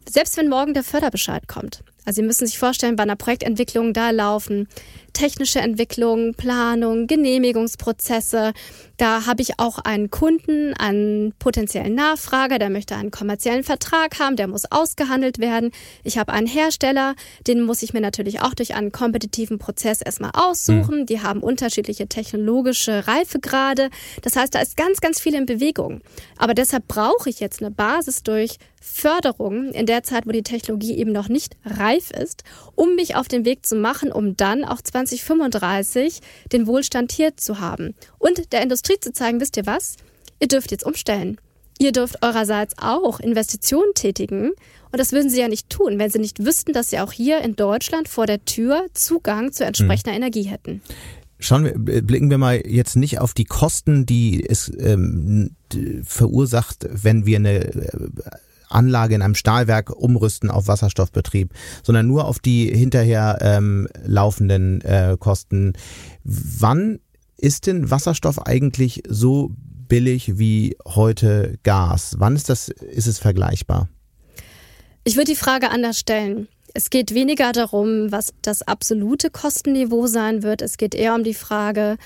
selbst 0.09 0.37
wenn 0.37 0.49
morgen 0.49 0.75
der 0.75 0.85
Förderbescheid 0.85 1.49
kommt, 1.49 1.83
also 2.05 2.21
Sie 2.21 2.27
müssen 2.27 2.47
sich 2.47 2.59
vorstellen, 2.59 2.97
bei 2.97 3.03
einer 3.03 3.17
Projektentwicklung 3.17 3.93
da 3.93 4.11
laufen 4.11 4.69
technische 5.13 5.61
Entwicklung, 5.61 6.35
Planung, 6.35 7.07
Genehmigungsprozesse. 7.07 8.53
Da 8.97 9.27
habe 9.27 9.43
ich 9.43 9.59
auch 9.59 9.79
einen 9.79 10.11
Kunden, 10.11 10.75
einen 10.75 11.33
potenziellen 11.39 11.95
Nachfrager, 11.95 12.59
der 12.59 12.71
möchte 12.71 12.97
einen 12.97 13.11
kommerziellen 13.11 13.65
Vertrag 13.65 14.19
haben, 14.19 14.37
der 14.37 14.49
muss 14.49 14.71
ausgehandelt 14.71 15.39
werden. 15.39 15.71
Ich 16.05 16.19
habe 16.19 16.33
einen 16.33 16.47
Hersteller, 16.47 17.15
den 17.47 17.63
muss 17.63 17.83
ich 17.83 17.93
mir 17.93 18.01
natürlich 18.01 18.41
auch 18.41 18.55
durch 18.55 18.75
einen 18.75 18.93
kompetitiven 18.93 19.59
Prozess 19.59 20.01
erstmal 20.03 20.31
aussuchen. 20.35 21.01
Mhm. 21.01 21.07
Die 21.07 21.21
haben 21.21 21.41
unterschiedliche 21.41 22.07
technologische 22.07 23.07
Reifegrade. 23.07 23.91
Das 24.23 24.37
heißt, 24.37 24.55
da 24.55 24.61
ist 24.61 24.77
ganz, 24.77 25.01
ganz 25.01 25.21
viel 25.21 25.35
in 25.35 25.47
Bewegung. 25.47 26.01
Aber 26.37 26.55
deshalb 26.55 26.89
brauche 26.89 27.29
ich 27.29 27.41
jetzt 27.41 27.61
eine 27.61 27.71
Basis 27.71 28.23
durch 28.23 28.59
Förderung 28.81 29.71
in 29.73 29.87
der 29.87 30.03
Zeit, 30.03 30.27
wo 30.27 30.33
die 30.33 30.43
Technologie 30.43 30.97
eben 30.97 31.13
noch 31.13 31.29
nicht 31.29 31.57
reif 31.65 31.92
ist, 31.97 32.45
um 32.75 32.95
mich 32.95 33.17
auf 33.17 33.29
den 33.29 33.45
Weg 33.45 33.67
zu 33.67 33.77
machen, 33.77 34.11
um 34.13 34.37
dann 34.37 34.65
auch 34.65 34.81
2035 34.81 36.21
den 36.53 36.67
Wohlstand 36.67 37.13
hier 37.13 37.37
zu 37.37 37.61
haben. 37.61 37.95
Und 38.19 38.53
der 38.53 38.63
Industrie 38.63 38.99
zu 39.01 39.13
zeigen, 39.13 39.41
wisst 39.41 39.57
ihr 39.57 39.67
was? 39.67 39.97
Ihr 40.41 40.49
dürft 40.49 40.71
jetzt 40.71 40.85
umstellen. 40.85 41.39
Ihr 41.79 41.93
dürft 41.93 42.23
eurerseits 42.23 42.75
auch 42.79 43.21
Investitionen 43.21 43.95
tätigen. 43.95 44.51
Und 44.93 44.99
das 44.99 45.13
würden 45.13 45.31
sie 45.31 45.41
ja 45.41 45.49
nicht 45.49 45.71
tun, 45.71 45.99
wenn 45.99 46.11
sie 46.11 46.19
nicht 46.19 46.45
wüssten, 46.45 46.73
dass 46.73 46.91
sie 46.91 47.01
auch 47.01 47.13
hier 47.13 47.41
in 47.41 47.57
Deutschland 47.57 48.09
vor 48.09 48.27
der 48.27 48.45
Tür 48.45 48.87
Zugang 48.95 49.53
zu 49.53 49.65
entsprechender 49.65 50.13
hm. 50.13 50.17
Energie 50.23 50.45
hätten. 50.45 50.83
Schauen 51.39 51.65
wir, 51.65 52.03
blicken 52.03 52.31
wir 52.31 52.39
mal 52.39 52.63
jetzt 52.67 52.95
nicht 52.95 53.19
auf 53.19 53.35
die 53.35 53.45
Kosten, 53.45 54.07
die 54.07 54.49
es 54.49 54.71
ähm, 54.79 55.57
verursacht, 56.05 56.87
wenn 56.89 57.27
wir 57.27 57.39
eine 57.39 57.65
äh, 57.65 58.11
Anlage 58.73 59.15
in 59.15 59.23
einem 59.23 59.35
Stahlwerk 59.35 59.91
umrüsten 59.91 60.51
auf 60.51 60.67
Wasserstoffbetrieb, 60.69 61.53
sondern 61.83 62.07
nur 62.07 62.27
auf 62.27 62.39
die 62.39 62.67
hinterher 62.67 63.39
ähm, 63.41 63.89
laufenden 64.05 64.81
äh, 64.83 65.17
Kosten. 65.19 65.75
Wann 66.25 67.01
ist 67.37 67.67
denn 67.67 67.91
Wasserstoff 67.91 68.47
eigentlich 68.47 69.03
so 69.09 69.51
billig 69.89 70.39
wie 70.39 70.77
heute 70.87 71.59
Gas? 71.63 72.17
Wann 72.19 72.37
ist 72.37 72.49
das, 72.49 72.69
ist 72.69 73.07
es 73.07 73.19
vergleichbar? 73.19 73.89
Ich 75.05 75.17
würde 75.17 75.33
die 75.33 75.37
Frage 75.37 75.71
anders 75.71 75.99
stellen. 75.99 76.49
Es 76.75 76.89
geht 76.89 77.13
weniger 77.13 77.53
darum, 77.53 78.11
was 78.11 78.33
das 78.41 78.63
absolute 78.63 79.29
Kostenniveau 79.31 80.07
sein 80.07 80.43
wird. 80.43 80.63
Es 80.63 80.79
geht 80.79 80.95
eher 80.95 81.15
um 81.15 81.25
die 81.25 81.35
Frage, 81.35 81.99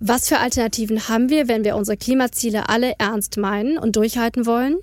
Was 0.00 0.28
für 0.28 0.38
Alternativen 0.38 1.08
haben 1.08 1.28
wir, 1.28 1.48
wenn 1.48 1.64
wir 1.64 1.74
unsere 1.74 1.96
Klimaziele 1.96 2.68
alle 2.68 2.94
ernst 2.98 3.36
meinen 3.36 3.78
und 3.78 3.96
durchhalten 3.96 4.46
wollen? 4.46 4.76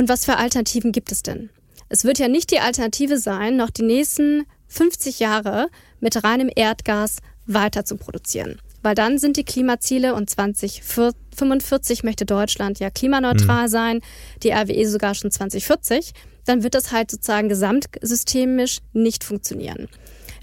Und 0.00 0.08
was 0.08 0.24
für 0.24 0.38
Alternativen 0.38 0.92
gibt 0.92 1.12
es 1.12 1.22
denn? 1.22 1.50
Es 1.90 2.04
wird 2.04 2.18
ja 2.18 2.26
nicht 2.26 2.50
die 2.50 2.60
Alternative 2.60 3.18
sein, 3.18 3.58
noch 3.58 3.68
die 3.68 3.82
nächsten 3.82 4.46
50 4.68 5.20
Jahre 5.20 5.68
mit 6.00 6.24
reinem 6.24 6.50
Erdgas 6.56 7.18
weiter 7.44 7.84
zu 7.84 7.98
produzieren. 7.98 8.62
Weil 8.82 8.94
dann 8.94 9.18
sind 9.18 9.36
die 9.36 9.44
Klimaziele 9.44 10.14
und 10.14 10.30
2045 10.30 12.02
möchte 12.02 12.24
Deutschland 12.24 12.78
ja 12.78 12.88
klimaneutral 12.88 13.66
mhm. 13.66 13.70
sein, 13.70 14.00
die 14.42 14.52
RWE 14.52 14.88
sogar 14.88 15.14
schon 15.14 15.30
2040. 15.30 16.14
Dann 16.46 16.62
wird 16.62 16.74
das 16.74 16.92
halt 16.92 17.10
sozusagen 17.10 17.50
gesamtsystemisch 17.50 18.78
nicht 18.94 19.22
funktionieren. 19.22 19.86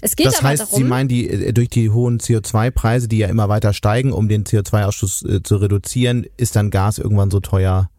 Es 0.00 0.14
geht 0.14 0.26
das 0.26 0.40
heißt, 0.40 0.62
darum, 0.62 0.76
Sie 0.76 0.84
meinen, 0.84 1.08
die, 1.08 1.28
äh, 1.28 1.52
durch 1.52 1.70
die 1.70 1.90
hohen 1.90 2.20
CO2-Preise, 2.20 3.08
die 3.08 3.18
ja 3.18 3.26
immer 3.26 3.48
weiter 3.48 3.72
steigen, 3.72 4.12
um 4.12 4.28
den 4.28 4.44
CO2-Ausstoß 4.44 5.28
äh, 5.28 5.42
zu 5.42 5.56
reduzieren, 5.56 6.28
ist 6.36 6.54
dann 6.54 6.70
Gas 6.70 6.98
irgendwann 6.98 7.32
so 7.32 7.40
teuer? 7.40 7.90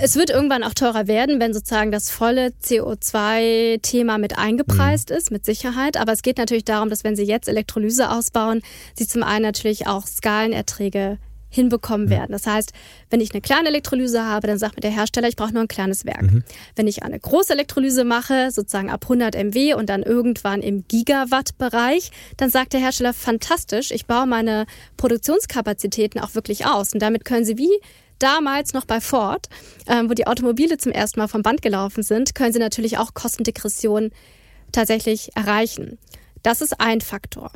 Es 0.00 0.14
wird 0.14 0.30
irgendwann 0.30 0.62
auch 0.62 0.74
teurer 0.74 1.08
werden, 1.08 1.40
wenn 1.40 1.52
sozusagen 1.52 1.90
das 1.90 2.08
volle 2.08 2.52
CO2-Thema 2.62 4.18
mit 4.18 4.38
eingepreist 4.38 5.10
mhm. 5.10 5.16
ist, 5.16 5.32
mit 5.32 5.44
Sicherheit. 5.44 5.96
Aber 5.96 6.12
es 6.12 6.22
geht 6.22 6.38
natürlich 6.38 6.64
darum, 6.64 6.88
dass 6.88 7.02
wenn 7.02 7.16
Sie 7.16 7.24
jetzt 7.24 7.48
Elektrolyse 7.48 8.08
ausbauen, 8.08 8.62
Sie 8.94 9.08
zum 9.08 9.24
einen 9.24 9.42
natürlich 9.42 9.88
auch 9.88 10.06
Skalenerträge 10.06 11.18
hinbekommen 11.50 12.06
mhm. 12.06 12.10
werden. 12.10 12.32
Das 12.32 12.46
heißt, 12.46 12.72
wenn 13.10 13.20
ich 13.20 13.32
eine 13.32 13.40
kleine 13.40 13.70
Elektrolyse 13.70 14.24
habe, 14.24 14.46
dann 14.46 14.58
sagt 14.58 14.76
mir 14.76 14.82
der 14.82 14.92
Hersteller, 14.92 15.26
ich 15.26 15.34
brauche 15.34 15.52
nur 15.52 15.62
ein 15.62 15.68
kleines 15.68 16.04
Werk. 16.04 16.22
Mhm. 16.22 16.44
Wenn 16.76 16.86
ich 16.86 17.02
eine 17.02 17.18
große 17.18 17.52
Elektrolyse 17.52 18.04
mache, 18.04 18.52
sozusagen 18.52 18.90
ab 18.90 19.02
100 19.02 19.34
MW 19.34 19.74
und 19.74 19.88
dann 19.88 20.04
irgendwann 20.04 20.62
im 20.62 20.84
Gigawatt-Bereich, 20.86 22.12
dann 22.36 22.50
sagt 22.50 22.72
der 22.72 22.80
Hersteller, 22.80 23.14
fantastisch, 23.14 23.90
ich 23.90 24.06
baue 24.06 24.26
meine 24.26 24.66
Produktionskapazitäten 24.96 26.20
auch 26.20 26.36
wirklich 26.36 26.66
aus. 26.66 26.92
Und 26.92 27.00
damit 27.00 27.24
können 27.24 27.44
Sie 27.44 27.58
wie 27.58 27.80
damals 28.18 28.72
noch 28.72 28.84
bei 28.84 29.00
Ford, 29.00 29.48
ähm, 29.86 30.08
wo 30.10 30.14
die 30.14 30.26
Automobile 30.26 30.78
zum 30.78 30.92
ersten 30.92 31.20
Mal 31.20 31.28
vom 31.28 31.42
Band 31.42 31.62
gelaufen 31.62 32.02
sind, 32.02 32.34
können 32.34 32.52
Sie 32.52 32.58
natürlich 32.58 32.98
auch 32.98 33.14
Kostendegression 33.14 34.10
tatsächlich 34.72 35.30
erreichen. 35.34 35.98
Das 36.42 36.60
ist 36.60 36.80
ein 36.80 37.00
Faktor. 37.00 37.52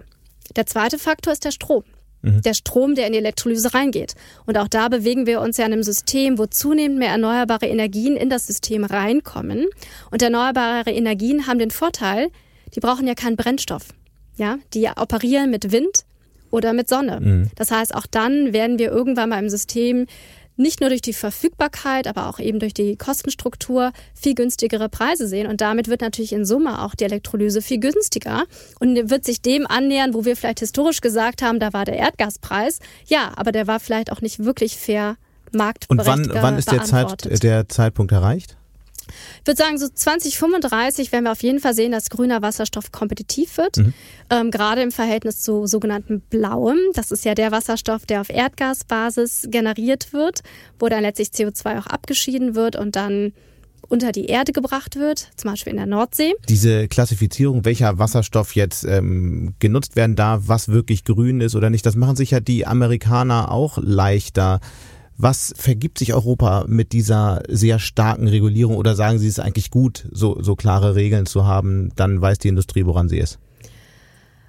Der 0.56 0.66
zweite 0.66 0.98
Faktor 0.98 1.32
ist 1.32 1.44
der 1.44 1.50
Strom. 1.50 1.84
Mhm. 2.22 2.42
Der 2.42 2.54
Strom, 2.54 2.94
der 2.94 3.06
in 3.06 3.12
die 3.12 3.18
Elektrolyse 3.18 3.74
reingeht. 3.74 4.14
Und 4.46 4.56
auch 4.56 4.68
da 4.68 4.88
bewegen 4.88 5.26
wir 5.26 5.40
uns 5.40 5.56
ja 5.56 5.66
in 5.66 5.72
einem 5.72 5.82
System, 5.82 6.38
wo 6.38 6.46
zunehmend 6.46 6.98
mehr 6.98 7.10
erneuerbare 7.10 7.66
Energien 7.66 8.16
in 8.16 8.30
das 8.30 8.46
System 8.46 8.84
reinkommen. 8.84 9.66
Und 10.10 10.22
erneuerbare 10.22 10.90
Energien 10.90 11.46
haben 11.46 11.58
den 11.58 11.70
Vorteil, 11.70 12.28
die 12.74 12.80
brauchen 12.80 13.06
ja 13.06 13.14
keinen 13.14 13.36
Brennstoff. 13.36 13.88
Ja, 14.36 14.58
die 14.72 14.88
operieren 14.88 15.50
mit 15.50 15.72
Wind 15.72 16.04
oder 16.50 16.72
mit 16.72 16.88
Sonne. 16.88 17.20
Mhm. 17.20 17.50
Das 17.56 17.70
heißt, 17.70 17.94
auch 17.94 18.06
dann 18.06 18.52
werden 18.52 18.78
wir 18.78 18.90
irgendwann 18.90 19.28
mal 19.28 19.38
im 19.38 19.50
System 19.50 20.06
nicht 20.56 20.80
nur 20.80 20.90
durch 20.90 21.02
die 21.02 21.12
Verfügbarkeit, 21.12 22.06
aber 22.06 22.28
auch 22.28 22.38
eben 22.38 22.58
durch 22.58 22.74
die 22.74 22.96
Kostenstruktur 22.96 23.92
viel 24.14 24.34
günstigere 24.34 24.88
Preise 24.88 25.26
sehen. 25.26 25.46
Und 25.46 25.60
damit 25.60 25.88
wird 25.88 26.00
natürlich 26.00 26.32
in 26.32 26.44
Summe 26.44 26.82
auch 26.82 26.94
die 26.94 27.04
Elektrolyse 27.04 27.62
viel 27.62 27.80
günstiger 27.80 28.44
und 28.80 29.10
wird 29.10 29.24
sich 29.24 29.42
dem 29.42 29.66
annähern, 29.66 30.14
wo 30.14 30.24
wir 30.24 30.36
vielleicht 30.36 30.60
historisch 30.60 31.00
gesagt 31.00 31.42
haben, 31.42 31.58
da 31.58 31.72
war 31.72 31.84
der 31.84 31.96
Erdgaspreis. 31.96 32.78
Ja, 33.06 33.32
aber 33.36 33.52
der 33.52 33.66
war 33.66 33.80
vielleicht 33.80 34.12
auch 34.12 34.20
nicht 34.20 34.44
wirklich 34.44 34.76
fair 34.76 35.16
marktberechtigt. 35.52 36.28
Und 36.28 36.34
wann, 36.34 36.42
wann 36.42 36.58
ist 36.58 36.70
der, 36.70 36.84
Zeit, 36.84 37.42
der 37.42 37.68
Zeitpunkt 37.68 38.12
erreicht? 38.12 38.56
Ich 39.40 39.46
würde 39.46 39.62
sagen, 39.62 39.78
so 39.78 39.88
2035 39.88 41.12
werden 41.12 41.24
wir 41.24 41.32
auf 41.32 41.42
jeden 41.42 41.60
Fall 41.60 41.74
sehen, 41.74 41.92
dass 41.92 42.10
grüner 42.10 42.42
Wasserstoff 42.42 42.92
kompetitiv 42.92 43.56
wird. 43.56 43.78
Mhm. 43.78 43.94
Ähm, 44.30 44.50
gerade 44.50 44.82
im 44.82 44.92
Verhältnis 44.92 45.40
zu 45.40 45.66
sogenannten 45.66 46.20
blauem. 46.20 46.78
Das 46.94 47.10
ist 47.10 47.24
ja 47.24 47.34
der 47.34 47.52
Wasserstoff, 47.52 48.06
der 48.06 48.20
auf 48.20 48.30
Erdgasbasis 48.30 49.48
generiert 49.50 50.12
wird, 50.12 50.40
wo 50.78 50.88
dann 50.88 51.02
letztlich 51.02 51.28
CO2 51.28 51.78
auch 51.78 51.86
abgeschieden 51.86 52.54
wird 52.54 52.76
und 52.76 52.96
dann 52.96 53.32
unter 53.88 54.12
die 54.12 54.26
Erde 54.26 54.52
gebracht 54.52 54.96
wird, 54.96 55.30
zum 55.36 55.50
Beispiel 55.50 55.72
in 55.72 55.76
der 55.76 55.86
Nordsee. 55.86 56.32
Diese 56.48 56.88
Klassifizierung, 56.88 57.64
welcher 57.64 57.98
Wasserstoff 57.98 58.54
jetzt 58.54 58.84
ähm, 58.84 59.54
genutzt 59.58 59.96
werden 59.96 60.16
darf, 60.16 60.44
was 60.46 60.68
wirklich 60.68 61.04
grün 61.04 61.40
ist 61.40 61.54
oder 61.54 61.68
nicht, 61.68 61.84
das 61.84 61.94
machen 61.94 62.16
sich 62.16 62.30
ja 62.30 62.40
die 62.40 62.66
Amerikaner 62.66 63.50
auch 63.50 63.78
leichter. 63.78 64.60
Was 65.22 65.54
vergibt 65.56 66.00
sich 66.00 66.14
Europa 66.14 66.64
mit 66.66 66.90
dieser 66.90 67.44
sehr 67.48 67.78
starken 67.78 68.26
Regulierung 68.26 68.76
oder 68.76 68.96
sagen 68.96 69.20
Sie 69.20 69.28
es 69.28 69.38
ist 69.38 69.44
eigentlich 69.44 69.70
gut, 69.70 70.08
so, 70.10 70.42
so 70.42 70.56
klare 70.56 70.96
Regeln 70.96 71.26
zu 71.26 71.46
haben? 71.46 71.92
Dann 71.94 72.20
weiß 72.20 72.38
die 72.38 72.48
Industrie, 72.48 72.86
woran 72.86 73.08
sie 73.08 73.18
ist. 73.18 73.38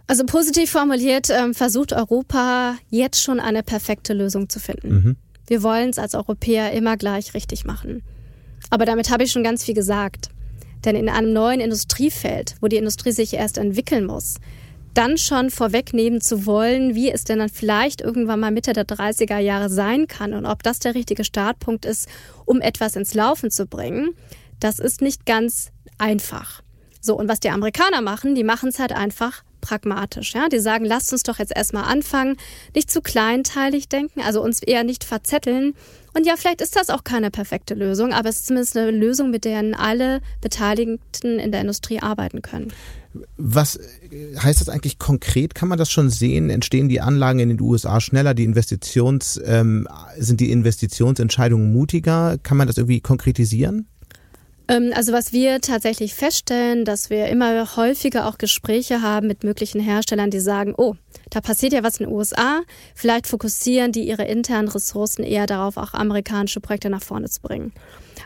Also 0.07 0.25
positiv 0.25 0.71
formuliert 0.71 1.29
ähm, 1.29 1.53
versucht 1.53 1.93
Europa 1.93 2.73
jetzt 2.89 3.21
schon 3.21 3.39
eine 3.39 3.61
perfekte 3.61 4.15
Lösung 4.15 4.49
zu 4.49 4.59
finden. 4.59 4.89
Mhm. 4.89 5.15
Wir 5.45 5.61
wollen 5.61 5.91
es 5.91 5.99
als 5.99 6.15
Europäer 6.15 6.71
immer 6.71 6.97
gleich 6.97 7.35
richtig 7.35 7.65
machen. 7.65 8.01
Aber 8.71 8.87
damit 8.87 9.11
habe 9.11 9.25
ich 9.25 9.31
schon 9.31 9.43
ganz 9.43 9.63
viel 9.63 9.75
gesagt. 9.75 10.29
Denn 10.85 10.95
in 10.95 11.07
einem 11.07 11.33
neuen 11.33 11.59
Industriefeld, 11.59 12.55
wo 12.61 12.67
die 12.67 12.77
Industrie 12.77 13.11
sich 13.11 13.35
erst 13.35 13.59
entwickeln 13.59 14.07
muss, 14.07 14.37
dann 14.93 15.17
schon 15.17 15.49
vorwegnehmen 15.49 16.21
zu 16.21 16.45
wollen, 16.45 16.95
wie 16.95 17.11
es 17.11 17.23
denn 17.23 17.39
dann 17.39 17.49
vielleicht 17.49 18.01
irgendwann 18.01 18.39
mal 18.39 18.51
Mitte 18.51 18.73
der 18.73 18.85
30er 18.85 19.39
Jahre 19.39 19.69
sein 19.69 20.07
kann 20.07 20.33
und 20.33 20.45
ob 20.45 20.63
das 20.63 20.79
der 20.79 20.95
richtige 20.95 21.23
Startpunkt 21.23 21.85
ist, 21.85 22.07
um 22.45 22.61
etwas 22.61 22.95
ins 22.95 23.13
Laufen 23.13 23.51
zu 23.51 23.65
bringen, 23.65 24.15
das 24.59 24.79
ist 24.79 25.01
nicht 25.01 25.25
ganz 25.25 25.71
einfach. 25.97 26.61
So, 27.01 27.17
und 27.17 27.27
was 27.27 27.41
die 27.41 27.49
Amerikaner 27.49 28.01
machen, 28.01 28.33
die 28.33 28.45
machen 28.45 28.69
es 28.69 28.79
halt 28.79 28.93
einfach 28.93 29.43
pragmatisch. 29.59 30.33
Ja? 30.35 30.47
Die 30.47 30.59
sagen, 30.59 30.85
lasst 30.85 31.11
uns 31.11 31.23
doch 31.23 31.39
jetzt 31.39 31.55
erstmal 31.55 31.85
anfangen, 31.85 32.37
nicht 32.75 32.91
zu 32.91 33.01
kleinteilig 33.01 33.89
denken, 33.89 34.21
also 34.21 34.41
uns 34.41 34.61
eher 34.61 34.83
nicht 34.83 35.03
verzetteln. 35.03 35.73
Und 36.13 36.25
ja, 36.25 36.35
vielleicht 36.37 36.61
ist 36.61 36.75
das 36.75 36.89
auch 36.89 37.03
keine 37.03 37.31
perfekte 37.31 37.73
Lösung, 37.73 38.13
aber 38.13 38.29
es 38.29 38.37
ist 38.37 38.47
zumindest 38.47 38.77
eine 38.77 38.91
Lösung, 38.91 39.31
mit 39.31 39.45
der 39.45 39.63
alle 39.79 40.21
Beteiligten 40.41 41.39
in 41.39 41.51
der 41.51 41.61
Industrie 41.61 41.99
arbeiten 41.99 42.41
können. 42.41 42.71
Was 43.37 43.79
heißt 44.37 44.61
das 44.61 44.69
eigentlich 44.69 44.99
konkret? 44.99 45.55
Kann 45.55 45.69
man 45.69 45.77
das 45.77 45.91
schon 45.91 46.09
sehen? 46.09 46.49
Entstehen 46.49 46.89
die 46.89 47.01
Anlagen 47.01 47.39
in 47.39 47.49
den 47.49 47.61
USA 47.61 48.01
schneller? 48.01 48.33
Die 48.33 48.43
Investitions, 48.43 49.39
ähm, 49.45 49.87
sind 50.17 50.39
die 50.39 50.51
Investitionsentscheidungen 50.51 51.71
mutiger? 51.71 52.37
Kann 52.41 52.57
man 52.57 52.67
das 52.67 52.77
irgendwie 52.77 53.01
konkretisieren? 53.01 53.87
Ähm, 54.67 54.91
also 54.95 55.11
was 55.11 55.33
wir 55.33 55.61
tatsächlich 55.61 56.13
feststellen, 56.13 56.85
dass 56.85 57.09
wir 57.09 57.27
immer 57.27 57.75
häufiger 57.75 58.27
auch 58.27 58.37
Gespräche 58.37 59.01
haben 59.01 59.27
mit 59.27 59.43
möglichen 59.43 59.81
Herstellern, 59.81 60.31
die 60.31 60.39
sagen, 60.39 60.73
oh, 60.77 60.95
da 61.29 61.41
passiert 61.41 61.73
ja 61.73 61.83
was 61.83 61.99
in 61.99 62.05
den 62.05 62.15
USA, 62.15 62.61
vielleicht 62.95 63.27
fokussieren 63.27 63.91
die 63.91 64.07
ihre 64.07 64.23
internen 64.25 64.69
Ressourcen 64.69 65.23
eher 65.23 65.47
darauf, 65.47 65.77
auch 65.77 65.93
amerikanische 65.93 66.61
Projekte 66.61 66.89
nach 66.89 67.03
vorne 67.03 67.29
zu 67.29 67.41
bringen. 67.41 67.73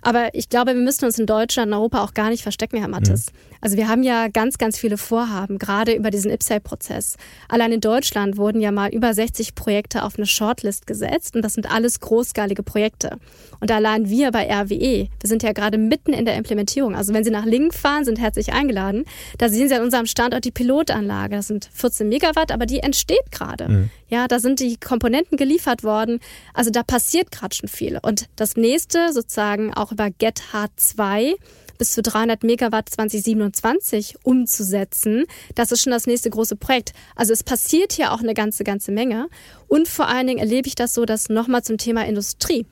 Aber 0.01 0.33
ich 0.33 0.49
glaube, 0.49 0.73
wir 0.73 0.81
müssen 0.81 1.05
uns 1.05 1.17
in 1.17 1.25
Deutschland 1.25 1.71
und 1.71 1.77
Europa 1.77 2.03
auch 2.03 2.13
gar 2.13 2.29
nicht 2.29 2.43
verstecken, 2.43 2.77
Herr 2.77 2.87
Mattes. 2.87 3.27
Mhm. 3.27 3.46
Also 3.61 3.77
wir 3.77 3.87
haben 3.87 4.03
ja 4.03 4.27
ganz, 4.27 4.57
ganz 4.57 4.77
viele 4.77 4.97
Vorhaben, 4.97 5.57
gerade 5.57 5.93
über 5.93 6.11
diesen 6.11 6.31
IPSAI-Prozess. 6.31 7.17
Allein 7.47 7.71
in 7.71 7.81
Deutschland 7.81 8.37
wurden 8.37 8.61
ja 8.61 8.71
mal 8.71 8.89
über 8.89 9.13
60 9.13 9.55
Projekte 9.55 10.03
auf 10.03 10.17
eine 10.17 10.25
Shortlist 10.25 10.87
gesetzt 10.87 11.35
und 11.35 11.41
das 11.41 11.53
sind 11.53 11.71
alles 11.71 11.99
großskalige 11.99 12.63
Projekte. 12.63 13.17
Und 13.59 13.71
allein 13.71 14.09
wir 14.09 14.31
bei 14.31 14.47
RWE, 14.49 15.07
wir 15.19 15.27
sind 15.27 15.43
ja 15.43 15.51
gerade 15.53 15.77
mitten 15.77 16.13
in 16.13 16.25
der 16.25 16.35
Implementierung. 16.35 16.95
Also 16.95 17.13
wenn 17.13 17.23
Sie 17.23 17.31
nach 17.31 17.45
Link 17.45 17.73
fahren, 17.73 18.05
sind 18.05 18.19
herzlich 18.19 18.53
eingeladen. 18.53 19.05
Da 19.37 19.49
sehen 19.49 19.67
Sie 19.67 19.75
an 19.75 19.83
unserem 19.83 20.05
Standort 20.05 20.45
die 20.45 20.51
Pilotanlage. 20.51 21.35
Das 21.35 21.47
sind 21.47 21.69
14 21.73 22.07
Megawatt, 22.07 22.51
aber 22.51 22.65
die 22.65 22.79
entsteht 22.79 23.31
gerade. 23.31 23.67
Mhm. 23.67 23.89
Ja, 24.09 24.27
da 24.27 24.39
sind 24.39 24.59
die 24.59 24.77
Komponenten 24.77 25.37
geliefert 25.37 25.83
worden. 25.83 26.19
Also 26.53 26.69
da 26.69 26.83
passiert 26.83 27.31
gerade 27.31 27.55
schon 27.55 27.69
viel. 27.69 27.99
Und 28.01 28.27
das 28.35 28.55
nächste 28.55 29.11
sozusagen 29.11 29.73
auch 29.73 29.91
über 29.91 30.05
GetH2 30.05 31.33
bis 31.77 31.91
zu 31.91 32.01
300 32.01 32.43
Megawatt 32.43 32.89
2027 32.89 34.15
umzusetzen. 34.23 35.25
Das 35.55 35.71
ist 35.71 35.83
schon 35.83 35.91
das 35.91 36.07
nächste 36.07 36.29
große 36.29 36.55
Projekt. 36.55 36.93
Also 37.15 37.33
es 37.33 37.43
passiert 37.43 37.93
hier 37.93 38.11
auch 38.11 38.19
eine 38.19 38.33
ganze, 38.33 38.63
ganze 38.63 38.91
Menge. 38.91 39.27
Und 39.67 39.87
vor 39.87 40.07
allen 40.07 40.27
Dingen 40.27 40.39
erlebe 40.39 40.67
ich 40.67 40.75
das 40.75 40.93
so, 40.93 41.05
dass 41.05 41.29
nochmal 41.29 41.63
zum 41.63 41.77
Thema 41.77 42.05
Industrie 42.05 42.65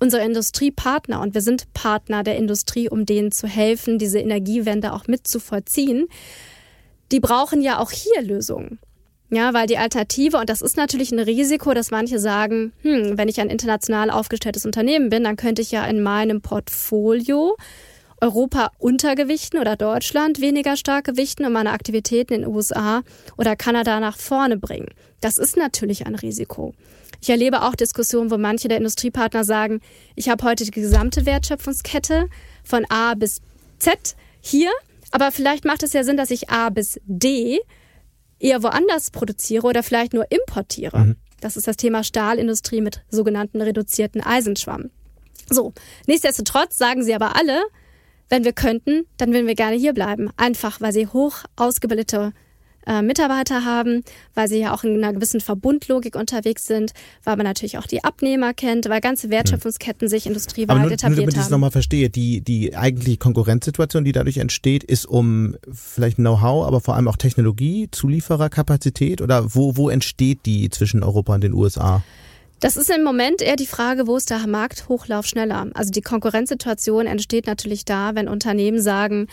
unsere 0.00 0.24
Industriepartner 0.24 1.20
und 1.20 1.34
wir 1.34 1.42
sind 1.42 1.72
Partner 1.74 2.22
der 2.22 2.36
Industrie, 2.36 2.88
um 2.88 3.04
denen 3.04 3.30
zu 3.30 3.46
helfen, 3.46 3.98
diese 3.98 4.18
Energiewende 4.18 4.92
auch 4.92 5.06
mit 5.06 5.26
zu 5.26 5.38
vollziehen. 5.38 6.06
Die 7.10 7.20
brauchen 7.20 7.60
ja 7.60 7.78
auch 7.78 7.90
hier 7.90 8.22
Lösungen. 8.22 8.78
Ja, 9.30 9.54
weil 9.54 9.66
die 9.66 9.78
Alternative, 9.78 10.36
und 10.36 10.50
das 10.50 10.60
ist 10.60 10.76
natürlich 10.76 11.10
ein 11.10 11.18
Risiko, 11.18 11.72
dass 11.72 11.90
manche 11.90 12.18
sagen, 12.18 12.72
hm, 12.82 13.16
wenn 13.16 13.28
ich 13.28 13.40
ein 13.40 13.48
international 13.48 14.10
aufgestelltes 14.10 14.66
Unternehmen 14.66 15.08
bin, 15.08 15.24
dann 15.24 15.36
könnte 15.36 15.62
ich 15.62 15.70
ja 15.70 15.86
in 15.86 16.02
meinem 16.02 16.42
Portfolio 16.42 17.56
Europa 18.22 18.70
untergewichten 18.78 19.58
oder 19.58 19.74
Deutschland 19.74 20.40
weniger 20.40 20.76
stark 20.76 21.04
gewichten 21.04 21.44
und 21.44 21.52
meine 21.52 21.72
Aktivitäten 21.72 22.34
in 22.34 22.40
den 22.42 22.54
USA 22.54 23.02
oder 23.36 23.56
Kanada 23.56 23.98
nach 23.98 24.16
vorne 24.16 24.56
bringen. 24.56 24.88
Das 25.20 25.38
ist 25.38 25.56
natürlich 25.56 26.06
ein 26.06 26.14
Risiko. 26.14 26.72
Ich 27.20 27.30
erlebe 27.30 27.62
auch 27.62 27.74
Diskussionen, 27.74 28.30
wo 28.30 28.38
manche 28.38 28.68
der 28.68 28.78
Industriepartner 28.78 29.42
sagen, 29.42 29.80
ich 30.14 30.28
habe 30.28 30.44
heute 30.44 30.64
die 30.64 30.70
gesamte 30.70 31.26
Wertschöpfungskette 31.26 32.28
von 32.62 32.84
A 32.88 33.14
bis 33.14 33.40
Z 33.78 34.16
hier, 34.40 34.70
aber 35.10 35.32
vielleicht 35.32 35.64
macht 35.64 35.82
es 35.82 35.92
ja 35.92 36.04
Sinn, 36.04 36.16
dass 36.16 36.30
ich 36.30 36.48
A 36.48 36.70
bis 36.70 37.00
D 37.04 37.58
eher 38.38 38.62
woanders 38.62 39.10
produziere 39.10 39.66
oder 39.66 39.82
vielleicht 39.82 40.14
nur 40.14 40.30
importiere. 40.30 40.98
Mhm. 40.98 41.16
Das 41.40 41.56
ist 41.56 41.66
das 41.66 41.76
Thema 41.76 42.04
Stahlindustrie 42.04 42.80
mit 42.80 43.02
sogenannten 43.10 43.60
reduzierten 43.60 44.20
Eisenschwamm. 44.20 44.90
So, 45.50 45.72
nichtsdestotrotz 46.06 46.78
sagen 46.78 47.02
sie 47.02 47.14
aber 47.14 47.34
alle, 47.34 47.60
wenn 48.32 48.44
wir 48.44 48.54
könnten, 48.54 49.04
dann 49.18 49.30
würden 49.34 49.46
wir 49.46 49.54
gerne 49.54 49.76
hier 49.76 49.92
bleiben. 49.92 50.30
Einfach, 50.38 50.80
weil 50.80 50.90
sie 50.90 51.06
hoch 51.06 51.44
ausgebildete 51.54 52.32
äh, 52.86 53.02
Mitarbeiter 53.02 53.66
haben, 53.66 54.04
weil 54.34 54.48
sie 54.48 54.58
ja 54.58 54.72
auch 54.72 54.84
in 54.84 54.96
einer 54.96 55.12
gewissen 55.12 55.42
Verbundlogik 55.42 56.16
unterwegs 56.16 56.66
sind, 56.66 56.92
weil 57.24 57.36
man 57.36 57.44
natürlich 57.44 57.76
auch 57.76 57.86
die 57.86 58.02
Abnehmer 58.04 58.54
kennt, 58.54 58.88
weil 58.88 59.02
ganze 59.02 59.28
Wertschöpfungsketten 59.28 60.08
sich 60.08 60.24
industrieweit 60.24 60.70
Aber 60.70 60.80
nur, 60.80 60.92
etabliert 60.92 61.18
nur, 61.18 61.26
damit 61.26 61.36
ich 61.36 61.42
es 61.42 61.50
nochmal 61.50 61.70
verstehe, 61.70 62.08
die, 62.08 62.40
die 62.40 62.74
eigentliche 62.74 63.18
Konkurrenzsituation, 63.18 64.02
die 64.02 64.12
dadurch 64.12 64.38
entsteht, 64.38 64.82
ist 64.82 65.04
um 65.04 65.56
vielleicht 65.70 66.16
Know-how, 66.16 66.66
aber 66.66 66.80
vor 66.80 66.96
allem 66.96 67.08
auch 67.08 67.18
Technologie, 67.18 67.88
Zuliefererkapazität 67.90 69.20
oder 69.20 69.54
wo, 69.54 69.76
wo 69.76 69.90
entsteht 69.90 70.46
die 70.46 70.70
zwischen 70.70 71.02
Europa 71.02 71.34
und 71.34 71.44
den 71.44 71.52
USA? 71.52 72.02
Das 72.62 72.76
ist 72.76 72.90
im 72.90 73.02
Moment 73.02 73.42
eher 73.42 73.56
die 73.56 73.66
Frage, 73.66 74.06
wo 74.06 74.16
ist 74.16 74.30
der 74.30 74.46
Markthochlauf 74.46 75.26
schneller? 75.26 75.66
Also 75.74 75.90
die 75.90 76.00
Konkurrenzsituation 76.00 77.08
entsteht 77.08 77.48
natürlich 77.48 77.84
da, 77.84 78.14
wenn 78.14 78.28
Unternehmen 78.28 78.80
sagen, 78.80 79.26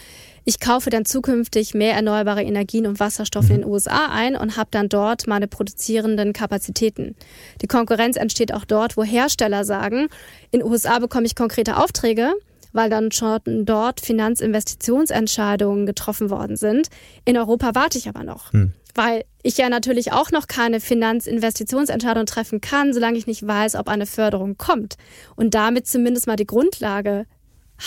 ich 0.45 0.59
kaufe 0.59 0.89
dann 0.89 1.05
zukünftig 1.05 1.75
mehr 1.75 1.93
erneuerbare 1.93 2.41
Energien 2.41 2.88
und 2.88 2.99
Wasserstoff 2.99 3.45
mhm. 3.45 3.51
in 3.51 3.61
den 3.61 3.69
USA 3.69 4.07
ein 4.11 4.36
und 4.36 4.57
habe 4.57 4.69
dann 4.71 4.89
dort 4.89 5.27
meine 5.27 5.47
produzierenden 5.47 6.34
Kapazitäten. 6.34 7.15
Die 7.61 7.67
Konkurrenz 7.67 8.17
entsteht 8.17 8.51
auch 8.51 8.65
dort, 8.65 8.97
wo 8.97 9.03
Hersteller 9.03 9.63
sagen, 9.63 10.07
in 10.49 10.61
den 10.61 10.63
USA 10.63 10.97
bekomme 10.97 11.27
ich 11.27 11.36
konkrete 11.36 11.77
Aufträge, 11.77 12.34
weil 12.72 12.89
dann 12.89 13.11
schon 13.11 13.65
dort 13.65 14.01
Finanzinvestitionsentscheidungen 14.01 15.86
getroffen 15.86 16.30
worden 16.30 16.55
sind. 16.55 16.89
In 17.26 17.38
Europa 17.38 17.72
warte 17.74 17.97
ich 17.97 18.07
aber 18.07 18.24
noch. 18.24 18.53
Mhm 18.53 18.74
weil 18.95 19.24
ich 19.43 19.57
ja 19.57 19.70
natürlich 19.70 20.11
auch 20.11 20.32
noch 20.32 20.47
keine 20.47 20.80
Finanzinvestitionsentscheidung 20.80 22.26
treffen 22.26 22.59
kann, 22.59 22.93
solange 22.93 23.17
ich 23.17 23.28
nicht 23.28 23.45
weiß, 23.45 23.76
ob 23.76 23.88
eine 23.88 24.05
Förderung 24.05 24.57
kommt 24.57 24.95
und 25.36 25.53
damit 25.53 25.88
zumindest 25.88 26.28
mal 26.28 26.36
die 26.36 26.47
Grundlage 26.47 27.26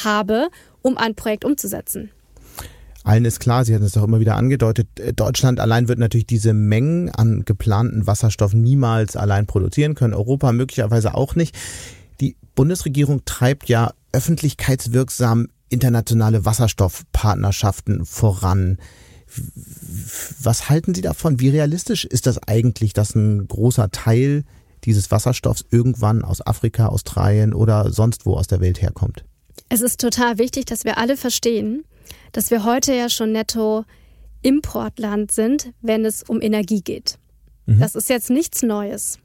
habe, 0.04 0.48
um 0.80 0.96
ein 0.96 1.14
Projekt 1.14 1.44
umzusetzen. 1.44 2.10
Allen 3.04 3.24
ist 3.24 3.40
klar, 3.40 3.64
Sie 3.64 3.74
hatten 3.74 3.84
es 3.84 3.96
auch 3.96 4.04
immer 4.04 4.20
wieder 4.20 4.36
angedeutet, 4.36 4.88
äh, 5.00 5.12
Deutschland 5.12 5.58
allein 5.58 5.88
wird 5.88 5.98
natürlich 5.98 6.26
diese 6.26 6.54
Mengen 6.54 7.10
an 7.10 7.44
geplanten 7.44 8.06
Wasserstoff 8.06 8.54
niemals 8.54 9.16
allein 9.16 9.46
produzieren 9.46 9.94
können, 9.94 10.14
Europa 10.14 10.52
möglicherweise 10.52 11.14
auch 11.14 11.34
nicht. 11.34 11.54
Die 12.20 12.36
Bundesregierung 12.54 13.24
treibt 13.24 13.68
ja 13.68 13.92
öffentlichkeitswirksam 14.12 15.48
internationale 15.68 16.44
Wasserstoffpartnerschaften 16.44 18.04
voran. 18.04 18.78
Was 20.42 20.68
halten 20.68 20.94
Sie 20.94 21.00
davon? 21.00 21.40
Wie 21.40 21.48
realistisch 21.48 22.04
ist 22.04 22.26
das 22.26 22.38
eigentlich, 22.46 22.92
dass 22.92 23.14
ein 23.14 23.48
großer 23.48 23.90
Teil 23.90 24.44
dieses 24.84 25.10
Wasserstoffs 25.10 25.64
irgendwann 25.70 26.22
aus 26.22 26.46
Afrika, 26.46 26.86
Australien 26.86 27.54
oder 27.54 27.90
sonst 27.92 28.26
wo 28.26 28.34
aus 28.34 28.46
der 28.46 28.60
Welt 28.60 28.82
herkommt? 28.82 29.24
Es 29.68 29.80
ist 29.80 30.00
total 30.00 30.38
wichtig, 30.38 30.66
dass 30.66 30.84
wir 30.84 30.98
alle 30.98 31.16
verstehen, 31.16 31.84
dass 32.32 32.50
wir 32.50 32.64
heute 32.64 32.94
ja 32.94 33.08
schon 33.08 33.32
netto 33.32 33.84
Importland 34.42 35.32
sind, 35.32 35.72
wenn 35.80 36.04
es 36.04 36.22
um 36.22 36.42
Energie 36.42 36.82
geht. 36.82 37.18
Mhm. 37.66 37.80
Das 37.80 37.94
ist 37.94 38.08
jetzt 38.08 38.28
nichts 38.28 38.62
Neues. 38.62 39.18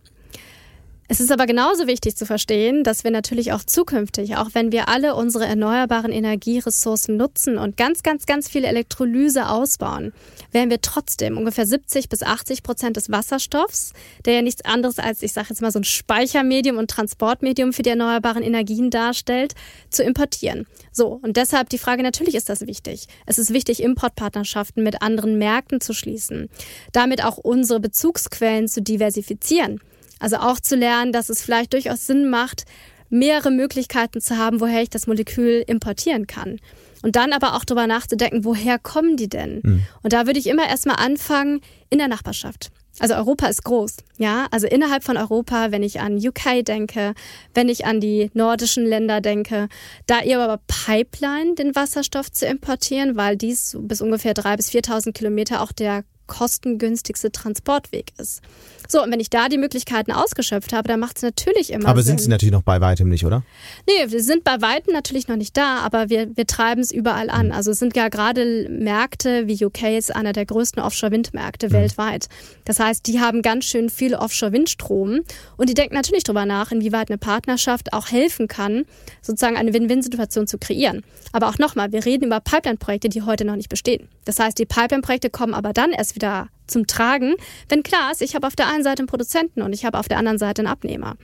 Es 1.09 1.21
ist 1.21 1.31
aber 1.31 1.45
genauso 1.45 1.87
wichtig 1.87 2.17
zu 2.17 2.25
verstehen, 2.25 2.83
dass 2.83 3.05
wir 3.05 3.11
natürlich 3.11 3.53
auch 3.53 3.63
zukünftig, 3.63 4.35
auch 4.35 4.49
wenn 4.51 4.73
wir 4.73 4.89
alle 4.89 5.15
unsere 5.15 5.45
erneuerbaren 5.45 6.11
Energieressourcen 6.11 7.15
nutzen 7.15 7.57
und 7.57 7.77
ganz, 7.77 8.03
ganz, 8.03 8.25
ganz 8.25 8.49
viel 8.49 8.65
Elektrolyse 8.65 9.47
ausbauen, 9.47 10.11
werden 10.51 10.69
wir 10.69 10.81
trotzdem 10.81 11.37
ungefähr 11.37 11.65
70 11.65 12.09
bis 12.09 12.23
80 12.23 12.61
Prozent 12.61 12.97
des 12.97 13.09
Wasserstoffs, 13.09 13.93
der 14.25 14.33
ja 14.33 14.41
nichts 14.41 14.65
anderes 14.65 14.99
als, 14.99 15.23
ich 15.23 15.31
sage 15.31 15.47
jetzt 15.49 15.61
mal, 15.61 15.71
so 15.71 15.79
ein 15.79 15.85
Speichermedium 15.85 16.77
und 16.77 16.91
Transportmedium 16.91 17.71
für 17.71 17.83
die 17.83 17.91
erneuerbaren 17.91 18.43
Energien 18.43 18.89
darstellt, 18.89 19.55
zu 19.89 20.03
importieren. 20.03 20.67
So, 20.91 21.19
und 21.23 21.37
deshalb 21.37 21.69
die 21.69 21.77
Frage, 21.77 22.03
natürlich 22.03 22.35
ist 22.35 22.49
das 22.49 22.67
wichtig. 22.67 23.07
Es 23.25 23.39
ist 23.39 23.53
wichtig, 23.53 23.81
Importpartnerschaften 23.81 24.83
mit 24.83 25.01
anderen 25.01 25.37
Märkten 25.37 25.79
zu 25.79 25.93
schließen, 25.93 26.49
damit 26.91 27.23
auch 27.23 27.37
unsere 27.37 27.79
Bezugsquellen 27.79 28.67
zu 28.67 28.81
diversifizieren. 28.81 29.79
Also 30.19 30.37
auch 30.37 30.59
zu 30.59 30.75
lernen, 30.75 31.11
dass 31.11 31.29
es 31.29 31.41
vielleicht 31.41 31.73
durchaus 31.73 32.07
Sinn 32.07 32.29
macht, 32.29 32.65
mehrere 33.09 33.51
Möglichkeiten 33.51 34.21
zu 34.21 34.37
haben, 34.37 34.59
woher 34.59 34.81
ich 34.81 34.89
das 34.89 35.07
Molekül 35.07 35.63
importieren 35.65 36.27
kann. 36.27 36.59
Und 37.03 37.15
dann 37.15 37.31
aber 37.31 37.55
auch 37.55 37.63
darüber 37.63 37.87
nachzudenken, 37.87 38.43
woher 38.43 38.79
kommen 38.79 39.17
die 39.17 39.29
denn? 39.29 39.61
Mhm. 39.63 39.83
Und 40.01 40.13
da 40.13 40.25
würde 40.25 40.39
ich 40.39 40.47
immer 40.47 40.67
erstmal 40.67 40.97
anfangen 40.97 41.61
in 41.89 41.99
der 41.99 42.07
Nachbarschaft. 42.07 42.71
Also 42.99 43.13
Europa 43.13 43.45
ist 43.47 43.63
groß, 43.63 43.97
ja. 44.17 44.47
Also 44.49 44.65
innerhalb 44.65 45.03
von 45.03 45.17
Europa, 45.17 45.71
wenn 45.71 45.83
ich 45.83 45.99
an 45.99 46.17
UK 46.17 46.65
denke, 46.65 47.13
wenn 47.53 47.69
ich 47.69 47.85
an 47.85 47.99
die 47.99 48.31
nordischen 48.33 48.85
Länder 48.85 49.21
denke, 49.21 49.67
da 50.07 50.21
eher 50.21 50.39
aber 50.39 50.59
Pipeline 50.65 51.53
den 51.53 51.75
Wasserstoff 51.75 52.31
zu 52.31 52.47
importieren, 52.47 53.15
weil 53.15 53.37
dies 53.37 53.77
bis 53.79 54.01
ungefähr 54.01 54.33
drei 54.33 54.55
bis 54.55 54.71
4.000 54.71 55.13
Kilometer 55.13 55.61
auch 55.61 55.71
der 55.71 56.03
kostengünstigste 56.27 57.31
Transportweg 57.31 58.13
ist. 58.17 58.41
So, 58.87 59.03
und 59.03 59.11
wenn 59.11 59.19
ich 59.19 59.29
da 59.29 59.49
die 59.49 59.57
Möglichkeiten 59.57 60.11
ausgeschöpft 60.11 60.71
habe, 60.71 60.87
dann 60.87 60.99
macht 60.99 61.17
es 61.17 61.23
natürlich 61.23 61.73
immer 61.73 61.89
Aber 61.89 62.01
Sinn. 62.01 62.17
sind 62.17 62.21
sie 62.21 62.29
natürlich 62.29 62.53
noch 62.53 62.61
bei 62.61 62.79
weitem 62.79 63.09
nicht, 63.09 63.25
oder? 63.25 63.43
Nee, 63.85 64.11
wir 64.11 64.23
sind 64.23 64.43
bei 64.43 64.61
weitem 64.61 64.93
natürlich 64.93 65.27
noch 65.27 65.35
nicht 65.35 65.57
da, 65.57 65.79
aber 65.79 66.09
wir, 66.09 66.35
wir 66.35 66.47
treiben 66.47 66.81
es 66.81 66.91
überall 66.91 67.29
an. 67.29 67.47
Mhm. 67.47 67.51
Also 67.51 67.71
es 67.71 67.79
sind 67.79 67.95
ja 67.97 68.07
gerade 68.07 68.67
Märkte 68.69 69.47
wie 69.47 69.65
UK 69.65 69.97
ist 69.97 70.15
einer 70.15 70.31
der 70.31 70.45
größten 70.45 70.81
Offshore-Windmärkte 70.81 71.67
mhm. 71.67 71.73
weltweit. 71.73 72.27
Das 72.65 72.79
heißt, 72.79 73.07
die 73.07 73.19
haben 73.19 73.41
ganz 73.41 73.65
schön 73.65 73.89
viel 73.89 74.15
Offshore-Windstrom 74.15 75.21
und 75.57 75.69
die 75.69 75.73
denken 75.73 75.95
natürlich 75.95 76.23
darüber 76.23 76.45
nach, 76.45 76.71
inwieweit 76.71 77.09
eine 77.09 77.17
Partnerschaft 77.17 77.93
auch 77.93 78.09
helfen 78.09 78.47
kann, 78.47 78.85
sozusagen 79.21 79.57
eine 79.57 79.73
Win-Win-Situation 79.73 80.47
zu 80.47 80.57
kreieren. 80.57 81.03
Aber 81.33 81.49
auch 81.49 81.57
nochmal, 81.57 81.91
wir 81.91 82.05
reden 82.05 82.25
über 82.25 82.39
Pipeline-Projekte, 82.39 83.09
die 83.09 83.21
heute 83.21 83.43
noch 83.45 83.55
nicht 83.55 83.69
bestehen. 83.69 84.07
Das 84.25 84.39
heißt, 84.39 84.57
die 84.57 84.65
Pipeline-Projekte 84.65 85.29
kommen 85.29 85.53
aber 85.53 85.73
dann 85.73 85.91
erst 85.91 86.13
wieder 86.17 86.49
zum 86.67 86.85
Tragen, 86.85 87.35
wenn 87.69 87.83
klar 87.83 88.11
ist, 88.11 88.21
ich 88.21 88.35
habe 88.35 88.45
auf 88.45 88.55
der 88.55 88.67
einen 88.67 88.83
Seite 88.83 89.01
einen 89.01 89.07
Produzenten 89.07 89.61
und 89.61 89.71
ich 89.71 89.85
habe 89.85 89.97
auf 89.97 90.07
der 90.07 90.17
anderen 90.17 90.37
Seite 90.37 90.61
einen 90.61 90.67
Abnehmer. 90.67 91.15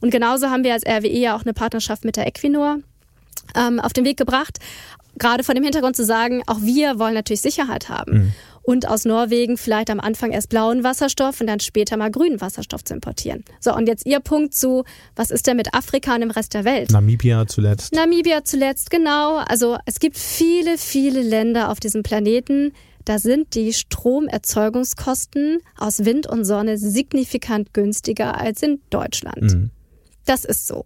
Und 0.00 0.10
genauso 0.10 0.48
haben 0.48 0.64
wir 0.64 0.72
als 0.72 0.86
RWE 0.86 1.18
ja 1.18 1.36
auch 1.36 1.42
eine 1.42 1.52
Partnerschaft 1.52 2.04
mit 2.04 2.16
der 2.16 2.26
Equinor 2.26 2.78
ähm, 3.54 3.80
auf 3.80 3.92
den 3.92 4.04
Weg 4.04 4.16
gebracht, 4.16 4.58
gerade 5.18 5.44
vor 5.44 5.54
dem 5.54 5.64
Hintergrund 5.64 5.96
zu 5.96 6.04
sagen, 6.04 6.42
auch 6.46 6.60
wir 6.60 6.98
wollen 6.98 7.14
natürlich 7.14 7.40
Sicherheit 7.40 7.88
haben. 7.88 8.12
Mhm. 8.12 8.32
Und 8.62 8.88
aus 8.88 9.04
Norwegen 9.04 9.56
vielleicht 9.56 9.90
am 9.90 10.00
Anfang 10.00 10.32
erst 10.32 10.48
blauen 10.48 10.82
Wasserstoff 10.82 11.40
und 11.40 11.46
dann 11.46 11.60
später 11.60 11.96
mal 11.96 12.10
grünen 12.10 12.40
Wasserstoff 12.40 12.82
zu 12.82 12.94
importieren. 12.94 13.44
So, 13.60 13.72
und 13.72 13.86
jetzt 13.86 14.04
Ihr 14.06 14.18
Punkt 14.18 14.54
zu, 14.54 14.82
was 15.14 15.30
ist 15.30 15.46
denn 15.46 15.56
mit 15.56 15.72
Afrika 15.72 16.14
und 16.14 16.20
dem 16.20 16.32
Rest 16.32 16.52
der 16.52 16.64
Welt? 16.64 16.90
Namibia 16.90 17.46
zuletzt. 17.46 17.94
Namibia 17.94 18.42
zuletzt, 18.44 18.90
genau. 18.90 19.36
Also 19.36 19.78
es 19.86 20.00
gibt 20.00 20.18
viele, 20.18 20.78
viele 20.78 21.22
Länder 21.22 21.70
auf 21.70 21.78
diesem 21.78 22.02
Planeten, 22.02 22.72
da 23.06 23.18
sind 23.18 23.54
die 23.54 23.72
Stromerzeugungskosten 23.72 25.60
aus 25.78 26.04
Wind 26.04 26.26
und 26.26 26.44
Sonne 26.44 26.76
signifikant 26.76 27.72
günstiger 27.72 28.38
als 28.38 28.62
in 28.62 28.80
Deutschland. 28.90 29.42
Mhm. 29.42 29.70
Das 30.26 30.44
ist 30.44 30.66
so. 30.66 30.84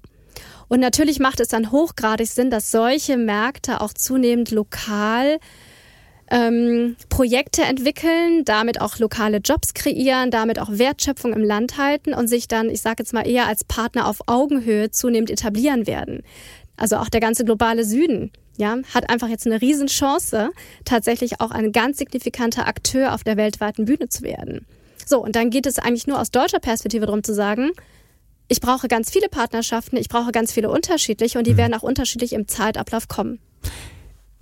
Und 0.68 0.80
natürlich 0.80 1.18
macht 1.18 1.40
es 1.40 1.48
dann 1.48 1.72
hochgradig 1.72 2.28
Sinn, 2.28 2.50
dass 2.50 2.70
solche 2.70 3.16
Märkte 3.16 3.80
auch 3.80 3.94
zunehmend 3.94 4.50
lokal 4.50 5.38
ähm, 6.30 6.96
Projekte 7.08 7.62
entwickeln, 7.62 8.44
damit 8.44 8.80
auch 8.80 8.98
lokale 8.98 9.38
Jobs 9.38 9.72
kreieren, 9.74 10.30
damit 10.30 10.58
auch 10.58 10.68
Wertschöpfung 10.70 11.32
im 11.32 11.42
Land 11.42 11.78
halten 11.78 12.12
und 12.12 12.28
sich 12.28 12.48
dann, 12.48 12.68
ich 12.68 12.82
sage 12.82 12.96
jetzt 12.98 13.14
mal 13.14 13.26
eher 13.26 13.48
als 13.48 13.64
Partner 13.64 14.06
auf 14.06 14.20
Augenhöhe 14.26 14.90
zunehmend 14.90 15.30
etablieren 15.30 15.86
werden. 15.86 16.22
Also 16.76 16.96
auch 16.96 17.08
der 17.08 17.20
ganze 17.20 17.44
globale 17.44 17.84
Süden 17.84 18.30
ja, 18.60 18.76
hat 18.94 19.10
einfach 19.10 19.28
jetzt 19.28 19.46
eine 19.46 19.60
Riesenchance, 19.60 20.50
tatsächlich 20.84 21.40
auch 21.40 21.50
ein 21.50 21.72
ganz 21.72 21.98
signifikanter 21.98 22.68
Akteur 22.68 23.14
auf 23.14 23.24
der 23.24 23.36
weltweiten 23.36 23.86
Bühne 23.86 24.08
zu 24.08 24.22
werden. 24.22 24.66
So, 25.04 25.20
und 25.20 25.34
dann 25.34 25.50
geht 25.50 25.66
es 25.66 25.80
eigentlich 25.80 26.06
nur 26.06 26.20
aus 26.20 26.30
deutscher 26.30 26.60
Perspektive 26.60 27.06
darum 27.06 27.24
zu 27.24 27.34
sagen, 27.34 27.72
ich 28.46 28.60
brauche 28.60 28.86
ganz 28.88 29.10
viele 29.10 29.28
Partnerschaften, 29.28 29.96
ich 29.96 30.08
brauche 30.08 30.30
ganz 30.30 30.52
viele 30.52 30.70
unterschiedliche 30.70 31.38
und 31.38 31.46
die 31.46 31.54
mhm. 31.54 31.58
werden 31.58 31.74
auch 31.74 31.82
unterschiedlich 31.82 32.32
im 32.32 32.46
Zeitablauf 32.46 33.08
kommen. 33.08 33.40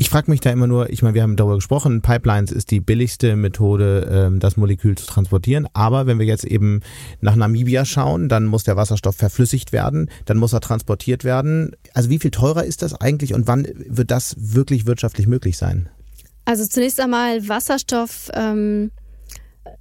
Ich 0.08 0.10
frage 0.10 0.30
mich 0.30 0.40
da 0.40 0.48
immer 0.50 0.66
nur, 0.66 0.88
ich 0.88 1.02
meine, 1.02 1.12
wir 1.12 1.22
haben 1.22 1.36
darüber 1.36 1.56
gesprochen, 1.56 2.00
Pipelines 2.00 2.50
ist 2.50 2.70
die 2.70 2.80
billigste 2.80 3.36
Methode, 3.36 4.08
ähm, 4.10 4.40
das 4.40 4.56
Molekül 4.56 4.96
zu 4.96 5.04
transportieren. 5.04 5.68
Aber 5.74 6.06
wenn 6.06 6.18
wir 6.18 6.24
jetzt 6.24 6.44
eben 6.44 6.80
nach 7.20 7.36
Namibia 7.36 7.84
schauen, 7.84 8.30
dann 8.30 8.46
muss 8.46 8.64
der 8.64 8.74
Wasserstoff 8.74 9.16
verflüssigt 9.16 9.70
werden, 9.70 10.10
dann 10.24 10.38
muss 10.38 10.54
er 10.54 10.60
transportiert 10.60 11.24
werden. 11.24 11.76
Also 11.92 12.08
wie 12.08 12.18
viel 12.18 12.30
teurer 12.30 12.64
ist 12.64 12.80
das 12.80 12.98
eigentlich 12.98 13.34
und 13.34 13.48
wann 13.48 13.68
wird 13.74 14.10
das 14.10 14.34
wirklich 14.38 14.86
wirtschaftlich 14.86 15.26
möglich 15.26 15.58
sein? 15.58 15.90
Also 16.46 16.64
zunächst 16.66 16.98
einmal 17.00 17.46
Wasserstoff 17.46 18.30
ähm, 18.32 18.92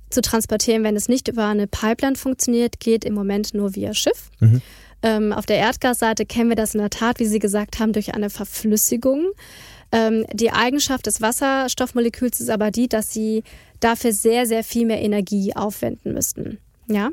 zu 0.10 0.20
transportieren, 0.20 0.84
wenn 0.84 0.98
es 0.98 1.08
nicht 1.08 1.30
über 1.30 1.46
eine 1.46 1.68
Pipeline 1.68 2.18
funktioniert, 2.18 2.82
geht 2.82 3.06
im 3.06 3.14
Moment 3.14 3.54
nur 3.54 3.76
via 3.76 3.94
Schiff. 3.94 4.30
Mhm. 4.42 4.62
Ähm, 5.04 5.32
auf 5.32 5.46
der 5.46 5.58
Erdgasseite 5.58 6.26
kennen 6.26 6.50
wir 6.50 6.58
das 6.58 6.74
in 6.74 6.82
der 6.82 6.90
Tat, 6.90 7.20
wie 7.20 7.26
Sie 7.28 7.40
gesagt 7.40 7.80
haben, 7.80 7.94
durch 7.94 8.14
eine 8.14 8.30
Verflüssigung. 8.30 9.28
Ähm, 9.92 10.26
die 10.34 10.52
Eigenschaft 10.52 11.06
des 11.06 11.22
Wasserstoffmoleküls 11.22 12.40
ist 12.42 12.50
aber 12.50 12.72
die, 12.72 12.90
dass 12.90 13.14
sie 13.14 13.44
dafür 13.80 14.12
sehr, 14.12 14.46
sehr 14.46 14.64
viel 14.64 14.86
mehr 14.86 15.02
Energie 15.02 15.56
aufwenden 15.56 16.14
müssten. 16.14 16.58
Ja 16.88 17.10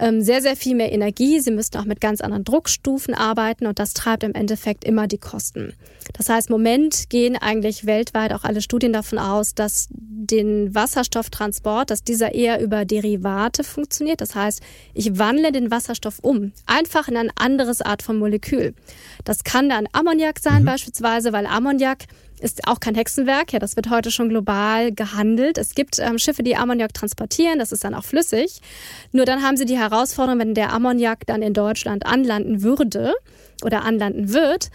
ähm, 0.00 0.22
sehr, 0.22 0.42
sehr 0.42 0.56
viel 0.56 0.74
mehr 0.74 0.92
Energie. 0.92 1.40
Sie 1.40 1.50
müssten 1.50 1.78
auch 1.78 1.84
mit 1.84 2.00
ganz 2.00 2.20
anderen 2.20 2.44
Druckstufen 2.44 3.14
arbeiten 3.14 3.66
und 3.66 3.78
das 3.78 3.94
treibt 3.94 4.24
im 4.24 4.34
Endeffekt 4.34 4.84
immer 4.84 5.06
die 5.06 5.18
Kosten. 5.18 5.74
Das 6.14 6.28
heißt, 6.28 6.48
im 6.48 6.54
Moment 6.54 7.10
gehen 7.10 7.36
eigentlich 7.36 7.86
weltweit 7.86 8.32
auch 8.32 8.44
alle 8.44 8.62
Studien 8.62 8.92
davon 8.92 9.18
aus, 9.18 9.54
dass 9.54 9.88
den 9.90 10.74
Wasserstofftransport, 10.74 11.90
dass 11.90 12.02
dieser 12.02 12.34
eher 12.34 12.60
über 12.60 12.84
Derivate 12.84 13.62
funktioniert. 13.62 14.20
Das 14.20 14.34
heißt, 14.34 14.60
ich 14.94 15.18
wandle 15.18 15.52
den 15.52 15.70
Wasserstoff 15.70 16.18
um, 16.20 16.52
einfach 16.66 17.08
in 17.08 17.16
eine 17.16 17.30
anderes 17.36 17.80
Art 17.82 18.02
von 18.02 18.18
Molekül. 18.18 18.74
Das 19.24 19.44
kann 19.44 19.68
dann 19.68 19.86
Ammoniak 19.92 20.40
sein 20.40 20.62
mhm. 20.62 20.66
beispielsweise, 20.66 21.32
weil 21.32 21.46
Ammoniak 21.46 22.06
ist 22.40 22.66
auch 22.66 22.80
kein 22.80 22.94
Hexenwerk. 22.94 23.52
Ja, 23.52 23.58
das 23.58 23.76
wird 23.76 23.90
heute 23.90 24.10
schon 24.10 24.28
global 24.28 24.92
gehandelt. 24.92 25.58
Es 25.58 25.74
gibt 25.74 25.98
ähm, 25.98 26.18
Schiffe, 26.18 26.42
die 26.42 26.56
Ammoniak 26.56 26.94
transportieren. 26.94 27.58
Das 27.58 27.72
ist 27.72 27.84
dann 27.84 27.94
auch 27.94 28.04
flüssig. 28.04 28.60
Nur 29.12 29.24
dann 29.24 29.42
haben 29.42 29.56
sie 29.56 29.66
die 29.66 29.78
Herausforderung, 29.78 30.40
wenn 30.40 30.54
der 30.54 30.72
Ammoniak 30.72 31.26
dann 31.26 31.42
in 31.42 31.54
Deutschland 31.54 32.06
anlanden 32.06 32.62
würde 32.62 33.14
oder 33.62 33.84
anlanden 33.84 34.32
wird, 34.32 34.70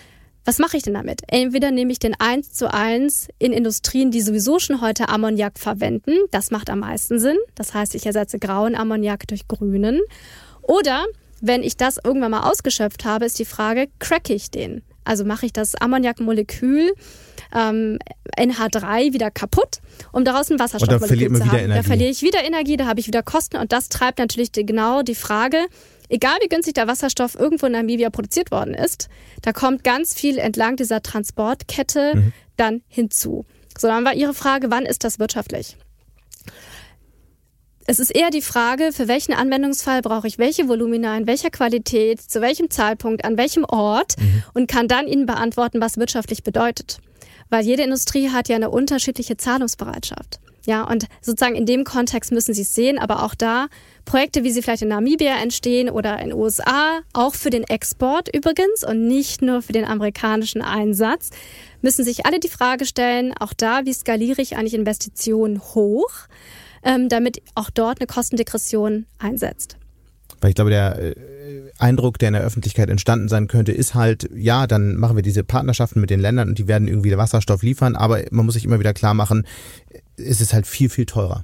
was 0.48 0.60
mache 0.60 0.78
ich 0.78 0.84
denn 0.84 0.94
damit? 0.94 1.24
Entweder 1.28 1.72
nehme 1.72 1.92
ich 1.92 1.98
den 1.98 2.14
eins 2.20 2.54
zu 2.54 2.72
eins 2.72 3.28
in 3.40 3.52
Industrien, 3.52 4.12
die 4.12 4.22
sowieso 4.22 4.60
schon 4.60 4.80
heute 4.80 5.10
Ammoniak 5.10 5.58
verwenden. 5.58 6.12
Das 6.30 6.52
macht 6.52 6.70
am 6.70 6.80
meisten 6.80 7.20
Sinn. 7.20 7.38
Das 7.56 7.74
heißt, 7.74 7.96
ich 7.96 8.06
ersetze 8.06 8.38
grauen 8.38 8.76
Ammoniak 8.76 9.28
durch 9.28 9.48
grünen. 9.48 10.02
Oder 10.62 11.06
wenn 11.42 11.64
ich 11.64 11.78
das 11.78 11.98
irgendwann 12.04 12.32
mal 12.32 12.50
ausgeschöpft 12.50 13.06
habe, 13.06 13.26
ist 13.26 13.40
die 13.40 13.46
Frage, 13.46 13.88
cracke 13.98 14.36
ich 14.36 14.52
den? 14.52 14.84
Also 15.06 15.24
mache 15.24 15.46
ich 15.46 15.54
das 15.54 15.76
Ammoniakmolekül 15.76 16.92
ähm, 17.54 18.00
NH3 18.38 19.14
wieder 19.14 19.32
kaputt, 19.32 19.80
um 20.12 20.26
daraus 20.26 20.52
ein 20.52 20.60
Wasserstoffmolekül 20.60 21.38
zu 21.38 21.52
haben. 21.52 21.70
Da 21.70 21.84
verliere 21.84 22.10
ich 22.10 22.22
wieder 22.22 22.44
Energie, 22.44 22.78
da 22.78 22.86
habe 22.86 23.00
ich 23.00 23.08
wieder 23.08 23.24
Kosten 23.24 23.58
und 23.58 23.72
das 23.72 23.90
treibt 23.90 24.20
natürlich 24.20 24.52
die, 24.52 24.66
genau 24.66 25.02
die 25.02 25.16
Frage, 25.16 25.68
egal 26.10 26.38
wie 26.42 26.50
günstig 26.50 26.74
der 26.74 26.88
Wasserstoff 26.88 27.36
irgendwo 27.36 27.68
in 27.68 27.74
Namibia 27.74 28.10
produziert 28.10 28.52
worden 28.52 28.74
ist, 28.74 29.08
da 29.42 29.54
kommt 29.54 29.84
ganz 29.84 30.14
viel 30.14 30.38
entlang 30.38 30.76
dieser 30.76 31.02
Transportkette 31.02 32.14
mhm. 32.16 32.34
dann 32.58 32.82
hinzu. 32.88 33.46
So, 33.78 33.88
dann 33.88 34.06
war 34.06 34.14
Ihre 34.14 34.34
Frage, 34.34 34.72
wann 34.72 34.86
ist 34.86 35.04
das 35.04 35.20
wirtschaftlich? 35.20 35.78
Es 37.88 38.00
ist 38.00 38.10
eher 38.10 38.32
die 38.32 38.42
Frage, 38.42 38.92
für 38.92 39.08
welchen 39.08 39.34
Anwendungsfall 39.34 40.02
brauche 40.02 40.28
ich 40.28 40.40
welche 40.40 40.68
Volumina, 40.68 41.16
in 41.18 41.28
welcher 41.28 41.52
Qualität, 41.52 42.20
zu 42.20 42.42
welchem 42.42 42.72
Zeitpunkt, 42.72 43.24
an 43.24 43.38
welchem 43.38 43.64
Ort 43.64 44.16
mhm. 44.18 44.44
und 44.54 44.68
kann 44.68 44.88
dann 44.88 45.08
Ihnen 45.08 45.28
beantworten, 45.28 45.82
was 45.82 45.98
wirtschaftlich 45.98 46.44
bedeutet. 46.44 47.00
Weil 47.50 47.64
jede 47.64 47.84
Industrie 47.84 48.30
hat 48.30 48.50
ja 48.50 48.56
eine 48.56 48.72
unterschiedliche 48.72 49.38
Zahlungsbereitschaft. 49.38 50.40
Ja, 50.66 50.84
und 50.84 51.06
sozusagen 51.22 51.56
in 51.56 51.68
dem 51.68 51.84
Kontext 51.84 52.32
müssen 52.32 52.56
Sie 52.56 52.64
es 52.64 52.74
sehen, 52.74 52.98
aber 52.98 53.22
auch 53.22 53.36
da 53.36 53.68
Projekte, 54.04 54.44
wie 54.44 54.52
sie 54.52 54.64
vielleicht 54.64 54.82
in 54.82 54.88
Namibia 54.88 55.38
entstehen 55.38 55.90
oder 55.90 56.20
in 56.20 56.30
den 56.30 56.38
USA, 56.38 57.02
auch 57.14 57.36
für 57.36 57.52
den 57.52 57.64
Export 57.64 58.34
übrigens 58.36 58.84
und 58.84 59.08
nicht 59.08 59.44
nur 59.44 59.62
für 59.62 59.74
den 59.74 59.86
amerikanischen 59.86 60.64
Einsatz, 60.64 61.30
müssen 61.82 62.04
sich 62.04 62.26
alle 62.26 62.40
die 62.40 62.50
Frage 62.50 62.86
stellen, 62.86 63.34
auch 63.38 63.54
da, 63.54 63.86
wie 63.86 63.94
skaliere 63.94 64.42
ich 64.42 64.58
eigentlich 64.58 64.74
Investitionen 64.74 65.60
hoch, 65.60 66.12
ähm, 66.86 67.10
damit 67.10 67.42
auch 67.56 67.70
dort 67.70 68.00
eine 68.00 68.08
Kostendegression 68.08 69.06
einsetzt. 69.20 69.78
Weil 70.40 70.50
ich 70.50 70.56
glaube, 70.56 70.70
der 70.70 71.00
äh, 71.00 71.16
Eindruck, 71.80 72.20
der 72.20 72.30
in 72.30 72.34
der 72.34 72.44
Öffentlichkeit 72.44 72.90
entstanden 72.90 73.28
sein 73.28 73.48
könnte, 73.48 73.72
ist 73.72 73.96
halt, 73.96 74.30
ja, 74.34 74.68
dann 74.68 74.96
machen 74.96 75.16
wir 75.16 75.24
diese 75.24 75.44
Partnerschaften 75.44 76.00
mit 76.00 76.10
den 76.10 76.20
Ländern 76.20 76.50
und 76.50 76.60
die 76.60 76.68
werden 76.68 76.88
irgendwie 76.88 77.18
Wasserstoff 77.18 77.64
liefern, 77.64 77.96
aber 77.96 78.24
man 78.32 78.46
muss 78.46 78.54
sich 78.54 78.66
immer 78.66 78.80
wieder 78.80 78.94
klar 78.94 79.14
machen, 79.14 79.46
es 80.18 80.42
ist 80.42 80.54
halt 80.54 80.68
viel, 80.68 80.90
viel 80.90 81.06
teurer. 81.06 81.44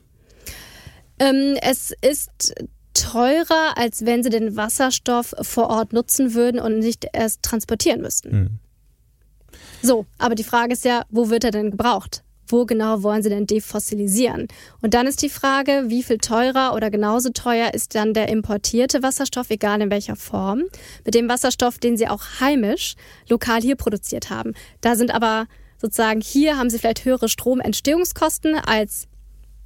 Ähm, 1.20 1.58
es 1.62 1.94
ist 2.02 2.54
teurer, 2.94 3.78
als 3.78 4.06
wenn 4.06 4.24
sie 4.24 4.30
den 4.30 4.56
Wasserstoff 4.56 5.34
vor 5.42 5.70
Ort 5.70 5.94
nutzen 5.94 6.34
würden 6.34 6.60
und 6.60 6.80
nicht 6.80 7.08
erst 7.14 7.42
transportieren 7.44 8.02
müssten. 8.02 8.30
Mhm. 8.30 8.60
So, 9.82 10.06
aber 10.18 10.36
die 10.36 10.44
Frage 10.44 10.74
ist 10.74 10.86
ja, 10.86 11.04
wo 11.10 11.30
wird 11.30 11.44
er 11.44 11.52
denn 11.52 11.72
gebraucht? 11.72 12.24
Wo 12.52 12.66
genau 12.66 13.04
wollen 13.04 13.24
sie 13.24 13.30
denn 13.30 13.48
defossilisieren? 13.48 14.48
Und 14.82 14.94
dann 14.94 15.08
ist 15.08 15.22
die 15.22 15.30
Frage, 15.30 15.86
wie 15.88 16.04
viel 16.04 16.18
teurer 16.18 16.74
oder 16.76 16.90
genauso 16.90 17.30
teuer 17.30 17.74
ist 17.74 17.96
dann 17.96 18.14
der 18.14 18.30
importierte 18.30 19.04
Wasserstoff, 19.04 19.50
egal 19.50 19.82
in 19.82 19.92
welcher 19.92 20.16
Form, 20.16 20.64
mit 21.06 21.16
dem 21.16 21.30
Wasserstoff, 21.30 21.78
den 21.78 21.98
sie 21.98 22.08
auch 22.08 22.24
heimisch 22.40 22.96
lokal 23.30 23.62
hier 23.62 23.76
produziert 23.76 24.30
haben. 24.30 24.54
Da 24.82 24.96
sind 24.96 25.12
aber 25.12 25.48
sozusagen 25.78 26.22
hier 26.22 26.58
haben 26.58 26.70
sie 26.70 26.78
vielleicht 26.80 27.06
höhere 27.06 27.28
Stromentstehungskosten 27.28 28.56
als 28.56 29.08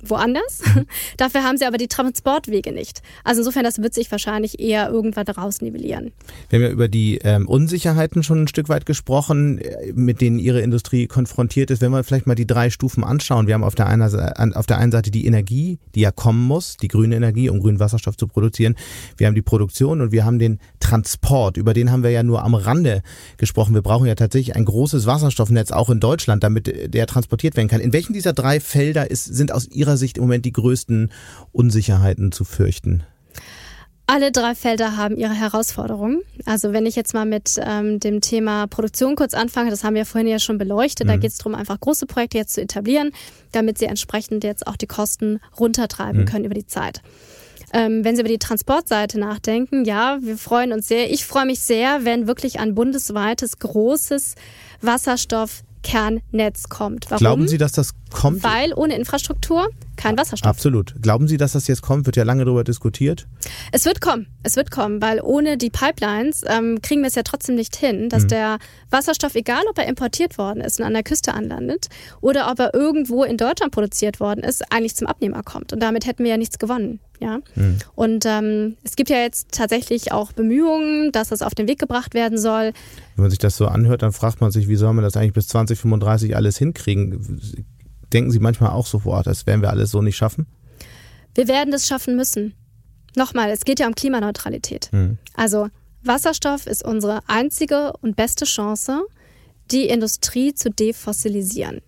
woanders. 0.10 0.62
Dafür 1.18 1.44
haben 1.44 1.58
sie 1.58 1.66
aber 1.66 1.78
die 1.78 1.88
Transportwege 1.88 2.72
nicht. 2.72 3.02
Also 3.24 3.42
insofern, 3.42 3.64
das 3.64 3.82
wird 3.82 3.94
sich 3.94 4.12
wahrscheinlich 4.12 4.60
eher 4.60 4.90
irgendwann 4.90 5.26
daraus 5.26 5.62
nivellieren. 5.62 6.12
Wir 6.50 6.60
haben 6.60 6.64
ja 6.64 6.72
über 6.72 6.88
die 6.88 7.20
ähm, 7.24 7.48
Unsicherheiten 7.48 8.24
schon 8.24 8.44
ein 8.44 8.48
Stück 8.48 8.70
weit 8.70 8.86
gesprochen, 8.86 9.60
äh, 9.60 9.94
mit 9.94 10.22
denen 10.22 10.40
Ihre 10.40 10.62
Industrie 10.62 11.08
konfrontiert 11.08 11.72
ist. 11.72 11.82
Wenn 11.82 11.92
wir 11.92 12.04
vielleicht 12.04 12.28
mal 12.28 12.36
die 12.36 12.48
drei 12.48 12.70
Stufen 12.70 13.04
anschauen. 13.04 13.48
Wir 13.48 13.54
haben 13.54 13.64
auf 13.64 13.76
der, 13.76 13.88
einen, 13.88 14.54
auf 14.54 14.66
der 14.66 14.78
einen 14.78 14.92
Seite 14.92 15.12
die 15.12 15.26
Energie, 15.26 15.80
die 15.96 16.02
ja 16.02 16.12
kommen 16.12 16.44
muss, 16.44 16.78
die 16.78 16.88
grüne 16.88 17.16
Energie, 17.16 17.50
um 17.50 17.60
grünen 17.60 17.80
Wasserstoff 17.80 18.18
zu 18.18 18.28
produzieren. 18.28 18.76
Wir 19.18 19.28
haben 19.28 19.36
die 19.36 19.42
Produktion 19.42 20.02
und 20.02 20.12
wir 20.12 20.26
haben 20.26 20.40
den 20.40 20.60
Transport. 20.80 21.58
Über 21.58 21.74
den 21.74 21.92
haben 21.92 22.04
wir 22.04 22.12
ja 22.12 22.24
nur 22.24 22.44
am 22.44 22.56
Rande 22.56 23.02
gesprochen. 23.38 23.74
Wir 23.74 23.82
brauchen 23.82 24.08
ja 24.08 24.16
tatsächlich 24.16 24.56
ein 24.56 24.66
großes 24.66 25.06
Wasserstoffnetz 25.06 25.72
auch 25.72 25.90
in 25.90 26.00
Deutschland, 26.00 26.44
damit 26.44 26.94
der 26.94 27.08
transportiert 27.08 27.56
werden 27.56 27.68
kann. 27.68 27.82
In 27.82 27.94
welchen 27.94 28.14
dieser 28.14 28.34
drei 28.34 28.60
Felder 28.60 29.10
ist, 29.10 29.26
sind 29.26 29.52
aus 29.52 29.68
Ihrer 29.68 29.95
Ihrer 29.96 29.98
Sicht 29.98 30.18
im 30.18 30.24
Moment 30.26 30.46
die 30.46 30.52
größten 30.52 31.10
Unsicherheiten 31.52 32.32
zu 32.32 32.44
fürchten? 32.44 33.04
Alle 34.08 34.32
drei 34.32 34.54
Felder 34.54 34.98
haben 34.98 35.18
ihre 35.18 35.34
Herausforderungen. 35.34 36.22
Also 36.46 36.74
wenn 36.74 36.86
ich 36.86 36.96
jetzt 36.96 37.16
mal 37.16 37.26
mit 37.26 37.60
ähm, 37.60 38.00
dem 38.00 38.22
Thema 38.22 38.68
Produktion 38.68 39.16
kurz 39.16 39.34
anfange, 39.34 39.72
das 39.72 39.84
haben 39.84 39.96
wir 39.96 40.06
vorhin 40.06 40.28
ja 40.28 40.38
schon 40.38 40.60
beleuchtet, 40.60 41.08
mhm. 41.08 41.12
da 41.12 41.18
geht 41.18 41.32
es 41.32 41.38
darum, 41.38 41.56
einfach 41.56 41.80
große 41.80 42.06
Projekte 42.06 42.38
jetzt 42.38 42.54
zu 42.54 42.62
etablieren, 42.62 43.12
damit 43.52 43.80
sie 43.80 43.86
entsprechend 43.86 44.44
jetzt 44.44 44.68
auch 44.68 44.76
die 44.76 44.86
Kosten 44.86 45.40
runtertreiben 45.60 46.22
mhm. 46.22 46.26
können 46.26 46.46
über 46.46 46.54
die 46.54 46.68
Zeit. 46.68 47.02
Ähm, 47.74 48.04
wenn 48.04 48.16
Sie 48.16 48.22
über 48.22 48.30
die 48.30 48.38
Transportseite 48.38 49.20
nachdenken, 49.20 49.86
ja, 49.86 50.20
wir 50.22 50.38
freuen 50.38 50.72
uns 50.72 50.88
sehr. 50.88 51.12
Ich 51.12 51.26
freue 51.26 51.48
mich 51.48 51.60
sehr, 51.62 52.06
wenn 52.06 52.28
wirklich 52.28 52.60
ein 52.60 52.76
bundesweites 52.76 53.58
großes 53.58 54.36
Wasserstoffkernnetz 55.86 56.70
kommt. 56.70 57.06
Warum? 57.10 57.20
Glauben 57.20 57.48
Sie, 57.48 57.58
dass 57.58 57.72
das 57.72 57.94
kommt? 58.12 58.44
Weil 58.44 58.74
ohne 58.74 58.96
Infrastruktur 58.96 59.70
kein 59.96 60.18
Wasserstoff. 60.18 60.50
Absolut. 60.50 60.96
Glauben 61.02 61.28
Sie, 61.28 61.38
dass 61.38 61.54
das 61.54 61.68
jetzt 61.68 61.82
kommt? 61.82 62.06
Wird 62.06 62.16
ja 62.16 62.24
lange 62.24 62.46
darüber 62.46 62.64
diskutiert. 62.64 63.28
Es 63.72 63.86
wird 63.86 64.02
kommen. 64.02 64.28
Es 64.44 64.56
wird 64.56 64.72
kommen, 64.72 65.02
weil 65.02 65.22
ohne 65.22 65.58
die 65.58 65.70
Pipelines 65.70 66.44
ähm, 66.46 66.82
kriegen 66.82 67.02
wir 67.02 67.08
es 67.08 67.16
ja 67.16 67.24
trotzdem 67.24 67.56
nicht 67.56 67.76
hin, 67.76 68.10
dass 68.10 68.24
mhm. 68.24 68.28
der 68.30 68.58
Wasserstoff, 68.90 69.36
egal 69.36 69.64
ob 69.70 69.78
er 69.78 69.88
importiert 69.88 70.38
worden 70.38 70.62
ist 70.62 70.80
und 70.80 70.86
an 70.86 70.94
der 70.94 71.04
Küste 71.04 71.34
anlandet 71.34 71.88
oder 72.22 72.52
ob 72.52 72.60
er 72.60 72.74
irgendwo 72.74 73.24
in 73.24 73.38
Deutschland 73.38 73.72
produziert 73.72 74.20
worden 74.20 74.44
ist, 74.44 74.72
eigentlich 74.72 74.96
zum 74.96 75.08
Abnehmer 75.08 75.44
kommt. 75.44 75.72
Und 75.74 75.80
damit 75.80 76.06
hätten 76.06 76.24
wir 76.24 76.32
ja 76.32 76.38
nichts 76.38 76.60
gewonnen. 76.60 77.00
Ja. 77.20 77.40
Mhm. 77.56 77.78
Und 77.96 78.26
ähm, 78.26 78.78
es 78.84 78.96
gibt 78.96 79.10
ja 79.10 79.18
jetzt 79.18 79.52
tatsächlich 79.52 80.12
auch 80.12 80.32
Bemühungen, 80.34 81.12
dass 81.12 81.30
das 81.30 81.42
auf 81.42 81.56
den 81.56 81.68
Weg 81.68 81.80
gebracht 81.80 82.14
werden 82.14 82.38
soll. 82.38 82.74
Wenn 83.16 83.24
man 83.24 83.30
sich 83.30 83.40
das 83.40 83.56
so 83.56 83.68
anhört, 83.68 84.02
dann 84.02 84.12
fragt 84.12 84.42
man 84.42 84.52
sich, 84.52 84.68
wie 84.68 84.76
soll 84.76 84.94
man 84.94 85.04
das 85.04 85.16
eigentlich 85.16 85.34
bis 85.34 85.48
2035 85.48 86.36
alles 86.36 86.58
hinkriegen? 86.58 87.40
denken 88.14 88.32
Sie 88.32 88.40
manchmal 88.40 88.72
auch 88.72 88.86
so, 88.86 89.00
boah, 89.00 89.24
das 89.24 89.46
werden 89.46 89.62
wir 89.62 89.70
alles 89.70 89.92
so 89.92 90.02
nicht 90.02 90.16
schaffen? 90.16 90.48
Wir 91.34 91.48
werden 91.48 91.72
das 91.72 91.88
schaffen 91.88 92.16
müssen. 92.16 92.54
Nochmal, 93.16 93.50
es 93.50 93.66
geht 93.66 93.80
ja 93.80 93.88
um 93.88 93.96
Klimaneutralität. 93.96 94.90
Mhm. 94.92 95.18
Also 95.36 95.70
Wasserstoff 96.04 96.68
ist 96.68 96.84
unsere 96.84 97.20
einzige 97.28 97.94
und 98.02 98.16
beste 98.16 98.46
Chance, 98.46 99.02
die 99.72 99.88
Industrie 99.88 100.54
zu 100.54 100.70
defossilisieren. 100.70 101.82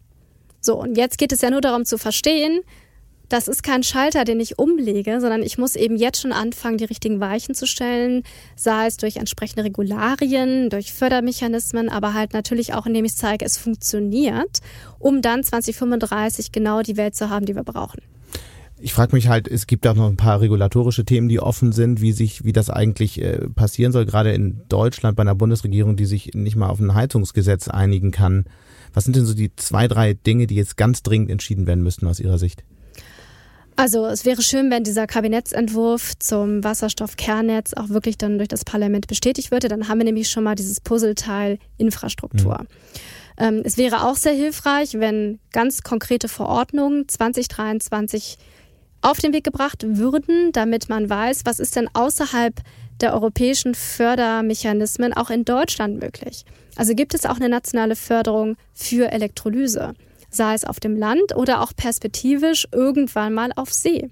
So, 0.59 0.79
und 0.79 0.97
jetzt 0.97 1.17
geht 1.17 1.31
es 1.31 1.41
ja 1.41 1.49
nur 1.49 1.61
darum 1.61 1.85
zu 1.85 1.97
verstehen, 1.97 2.61
das 3.29 3.47
ist 3.47 3.63
kein 3.63 3.83
Schalter, 3.83 4.23
den 4.23 4.39
ich 4.39 4.57
umlege, 4.57 5.19
sondern 5.19 5.41
ich 5.41 5.57
muss 5.57 5.75
eben 5.75 5.97
jetzt 5.97 6.21
schon 6.21 6.31
anfangen, 6.31 6.77
die 6.77 6.85
richtigen 6.85 7.19
Weichen 7.19 7.55
zu 7.55 7.67
stellen, 7.67 8.23
sei 8.55 8.87
es 8.87 8.97
durch 8.97 9.17
entsprechende 9.17 9.65
Regularien, 9.65 10.69
durch 10.69 10.93
Fördermechanismen, 10.93 11.89
aber 11.89 12.13
halt 12.13 12.33
natürlich 12.33 12.73
auch, 12.73 12.85
indem 12.85 13.05
ich 13.05 13.15
zeige, 13.15 13.45
es 13.45 13.57
funktioniert, 13.57 14.59
um 14.99 15.21
dann 15.21 15.43
2035 15.43 16.51
genau 16.51 16.81
die 16.81 16.97
Welt 16.97 17.15
zu 17.15 17.29
haben, 17.29 17.45
die 17.45 17.55
wir 17.55 17.63
brauchen. 17.63 18.01
Ich 18.79 18.93
frage 18.93 19.15
mich 19.15 19.27
halt, 19.27 19.47
es 19.47 19.65
gibt 19.65 19.87
auch 19.87 19.95
noch 19.95 20.07
ein 20.07 20.17
paar 20.17 20.39
regulatorische 20.39 21.03
Themen, 21.03 21.29
die 21.29 21.39
offen 21.39 21.71
sind, 21.71 21.99
wie 21.99 22.11
sich, 22.11 22.45
wie 22.45 22.53
das 22.53 22.69
eigentlich 22.69 23.19
äh, 23.21 23.49
passieren 23.49 23.91
soll, 23.91 24.05
gerade 24.05 24.33
in 24.33 24.61
Deutschland 24.69 25.17
bei 25.17 25.21
einer 25.21 25.33
Bundesregierung, 25.33 25.95
die 25.95 26.05
sich 26.05 26.35
nicht 26.35 26.55
mal 26.55 26.69
auf 26.69 26.79
ein 26.79 26.93
Heizungsgesetz 26.93 27.69
einigen 27.69 28.11
kann. 28.11 28.45
Was 28.93 29.05
sind 29.05 29.15
denn 29.15 29.25
so 29.25 29.33
die 29.33 29.55
zwei, 29.55 29.87
drei 29.87 30.13
Dinge, 30.13 30.45
die 30.45 30.55
jetzt 30.55 30.77
ganz 30.77 31.01
dringend 31.01 31.31
entschieden 31.31 31.65
werden 31.65 31.83
müssten 31.83 32.05
aus 32.05 32.19
Ihrer 32.19 32.37
Sicht? 32.37 32.63
Also 33.77 34.07
es 34.07 34.25
wäre 34.25 34.41
schön, 34.41 34.71
wenn 34.71 34.83
dieser 34.83 35.05
Kabinettsentwurf 35.05 36.17
zum 36.17 36.63
Wasserstoffkernnetz 36.63 37.75
auch 37.75 37.89
wirklich 37.89 38.17
dann 38.17 38.39
durch 38.39 38.49
das 38.49 38.65
Parlament 38.65 39.05
bestätigt 39.05 39.51
würde. 39.51 39.67
Dann 39.67 39.87
haben 39.87 39.99
wir 39.99 40.05
nämlich 40.05 40.31
schon 40.31 40.43
mal 40.43 40.55
dieses 40.55 40.81
Puzzleteil 40.81 41.59
Infrastruktur. 41.77 42.61
Mhm. 42.61 42.67
Ähm, 43.37 43.61
es 43.63 43.77
wäre 43.77 44.03
auch 44.03 44.15
sehr 44.15 44.33
hilfreich, 44.33 44.95
wenn 44.95 45.39
ganz 45.51 45.83
konkrete 45.83 46.27
Verordnungen 46.27 47.07
2023 47.07 48.39
auf 49.03 49.19
den 49.19 49.31
Weg 49.31 49.43
gebracht 49.43 49.85
würden, 49.87 50.51
damit 50.53 50.89
man 50.89 51.07
weiß, 51.07 51.41
was 51.45 51.59
ist 51.59 51.75
denn 51.75 51.87
außerhalb 51.93 52.55
der 52.99 53.13
europäischen 53.13 53.75
Fördermechanismen 53.75 55.13
auch 55.13 55.29
in 55.29 55.45
Deutschland 55.45 55.99
möglich. 56.01 56.45
Also 56.75 56.95
gibt 56.95 57.13
es 57.13 57.27
auch 57.27 57.35
eine 57.35 57.49
nationale 57.49 57.95
Förderung 57.95 58.57
für 58.73 59.11
Elektrolyse, 59.11 59.93
sei 60.29 60.53
es 60.53 60.63
auf 60.63 60.79
dem 60.79 60.95
Land 60.95 61.35
oder 61.35 61.61
auch 61.61 61.73
perspektivisch 61.75 62.67
irgendwann 62.71 63.33
mal 63.33 63.51
auf 63.55 63.73
See. 63.73 64.09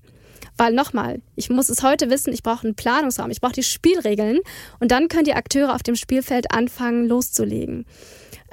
Weil 0.57 0.74
nochmal, 0.74 1.22
ich 1.36 1.49
muss 1.49 1.70
es 1.70 1.84
heute 1.84 2.09
wissen, 2.09 2.32
ich 2.32 2.43
brauche 2.43 2.66
einen 2.66 2.76
Planungsraum, 2.76 3.30
ich 3.30 3.41
brauche 3.41 3.53
die 3.53 3.63
Spielregeln 3.63 4.39
und 4.80 4.91
dann 4.91 5.09
können 5.09 5.26
die 5.26 5.34
Akteure 5.34 5.76
auf 5.76 5.84
dem 5.84 5.95
Spielfeld 5.95 6.51
anfangen 6.51 7.07
loszulegen. 7.07 7.86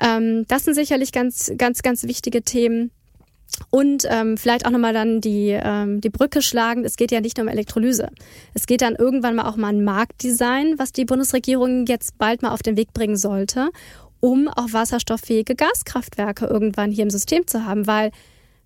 Ähm, 0.01 0.45
das 0.49 0.65
sind 0.65 0.75
sicherlich 0.75 1.13
ganz, 1.13 1.53
ganz, 1.57 1.83
ganz 1.83 2.03
wichtige 2.05 2.43
Themen. 2.43 2.91
Und 3.71 4.07
ähm, 4.09 4.39
vielleicht 4.39 4.67
auch 4.67 4.71
nochmal 4.71 4.95
dann 4.95 5.21
die, 5.21 5.51
ähm, 5.51 6.01
die 6.01 6.09
Brücke 6.11 6.41
schlagen. 6.41 6.85
Es 6.85 6.97
geht 6.97 7.13
ja 7.13 7.21
nicht 7.21 7.37
nur 7.37 7.45
um 7.45 7.53
Elektrolyse. 7.53 8.09
Es 8.55 8.67
geht 8.67 8.81
dann 8.81 8.97
irgendwann 8.97 9.37
mal 9.37 9.47
auch 9.47 9.57
mal 9.57 9.69
ein 9.69 9.85
Marktdesign, 9.85 10.79
was 10.79 10.93
die 10.93 11.05
Bundesregierung 11.05 11.85
jetzt 11.87 12.17
bald 12.19 12.43
mal 12.43 12.51
auf 12.51 12.63
den 12.63 12.77
Weg 12.79 12.95
bringen 12.95 13.17
sollte, 13.17 13.69
um 14.23 14.47
auch 14.47 14.73
wasserstofffähige 14.73 15.57
Gaskraftwerke 15.57 16.47
irgendwann 16.47 16.93
hier 16.93 17.03
im 17.03 17.11
System 17.11 17.45
zu 17.49 17.67
haben, 17.67 17.89
weil 17.89 18.13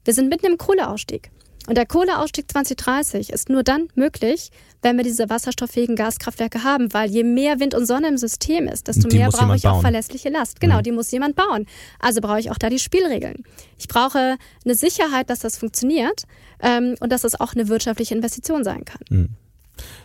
wir 0.05 0.13
sind 0.13 0.29
mitten 0.29 0.47
im 0.47 0.59
Kohleausstieg. 0.59 1.31
Und 1.67 1.79
der 1.79 1.87
Kohleausstieg 1.87 2.51
2030 2.53 3.31
ist 3.31 3.49
nur 3.49 3.65
dann 3.65 3.89
möglich, 3.95 4.51
wenn 4.83 4.99
wir 4.99 5.03
diese 5.03 5.31
wasserstofffähigen 5.31 5.97
Gaskraftwerke 5.97 6.63
haben, 6.63 6.93
weil 6.93 7.11
je 7.11 7.25
mehr 7.25 7.59
Wind 7.59 7.75
und 7.75 7.87
Sonne 7.87 8.09
im 8.09 8.19
System 8.19 8.69
ist, 8.69 8.87
desto 8.87 9.09
mehr 9.09 9.31
brauche 9.31 9.57
ich 9.57 9.63
bauen. 9.63 9.73
auch 9.73 9.81
verlässliche 9.81 10.29
Last. 10.29 10.61
Genau, 10.61 10.79
mhm. 10.79 10.83
die 10.83 10.93
muss 10.93 11.11
jemand 11.11 11.35
bauen. 11.35 11.67
Also 11.99 12.21
brauche 12.21 12.39
ich 12.39 12.51
auch 12.51 12.59
da 12.59 12.69
die 12.69 12.79
Spielregeln. 12.79 13.43
Ich 13.79 13.89
brauche 13.89 14.37
eine 14.65 14.75
Sicherheit, 14.75 15.31
dass 15.31 15.41
das 15.41 15.57
funktioniert 15.57 16.25
ähm, 16.61 16.97
und 17.01 17.11
dass 17.11 17.25
es 17.25 17.41
auch 17.41 17.55
eine 17.55 17.67
wirtschaftliche 17.69 18.15
Investition 18.15 18.63
sein 18.63 18.85
kann. 18.85 19.01
Mhm. 19.09 19.29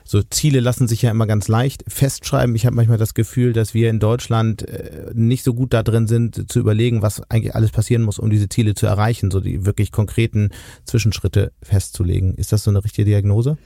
So 0.03 0.21
Ziele 0.23 0.59
lassen 0.59 0.87
sich 0.87 1.01
ja 1.01 1.11
immer 1.11 1.27
ganz 1.27 1.47
leicht 1.47 1.83
festschreiben. 1.87 2.55
Ich 2.55 2.65
habe 2.65 2.75
manchmal 2.75 2.97
das 2.97 3.13
Gefühl, 3.13 3.53
dass 3.53 3.73
wir 3.73 3.89
in 3.89 3.99
Deutschland 3.99 4.67
äh, 4.67 5.11
nicht 5.13 5.43
so 5.43 5.53
gut 5.53 5.73
da 5.73 5.83
drin 5.83 6.07
sind, 6.07 6.51
zu 6.51 6.59
überlegen, 6.59 7.01
was 7.01 7.21
eigentlich 7.29 7.55
alles 7.55 7.71
passieren 7.71 8.03
muss, 8.03 8.19
um 8.19 8.29
diese 8.29 8.49
Ziele 8.49 8.73
zu 8.75 8.85
erreichen, 8.85 9.31
so 9.31 9.39
die 9.39 9.65
wirklich 9.65 9.91
konkreten 9.91 10.49
Zwischenschritte 10.85 11.51
festzulegen. 11.61 12.35
Ist 12.35 12.51
das 12.51 12.63
so 12.63 12.71
eine 12.71 12.83
richtige 12.83 13.05
Diagnose? 13.05 13.57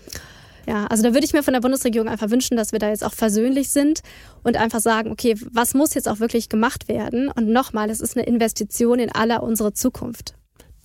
Ja, 0.67 0.87
also 0.87 1.03
da 1.03 1.13
würde 1.13 1.25
ich 1.25 1.33
mir 1.33 1.43
von 1.43 1.53
der 1.53 1.61
Bundesregierung 1.61 2.09
einfach 2.09 2.31
wünschen, 2.31 2.57
dass 2.57 2.71
wir 2.71 2.79
da 2.79 2.89
jetzt 2.89 3.03
auch 3.03 3.13
versöhnlich 3.13 3.69
sind 3.69 4.01
und 4.43 4.57
einfach 4.57 4.79
sagen, 4.79 5.11
okay, 5.11 5.35
was 5.51 5.75
muss 5.75 5.93
jetzt 5.93 6.09
auch 6.09 6.19
wirklich 6.19 6.49
gemacht 6.49 6.87
werden? 6.87 7.29
Und 7.29 7.49
nochmal, 7.49 7.89
es 7.89 8.01
ist 8.01 8.17
eine 8.17 8.25
Investition 8.25 8.99
in 8.99 9.11
aller 9.11 9.43
unsere 9.43 9.73
Zukunft 9.73 10.33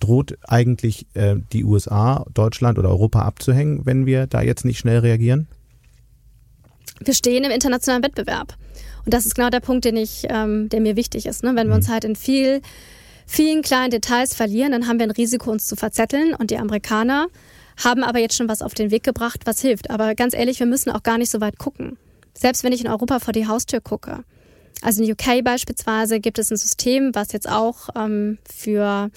droht 0.03 0.37
eigentlich 0.47 1.05
äh, 1.13 1.35
die 1.53 1.63
USA, 1.63 2.25
Deutschland 2.33 2.77
oder 2.77 2.89
Europa 2.89 3.21
abzuhängen, 3.21 3.85
wenn 3.85 4.05
wir 4.05 4.27
da 4.27 4.41
jetzt 4.41 4.65
nicht 4.65 4.79
schnell 4.79 4.99
reagieren? 4.99 5.47
Wir 7.03 7.13
stehen 7.13 7.43
im 7.43 7.51
internationalen 7.51 8.03
Wettbewerb. 8.03 8.55
Und 9.05 9.13
das 9.13 9.25
ist 9.25 9.35
genau 9.35 9.49
der 9.49 9.59
Punkt, 9.59 9.85
den 9.85 9.97
ich, 9.97 10.25
ähm, 10.29 10.69
der 10.69 10.81
mir 10.81 10.95
wichtig 10.95 11.25
ist. 11.25 11.43
Ne? 11.43 11.55
Wenn 11.55 11.67
wir 11.67 11.75
uns 11.75 11.87
mhm. 11.87 11.93
halt 11.93 12.03
in 12.03 12.15
viel, 12.15 12.61
vielen 13.25 13.61
kleinen 13.61 13.91
Details 13.91 14.35
verlieren, 14.35 14.71
dann 14.71 14.87
haben 14.87 14.99
wir 14.99 15.07
ein 15.07 15.11
Risiko, 15.11 15.51
uns 15.51 15.65
zu 15.65 15.75
verzetteln. 15.75 16.35
Und 16.35 16.51
die 16.51 16.57
Amerikaner 16.57 17.27
haben 17.83 18.03
aber 18.03 18.19
jetzt 18.19 18.35
schon 18.35 18.49
was 18.49 18.61
auf 18.61 18.73
den 18.73 18.91
Weg 18.91 19.03
gebracht, 19.03 19.41
was 19.45 19.61
hilft. 19.61 19.89
Aber 19.89 20.13
ganz 20.15 20.35
ehrlich, 20.35 20.59
wir 20.59 20.67
müssen 20.67 20.91
auch 20.91 21.03
gar 21.03 21.17
nicht 21.17 21.31
so 21.31 21.41
weit 21.41 21.57
gucken. 21.57 21.97
Selbst 22.33 22.63
wenn 22.63 22.73
ich 22.73 22.81
in 22.81 22.87
Europa 22.87 23.19
vor 23.19 23.33
die 23.33 23.47
Haustür 23.47 23.81
gucke. 23.81 24.23
Also 24.81 25.03
in 25.03 25.11
UK 25.11 25.43
beispielsweise 25.43 26.19
gibt 26.19 26.39
es 26.39 26.51
ein 26.51 26.57
System, 26.57 27.11
was 27.13 27.31
jetzt 27.33 27.49
auch 27.49 27.89
ähm, 27.95 28.37
für 28.49 29.09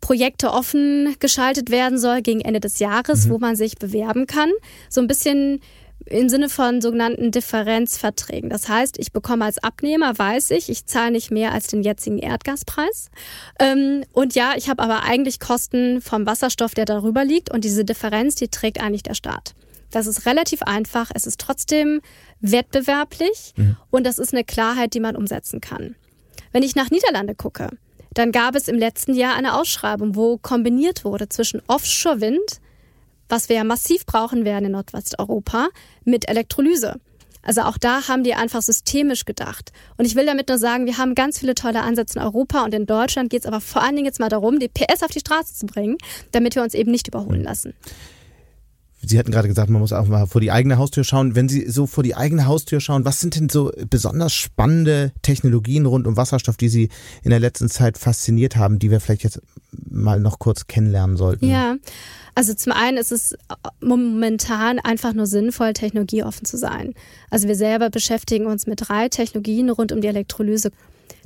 Projekte 0.00 0.52
offen 0.52 1.16
geschaltet 1.18 1.70
werden 1.70 1.98
soll 1.98 2.22
gegen 2.22 2.40
Ende 2.40 2.60
des 2.60 2.78
Jahres, 2.78 3.26
mhm. 3.26 3.30
wo 3.30 3.38
man 3.38 3.56
sich 3.56 3.78
bewerben 3.78 4.26
kann. 4.26 4.50
So 4.88 5.00
ein 5.00 5.08
bisschen 5.08 5.60
im 6.06 6.28
Sinne 6.28 6.48
von 6.48 6.80
sogenannten 6.80 7.30
Differenzverträgen. 7.30 8.48
Das 8.48 8.68
heißt, 8.68 8.98
ich 8.98 9.12
bekomme 9.12 9.44
als 9.44 9.62
Abnehmer, 9.62 10.18
weiß 10.18 10.52
ich, 10.52 10.70
ich 10.70 10.86
zahle 10.86 11.12
nicht 11.12 11.30
mehr 11.30 11.52
als 11.52 11.66
den 11.66 11.82
jetzigen 11.82 12.18
Erdgaspreis. 12.18 13.10
Ähm, 13.58 14.04
und 14.12 14.34
ja, 14.34 14.52
ich 14.56 14.68
habe 14.70 14.82
aber 14.82 15.02
eigentlich 15.02 15.40
Kosten 15.40 16.00
vom 16.00 16.24
Wasserstoff, 16.26 16.74
der 16.74 16.84
darüber 16.84 17.24
liegt. 17.24 17.52
Und 17.52 17.64
diese 17.64 17.84
Differenz, 17.84 18.36
die 18.36 18.48
trägt 18.48 18.80
eigentlich 18.80 19.02
der 19.02 19.14
Staat. 19.14 19.54
Das 19.90 20.06
ist 20.06 20.26
relativ 20.26 20.62
einfach. 20.62 21.10
Es 21.14 21.26
ist 21.26 21.40
trotzdem 21.40 22.00
wettbewerblich 22.40 23.54
mhm. 23.56 23.76
und 23.90 24.04
das 24.04 24.18
ist 24.18 24.32
eine 24.32 24.44
Klarheit, 24.44 24.94
die 24.94 25.00
man 25.00 25.16
umsetzen 25.16 25.60
kann. 25.60 25.96
Wenn 26.52 26.62
ich 26.62 26.74
nach 26.74 26.90
Niederlande 26.90 27.34
gucke, 27.34 27.70
dann 28.18 28.32
gab 28.32 28.56
es 28.56 28.66
im 28.66 28.76
letzten 28.76 29.14
Jahr 29.14 29.36
eine 29.36 29.54
Ausschreibung, 29.54 30.16
wo 30.16 30.38
kombiniert 30.38 31.04
wurde 31.04 31.28
zwischen 31.28 31.62
Offshore-Wind, 31.68 32.60
was 33.28 33.48
wir 33.48 33.54
ja 33.54 33.62
massiv 33.62 34.06
brauchen 34.06 34.44
werden 34.44 34.64
in 34.64 34.72
Nordwesteuropa, 34.72 35.68
mit 36.02 36.28
Elektrolyse. 36.28 36.96
Also 37.42 37.60
auch 37.60 37.78
da 37.78 38.08
haben 38.08 38.24
die 38.24 38.34
einfach 38.34 38.60
systemisch 38.60 39.24
gedacht. 39.24 39.70
Und 39.98 40.04
ich 40.04 40.16
will 40.16 40.26
damit 40.26 40.48
nur 40.48 40.58
sagen, 40.58 40.86
wir 40.86 40.98
haben 40.98 41.14
ganz 41.14 41.38
viele 41.38 41.54
tolle 41.54 41.82
Ansätze 41.82 42.18
in 42.18 42.24
Europa 42.24 42.64
und 42.64 42.74
in 42.74 42.86
Deutschland 42.86 43.30
geht 43.30 43.42
es 43.42 43.46
aber 43.46 43.60
vor 43.60 43.82
allen 43.82 43.94
Dingen 43.94 44.06
jetzt 44.06 44.18
mal 44.18 44.28
darum, 44.28 44.58
die 44.58 44.66
PS 44.66 45.04
auf 45.04 45.12
die 45.12 45.20
Straße 45.20 45.54
zu 45.54 45.66
bringen, 45.66 45.96
damit 46.32 46.56
wir 46.56 46.64
uns 46.64 46.74
eben 46.74 46.90
nicht 46.90 47.06
überholen 47.06 47.44
lassen. 47.44 47.72
Sie 49.00 49.18
hatten 49.18 49.30
gerade 49.30 49.48
gesagt, 49.48 49.70
man 49.70 49.80
muss 49.80 49.92
auch 49.92 50.06
mal 50.08 50.26
vor 50.26 50.40
die 50.40 50.50
eigene 50.50 50.76
Haustür 50.76 51.04
schauen. 51.04 51.34
Wenn 51.34 51.48
Sie 51.48 51.70
so 51.70 51.86
vor 51.86 52.02
die 52.02 52.16
eigene 52.16 52.46
Haustür 52.46 52.80
schauen, 52.80 53.04
was 53.04 53.20
sind 53.20 53.36
denn 53.36 53.48
so 53.48 53.70
besonders 53.88 54.34
spannende 54.34 55.12
Technologien 55.22 55.86
rund 55.86 56.06
um 56.06 56.16
Wasserstoff, 56.16 56.56
die 56.56 56.68
Sie 56.68 56.88
in 57.22 57.30
der 57.30 57.40
letzten 57.40 57.68
Zeit 57.68 57.96
fasziniert 57.96 58.56
haben, 58.56 58.78
die 58.78 58.90
wir 58.90 59.00
vielleicht 59.00 59.24
jetzt 59.24 59.40
mal 59.88 60.18
noch 60.18 60.38
kurz 60.38 60.66
kennenlernen 60.66 61.16
sollten? 61.16 61.48
Ja, 61.48 61.76
also 62.34 62.54
zum 62.54 62.72
einen 62.72 62.98
ist 62.98 63.12
es 63.12 63.36
momentan 63.80 64.78
einfach 64.80 65.12
nur 65.12 65.26
sinnvoll, 65.26 65.72
technologieoffen 65.72 66.44
zu 66.44 66.56
sein. 66.56 66.94
Also 67.30 67.48
wir 67.48 67.56
selber 67.56 67.90
beschäftigen 67.90 68.46
uns 68.46 68.66
mit 68.66 68.88
drei 68.88 69.08
Technologien 69.08 69.70
rund 69.70 69.92
um 69.92 70.00
die 70.00 70.08
Elektrolyse. 70.08 70.70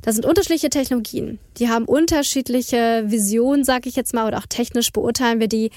Das 0.03 0.15
sind 0.15 0.25
unterschiedliche 0.25 0.69
Technologien. 0.69 1.39
Die 1.57 1.69
haben 1.69 1.85
unterschiedliche 1.85 3.05
Visionen, 3.07 3.63
sage 3.63 3.89
ich 3.89 3.95
jetzt 3.95 4.13
mal, 4.13 4.27
oder 4.27 4.37
auch 4.37 4.47
technisch 4.47 4.91
beurteilen 4.91 5.39
wir 5.39 5.47
die 5.47 5.71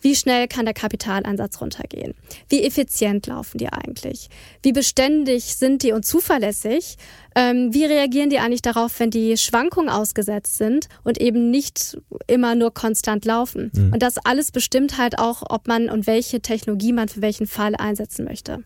wie 0.00 0.14
schnell 0.14 0.48
kann 0.48 0.64
der 0.64 0.74
Kapitaleinsatz 0.74 1.60
runtergehen? 1.60 2.14
Wie 2.48 2.62
effizient 2.64 3.26
laufen 3.26 3.58
die 3.58 3.68
eigentlich? 3.68 4.28
Wie 4.62 4.72
beständig 4.72 5.56
sind 5.56 5.82
die 5.82 5.92
und 5.92 6.04
zuverlässig? 6.04 6.96
Ähm, 7.34 7.72
wie 7.72 7.84
reagieren 7.84 8.30
die 8.30 8.38
eigentlich 8.38 8.62
darauf, 8.62 8.98
wenn 9.00 9.10
die 9.10 9.36
Schwankungen 9.36 9.88
ausgesetzt 9.88 10.56
sind 10.56 10.88
und 11.04 11.20
eben 11.20 11.50
nicht 11.50 11.98
immer 12.26 12.54
nur 12.54 12.72
konstant 12.72 13.24
laufen? 13.24 13.70
Mhm. 13.74 13.92
Und 13.92 14.02
das 14.02 14.18
alles 14.18 14.50
bestimmt 14.50 14.98
halt 14.98 15.18
auch, 15.18 15.42
ob 15.48 15.68
man 15.68 15.88
und 15.88 16.06
welche 16.06 16.40
Technologie 16.40 16.92
man 16.92 17.08
für 17.08 17.22
welchen 17.22 17.46
Fall 17.46 17.74
einsetzen 17.76 18.24
möchte. 18.24 18.64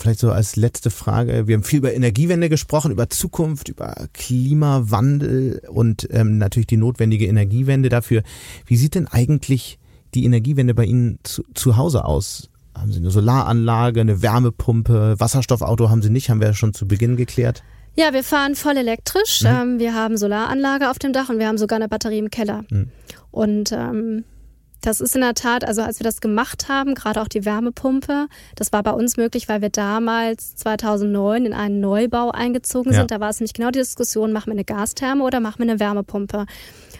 Vielleicht 0.00 0.20
so 0.20 0.32
als 0.32 0.56
letzte 0.56 0.90
Frage. 0.90 1.46
Wir 1.46 1.56
haben 1.56 1.62
viel 1.62 1.78
über 1.78 1.92
Energiewende 1.92 2.48
gesprochen, 2.48 2.90
über 2.90 3.10
Zukunft, 3.10 3.68
über 3.68 3.94
Klimawandel 4.14 5.62
und 5.68 6.08
ähm, 6.10 6.38
natürlich 6.38 6.68
die 6.68 6.78
notwendige 6.78 7.26
Energiewende 7.26 7.90
dafür. 7.90 8.22
Wie 8.64 8.76
sieht 8.76 8.94
denn 8.94 9.06
eigentlich 9.06 9.78
die 10.14 10.24
Energiewende 10.24 10.74
bei 10.74 10.84
Ihnen 10.84 11.18
zu, 11.22 11.44
zu 11.54 11.76
Hause 11.76 12.04
aus? 12.06 12.48
Haben 12.74 12.92
Sie 12.92 12.98
eine 12.98 13.10
Solaranlage, 13.10 14.00
eine 14.00 14.22
Wärmepumpe, 14.22 15.16
Wasserstoffauto 15.18 15.90
haben 15.90 16.02
Sie 16.02 16.10
nicht, 16.10 16.30
haben 16.30 16.40
wir 16.40 16.48
ja 16.48 16.54
schon 16.54 16.72
zu 16.72 16.88
Beginn 16.88 17.16
geklärt. 17.16 17.62
Ja, 17.94 18.14
wir 18.14 18.24
fahren 18.24 18.54
voll 18.54 18.78
elektrisch. 18.78 19.42
Mhm. 19.42 19.48
Ähm, 19.48 19.78
wir 19.78 19.94
haben 19.94 20.16
Solaranlage 20.16 20.90
auf 20.90 20.98
dem 20.98 21.12
Dach 21.12 21.28
und 21.28 21.38
wir 21.38 21.46
haben 21.46 21.58
sogar 21.58 21.76
eine 21.76 21.88
Batterie 21.88 22.18
im 22.18 22.30
Keller. 22.30 22.64
Mhm. 22.70 22.88
Und 23.30 23.72
ähm, 23.72 24.24
das 24.80 25.00
ist 25.00 25.14
in 25.14 25.20
der 25.20 25.34
Tat, 25.34 25.64
also 25.64 25.82
als 25.82 26.00
wir 26.00 26.04
das 26.04 26.20
gemacht 26.20 26.68
haben, 26.68 26.94
gerade 26.94 27.20
auch 27.20 27.28
die 27.28 27.44
Wärmepumpe, 27.44 28.26
das 28.56 28.72
war 28.72 28.82
bei 28.82 28.92
uns 28.92 29.16
möglich, 29.16 29.48
weil 29.48 29.60
wir 29.60 29.68
damals 29.68 30.54
2009 30.56 31.46
in 31.46 31.52
einen 31.52 31.80
Neubau 31.80 32.30
eingezogen 32.30 32.92
sind. 32.92 33.10
Ja. 33.10 33.18
Da 33.18 33.20
war 33.20 33.30
es 33.30 33.40
nämlich 33.40 33.54
genau 33.54 33.70
die 33.70 33.78
Diskussion, 33.78 34.32
machen 34.32 34.46
wir 34.46 34.52
eine 34.52 34.64
Gastherme 34.64 35.24
oder 35.24 35.40
machen 35.40 35.58
wir 35.58 35.70
eine 35.70 35.80
Wärmepumpe. 35.80 36.46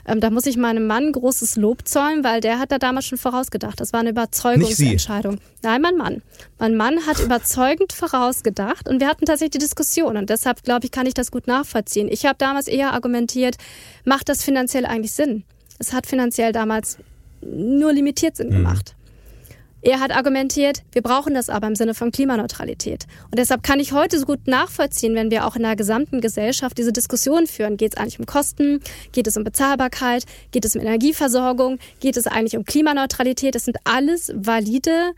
Ähm, 0.07 0.21
da 0.21 0.31
muss 0.31 0.47
ich 0.47 0.57
meinem 0.57 0.87
Mann 0.87 1.13
großes 1.13 1.57
Lob 1.57 1.87
zollen, 1.87 2.25
weil 2.25 2.41
der 2.41 2.59
hat 2.59 2.73
da 2.73 2.79
damals 2.79 3.07
schon 3.07 3.19
vorausgedacht. 3.19 3.81
Das 3.81 3.93
war 3.93 4.01
eine 4.01 4.11
Überzeugungsentscheidung. 4.11 5.39
Nein, 5.63 5.83
mein 5.83 5.97
Mann. 5.97 6.23
Mein 6.59 6.77
Mann 6.77 7.07
hat 7.07 7.21
überzeugend 7.21 7.93
vorausgedacht 7.93 8.89
und 8.89 9.01
wir 9.01 9.09
hatten 9.09 9.27
tatsächlich 9.27 9.53
die 9.53 9.59
Diskussion 9.59 10.17
und 10.17 10.31
deshalb 10.31 10.63
glaube 10.63 10.87
ich, 10.87 10.91
kann 10.91 11.07
ich 11.07 11.15
das 11.15 11.31
gut 11.31 11.47
nachvollziehen. 11.47 12.09
Ich 12.11 12.27
habe 12.27 12.37
damals 12.39 12.67
eher 12.67 12.93
argumentiert, 12.93 13.57
macht 14.05 14.29
das 14.29 14.43
finanziell 14.43 14.87
eigentlich 14.87 15.13
Sinn? 15.13 15.45
Es 15.79 15.93
hat 15.93 16.07
finanziell 16.07 16.53
damals 16.53 16.99
nur 17.43 17.93
limitiert 17.93 18.37
Sinn 18.37 18.49
mhm. 18.49 18.57
gemacht. 18.57 18.97
Er 19.83 20.01
hat 20.01 20.15
argumentiert, 20.15 20.83
wir 20.93 21.01
brauchen 21.01 21.33
das 21.33 21.49
aber 21.49 21.67
im 21.67 21.75
Sinne 21.75 21.95
von 21.95 22.11
Klimaneutralität. 22.11 23.07
Und 23.31 23.39
deshalb 23.39 23.63
kann 23.63 23.81
ich 23.81 23.93
heute 23.93 24.19
so 24.19 24.27
gut 24.27 24.47
nachvollziehen, 24.47 25.15
wenn 25.15 25.31
wir 25.31 25.47
auch 25.47 25.57
in 25.57 25.63
der 25.63 25.75
gesamten 25.75 26.21
Gesellschaft 26.21 26.77
diese 26.77 26.93
Diskussion 26.93 27.47
führen. 27.47 27.79
Geht 27.79 27.95
es 27.95 27.97
eigentlich 27.99 28.19
um 28.19 28.27
Kosten? 28.27 28.81
Geht 29.13 29.27
es 29.27 29.39
um 29.39 29.45
Bezahlbarkeit? 29.45 30.27
Geht 30.51 30.67
es 30.67 30.77
um 30.77 30.83
Energieversorgung? 30.83 31.79
Geht 32.01 32.19
es 32.19 32.27
eigentlich 32.27 32.59
um 32.59 32.65
Klimaneutralität? 32.67 33.55
Das 33.55 33.65
sind 33.65 33.79
alles 33.85 34.31
valide 34.35 35.13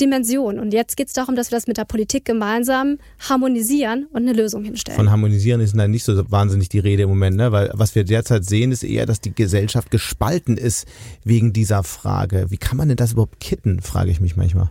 Dimension. 0.00 0.58
Und 0.58 0.72
jetzt 0.72 0.96
geht 0.96 1.08
es 1.08 1.12
darum, 1.12 1.36
dass 1.36 1.50
wir 1.50 1.56
das 1.56 1.66
mit 1.66 1.76
der 1.76 1.84
Politik 1.84 2.24
gemeinsam 2.24 2.98
harmonisieren 3.28 4.06
und 4.12 4.22
eine 4.22 4.32
Lösung 4.32 4.64
hinstellen. 4.64 4.96
Von 4.96 5.10
harmonisieren 5.10 5.60
ist 5.60 5.76
dann 5.76 5.90
nicht 5.90 6.04
so 6.04 6.30
wahnsinnig 6.30 6.68
die 6.68 6.78
Rede 6.78 7.04
im 7.04 7.08
Moment, 7.08 7.36
ne? 7.36 7.52
weil 7.52 7.70
was 7.74 7.94
wir 7.94 8.04
derzeit 8.04 8.44
sehen, 8.44 8.72
ist 8.72 8.82
eher, 8.82 9.06
dass 9.06 9.20
die 9.20 9.34
Gesellschaft 9.34 9.90
gespalten 9.90 10.56
ist 10.56 10.86
wegen 11.24 11.52
dieser 11.52 11.82
Frage. 11.82 12.46
Wie 12.50 12.58
kann 12.58 12.76
man 12.76 12.88
denn 12.88 12.96
das 12.96 13.12
überhaupt 13.12 13.40
kitten, 13.40 13.80
frage 13.80 14.10
ich 14.10 14.20
mich 14.20 14.36
manchmal. 14.36 14.70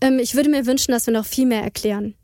Ähm, 0.00 0.18
ich 0.18 0.34
würde 0.34 0.50
mir 0.50 0.66
wünschen, 0.66 0.92
dass 0.92 1.06
wir 1.06 1.14
noch 1.14 1.26
viel 1.26 1.46
mehr 1.46 1.62
erklären. 1.62 2.14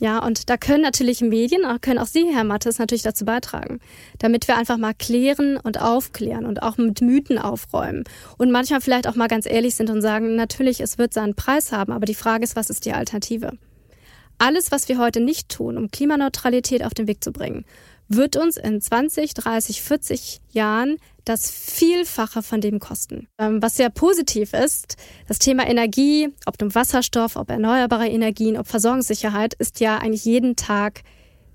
Ja, 0.00 0.18
und 0.24 0.50
da 0.50 0.56
können 0.56 0.82
natürlich 0.82 1.20
Medien, 1.20 1.62
können 1.80 2.00
auch 2.00 2.06
Sie, 2.06 2.26
Herr 2.32 2.42
Mattes, 2.42 2.78
natürlich 2.78 3.04
dazu 3.04 3.24
beitragen, 3.24 3.78
damit 4.18 4.48
wir 4.48 4.56
einfach 4.56 4.76
mal 4.76 4.92
klären 4.92 5.56
und 5.56 5.80
aufklären 5.80 6.46
und 6.46 6.62
auch 6.62 6.78
mit 6.78 7.00
Mythen 7.00 7.38
aufräumen 7.38 8.02
und 8.36 8.50
manchmal 8.50 8.80
vielleicht 8.80 9.06
auch 9.06 9.14
mal 9.14 9.28
ganz 9.28 9.46
ehrlich 9.46 9.76
sind 9.76 9.90
und 9.90 10.02
sagen, 10.02 10.34
natürlich, 10.34 10.80
es 10.80 10.98
wird 10.98 11.14
seinen 11.14 11.36
Preis 11.36 11.70
haben, 11.70 11.92
aber 11.92 12.06
die 12.06 12.16
Frage 12.16 12.42
ist, 12.42 12.56
was 12.56 12.70
ist 12.70 12.86
die 12.86 12.92
Alternative? 12.92 13.52
Alles, 14.38 14.72
was 14.72 14.88
wir 14.88 14.98
heute 14.98 15.20
nicht 15.20 15.48
tun, 15.48 15.78
um 15.78 15.92
Klimaneutralität 15.92 16.84
auf 16.84 16.92
den 16.92 17.06
Weg 17.06 17.22
zu 17.22 17.30
bringen, 17.30 17.64
wird 18.16 18.36
uns 18.36 18.56
in 18.56 18.80
20, 18.80 19.34
30, 19.34 19.82
40 19.82 20.40
Jahren 20.50 20.96
das 21.24 21.50
Vielfache 21.50 22.42
von 22.42 22.60
dem 22.60 22.80
kosten. 22.80 23.28
Ähm, 23.38 23.62
was 23.62 23.76
sehr 23.76 23.90
positiv 23.90 24.52
ist, 24.52 24.96
das 25.26 25.38
Thema 25.38 25.66
Energie, 25.66 26.28
ob 26.46 26.60
nun 26.60 26.74
Wasserstoff, 26.74 27.36
ob 27.36 27.50
erneuerbare 27.50 28.08
Energien, 28.08 28.58
ob 28.58 28.66
Versorgungssicherheit, 28.66 29.54
ist 29.54 29.80
ja 29.80 29.98
eigentlich 29.98 30.24
jeden 30.24 30.56
Tag 30.56 31.02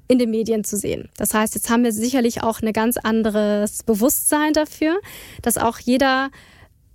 in 0.08 0.18
den 0.18 0.32
Medien 0.32 0.64
zu 0.64 0.76
sehen. 0.76 1.10
Das 1.18 1.34
heißt, 1.34 1.54
jetzt 1.54 1.70
haben 1.70 1.84
wir 1.84 1.92
sicherlich 1.92 2.42
auch 2.42 2.62
ein 2.62 2.74
ganz 2.74 2.98
anderes 2.98 3.84
Bewusstsein 3.84 4.54
dafür, 4.54 5.00
dass 5.44 5.58
auch 5.58 5.78
jeder 5.78 6.32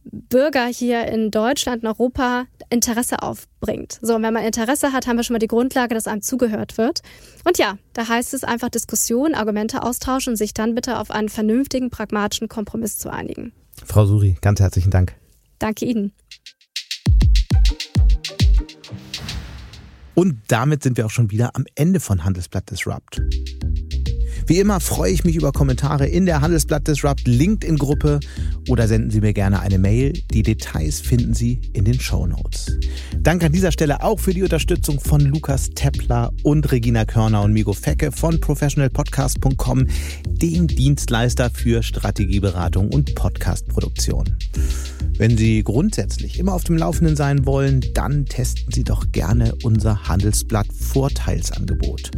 Bürger 0.05 0.66
hier 0.66 1.07
in 1.07 1.30
Deutschland, 1.30 1.82
in 1.82 1.88
Europa 1.88 2.44
Interesse 2.70 3.22
aufbringt. 3.22 3.98
So, 4.02 4.16
und 4.16 4.22
wenn 4.22 4.34
man 4.34 4.44
Interesse 4.44 4.92
hat, 4.92 5.07
haben 5.07 5.16
wir 5.16 5.24
schon 5.24 5.34
mal 5.34 5.38
die 5.38 5.46
Grundlage, 5.46 5.94
dass 5.94 6.07
einem 6.07 6.22
zugehört 6.22 6.78
wird. 6.78 7.00
Und 7.44 7.59
ja, 7.59 7.78
da 7.92 8.09
heißt 8.09 8.34
es 8.34 8.44
einfach 8.44 8.68
Diskussion, 8.68 9.34
Argumente 9.34 9.82
austauschen 9.82 10.32
und 10.32 10.36
sich 10.36 10.55
dann 10.55 10.74
bitte 10.74 10.98
auf 10.98 11.11
einen 11.11 11.28
vernünftigen, 11.28 11.90
pragmatischen 11.90 12.48
Kompromiss 12.48 12.98
zu 12.98 13.12
einigen. 13.12 13.52
Frau 13.84 14.07
Suri, 14.07 14.36
ganz 14.40 14.61
herzlichen 14.61 14.90
Dank. 14.90 15.14
Danke 15.59 15.84
Ihnen. 15.84 16.12
Und 20.14 20.38
damit 20.48 20.82
sind 20.82 20.96
wir 20.96 21.07
auch 21.07 21.11
schon 21.11 21.30
wieder 21.30 21.50
am 21.55 21.64
Ende 21.74 21.98
von 21.98 22.24
Handelsblatt 22.24 22.70
Disrupt. 22.70 23.20
Wie 24.47 24.59
immer 24.59 24.78
freue 24.78 25.11
ich 25.11 25.24
mich 25.24 25.36
über 25.36 25.53
Kommentare 25.53 26.07
in 26.07 26.26
der 26.26 26.42
Handelsblatt 26.42 26.86
Disrupt 26.86 27.26
LinkedIn-Gruppe 27.26 28.20
oder 28.68 28.86
senden 28.86 29.11
Sie 29.11 29.22
mir 29.22 29.32
gerne 29.32 29.61
eine 29.61 29.78
Mail. 29.78 30.12
Die 30.32 30.42
Details 30.42 31.01
finden 31.01 31.32
Sie 31.32 31.62
in 31.72 31.86
den 31.86 31.99
Show 31.99 32.26
Notes. 32.26 32.76
Danke 33.18 33.47
an 33.47 33.53
dieser 33.53 33.72
Stelle 33.72 34.03
auch 34.03 34.20
für 34.20 34.34
die 34.34 34.42
Unterstützung 34.42 35.01
von 35.01 35.22
Lukas 35.22 35.70
Teppler 35.70 36.30
und 36.42 36.70
Regina 36.70 37.07
Körner 37.07 37.40
und 37.40 37.55
Migo 37.55 37.72
Fecke 37.72 38.12
von 38.12 38.38
professionalpodcast.com, 38.38 39.86
dem 40.26 40.66
Dienstleister 40.66 41.49
für 41.49 41.82
Strategieberatung 41.82 42.92
und 42.92 43.14
Podcastproduktion. 43.14 44.36
Wenn 45.16 45.38
Sie 45.38 45.62
grundsätzlich 45.62 46.40
immer 46.40 46.55
auf 46.55 46.64
dem 46.64 46.76
Laufenden 46.76 47.14
sein 47.14 47.47
wollen, 47.47 47.84
dann 47.95 48.26
testen 48.26 48.72
Sie 48.72 48.82
doch 48.82 49.12
gerne 49.12 49.55
unser 49.62 50.09
Handelsblatt 50.09 50.66
Vorteilsangebot. 50.72 52.11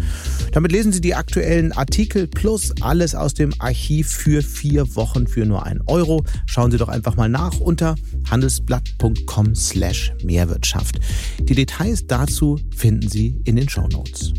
Damit 0.53 0.73
lesen 0.73 0.93
Sie 0.93 1.03
die 1.03 1.15
aktuellen 1.15 1.73
Artikel 1.73 2.16
plus 2.25 2.73
alles 2.81 3.15
aus 3.15 3.35
dem 3.35 3.53
Archiv 3.59 4.09
für 4.09 4.43
vier 4.43 4.97
Wochen 4.97 5.27
für 5.27 5.45
nur 5.45 5.67
ein 5.67 5.83
Euro. 5.87 6.25
Schauen 6.47 6.71
Sie 6.71 6.79
doch 6.79 6.89
einfach 6.89 7.17
mal 7.17 7.29
nach 7.29 7.61
unter 7.61 7.97
handelsblatt.com 8.31 9.55
slash 9.55 10.15
Mehrwirtschaft. 10.25 10.99
Die 11.41 11.55
Details 11.55 12.07
dazu 12.07 12.59
finden 12.75 13.09
Sie 13.09 13.41
in 13.45 13.57
den 13.57 13.69
Show 13.69 13.87
Notes. 13.89 14.33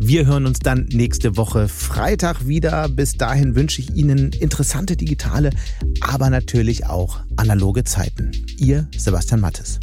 Wir 0.00 0.26
hören 0.26 0.46
uns 0.46 0.60
dann 0.60 0.86
nächste 0.92 1.36
Woche 1.36 1.66
Freitag 1.66 2.46
wieder. 2.46 2.88
Bis 2.88 3.14
dahin 3.14 3.56
wünsche 3.56 3.80
ich 3.80 3.94
Ihnen 3.96 4.30
interessante 4.32 4.96
digitale, 4.96 5.50
aber 6.00 6.30
natürlich 6.30 6.86
auch 6.86 7.20
analoge 7.36 7.84
Zeiten. 7.84 8.30
Ihr 8.58 8.86
Sebastian 8.96 9.40
Mattes. 9.40 9.80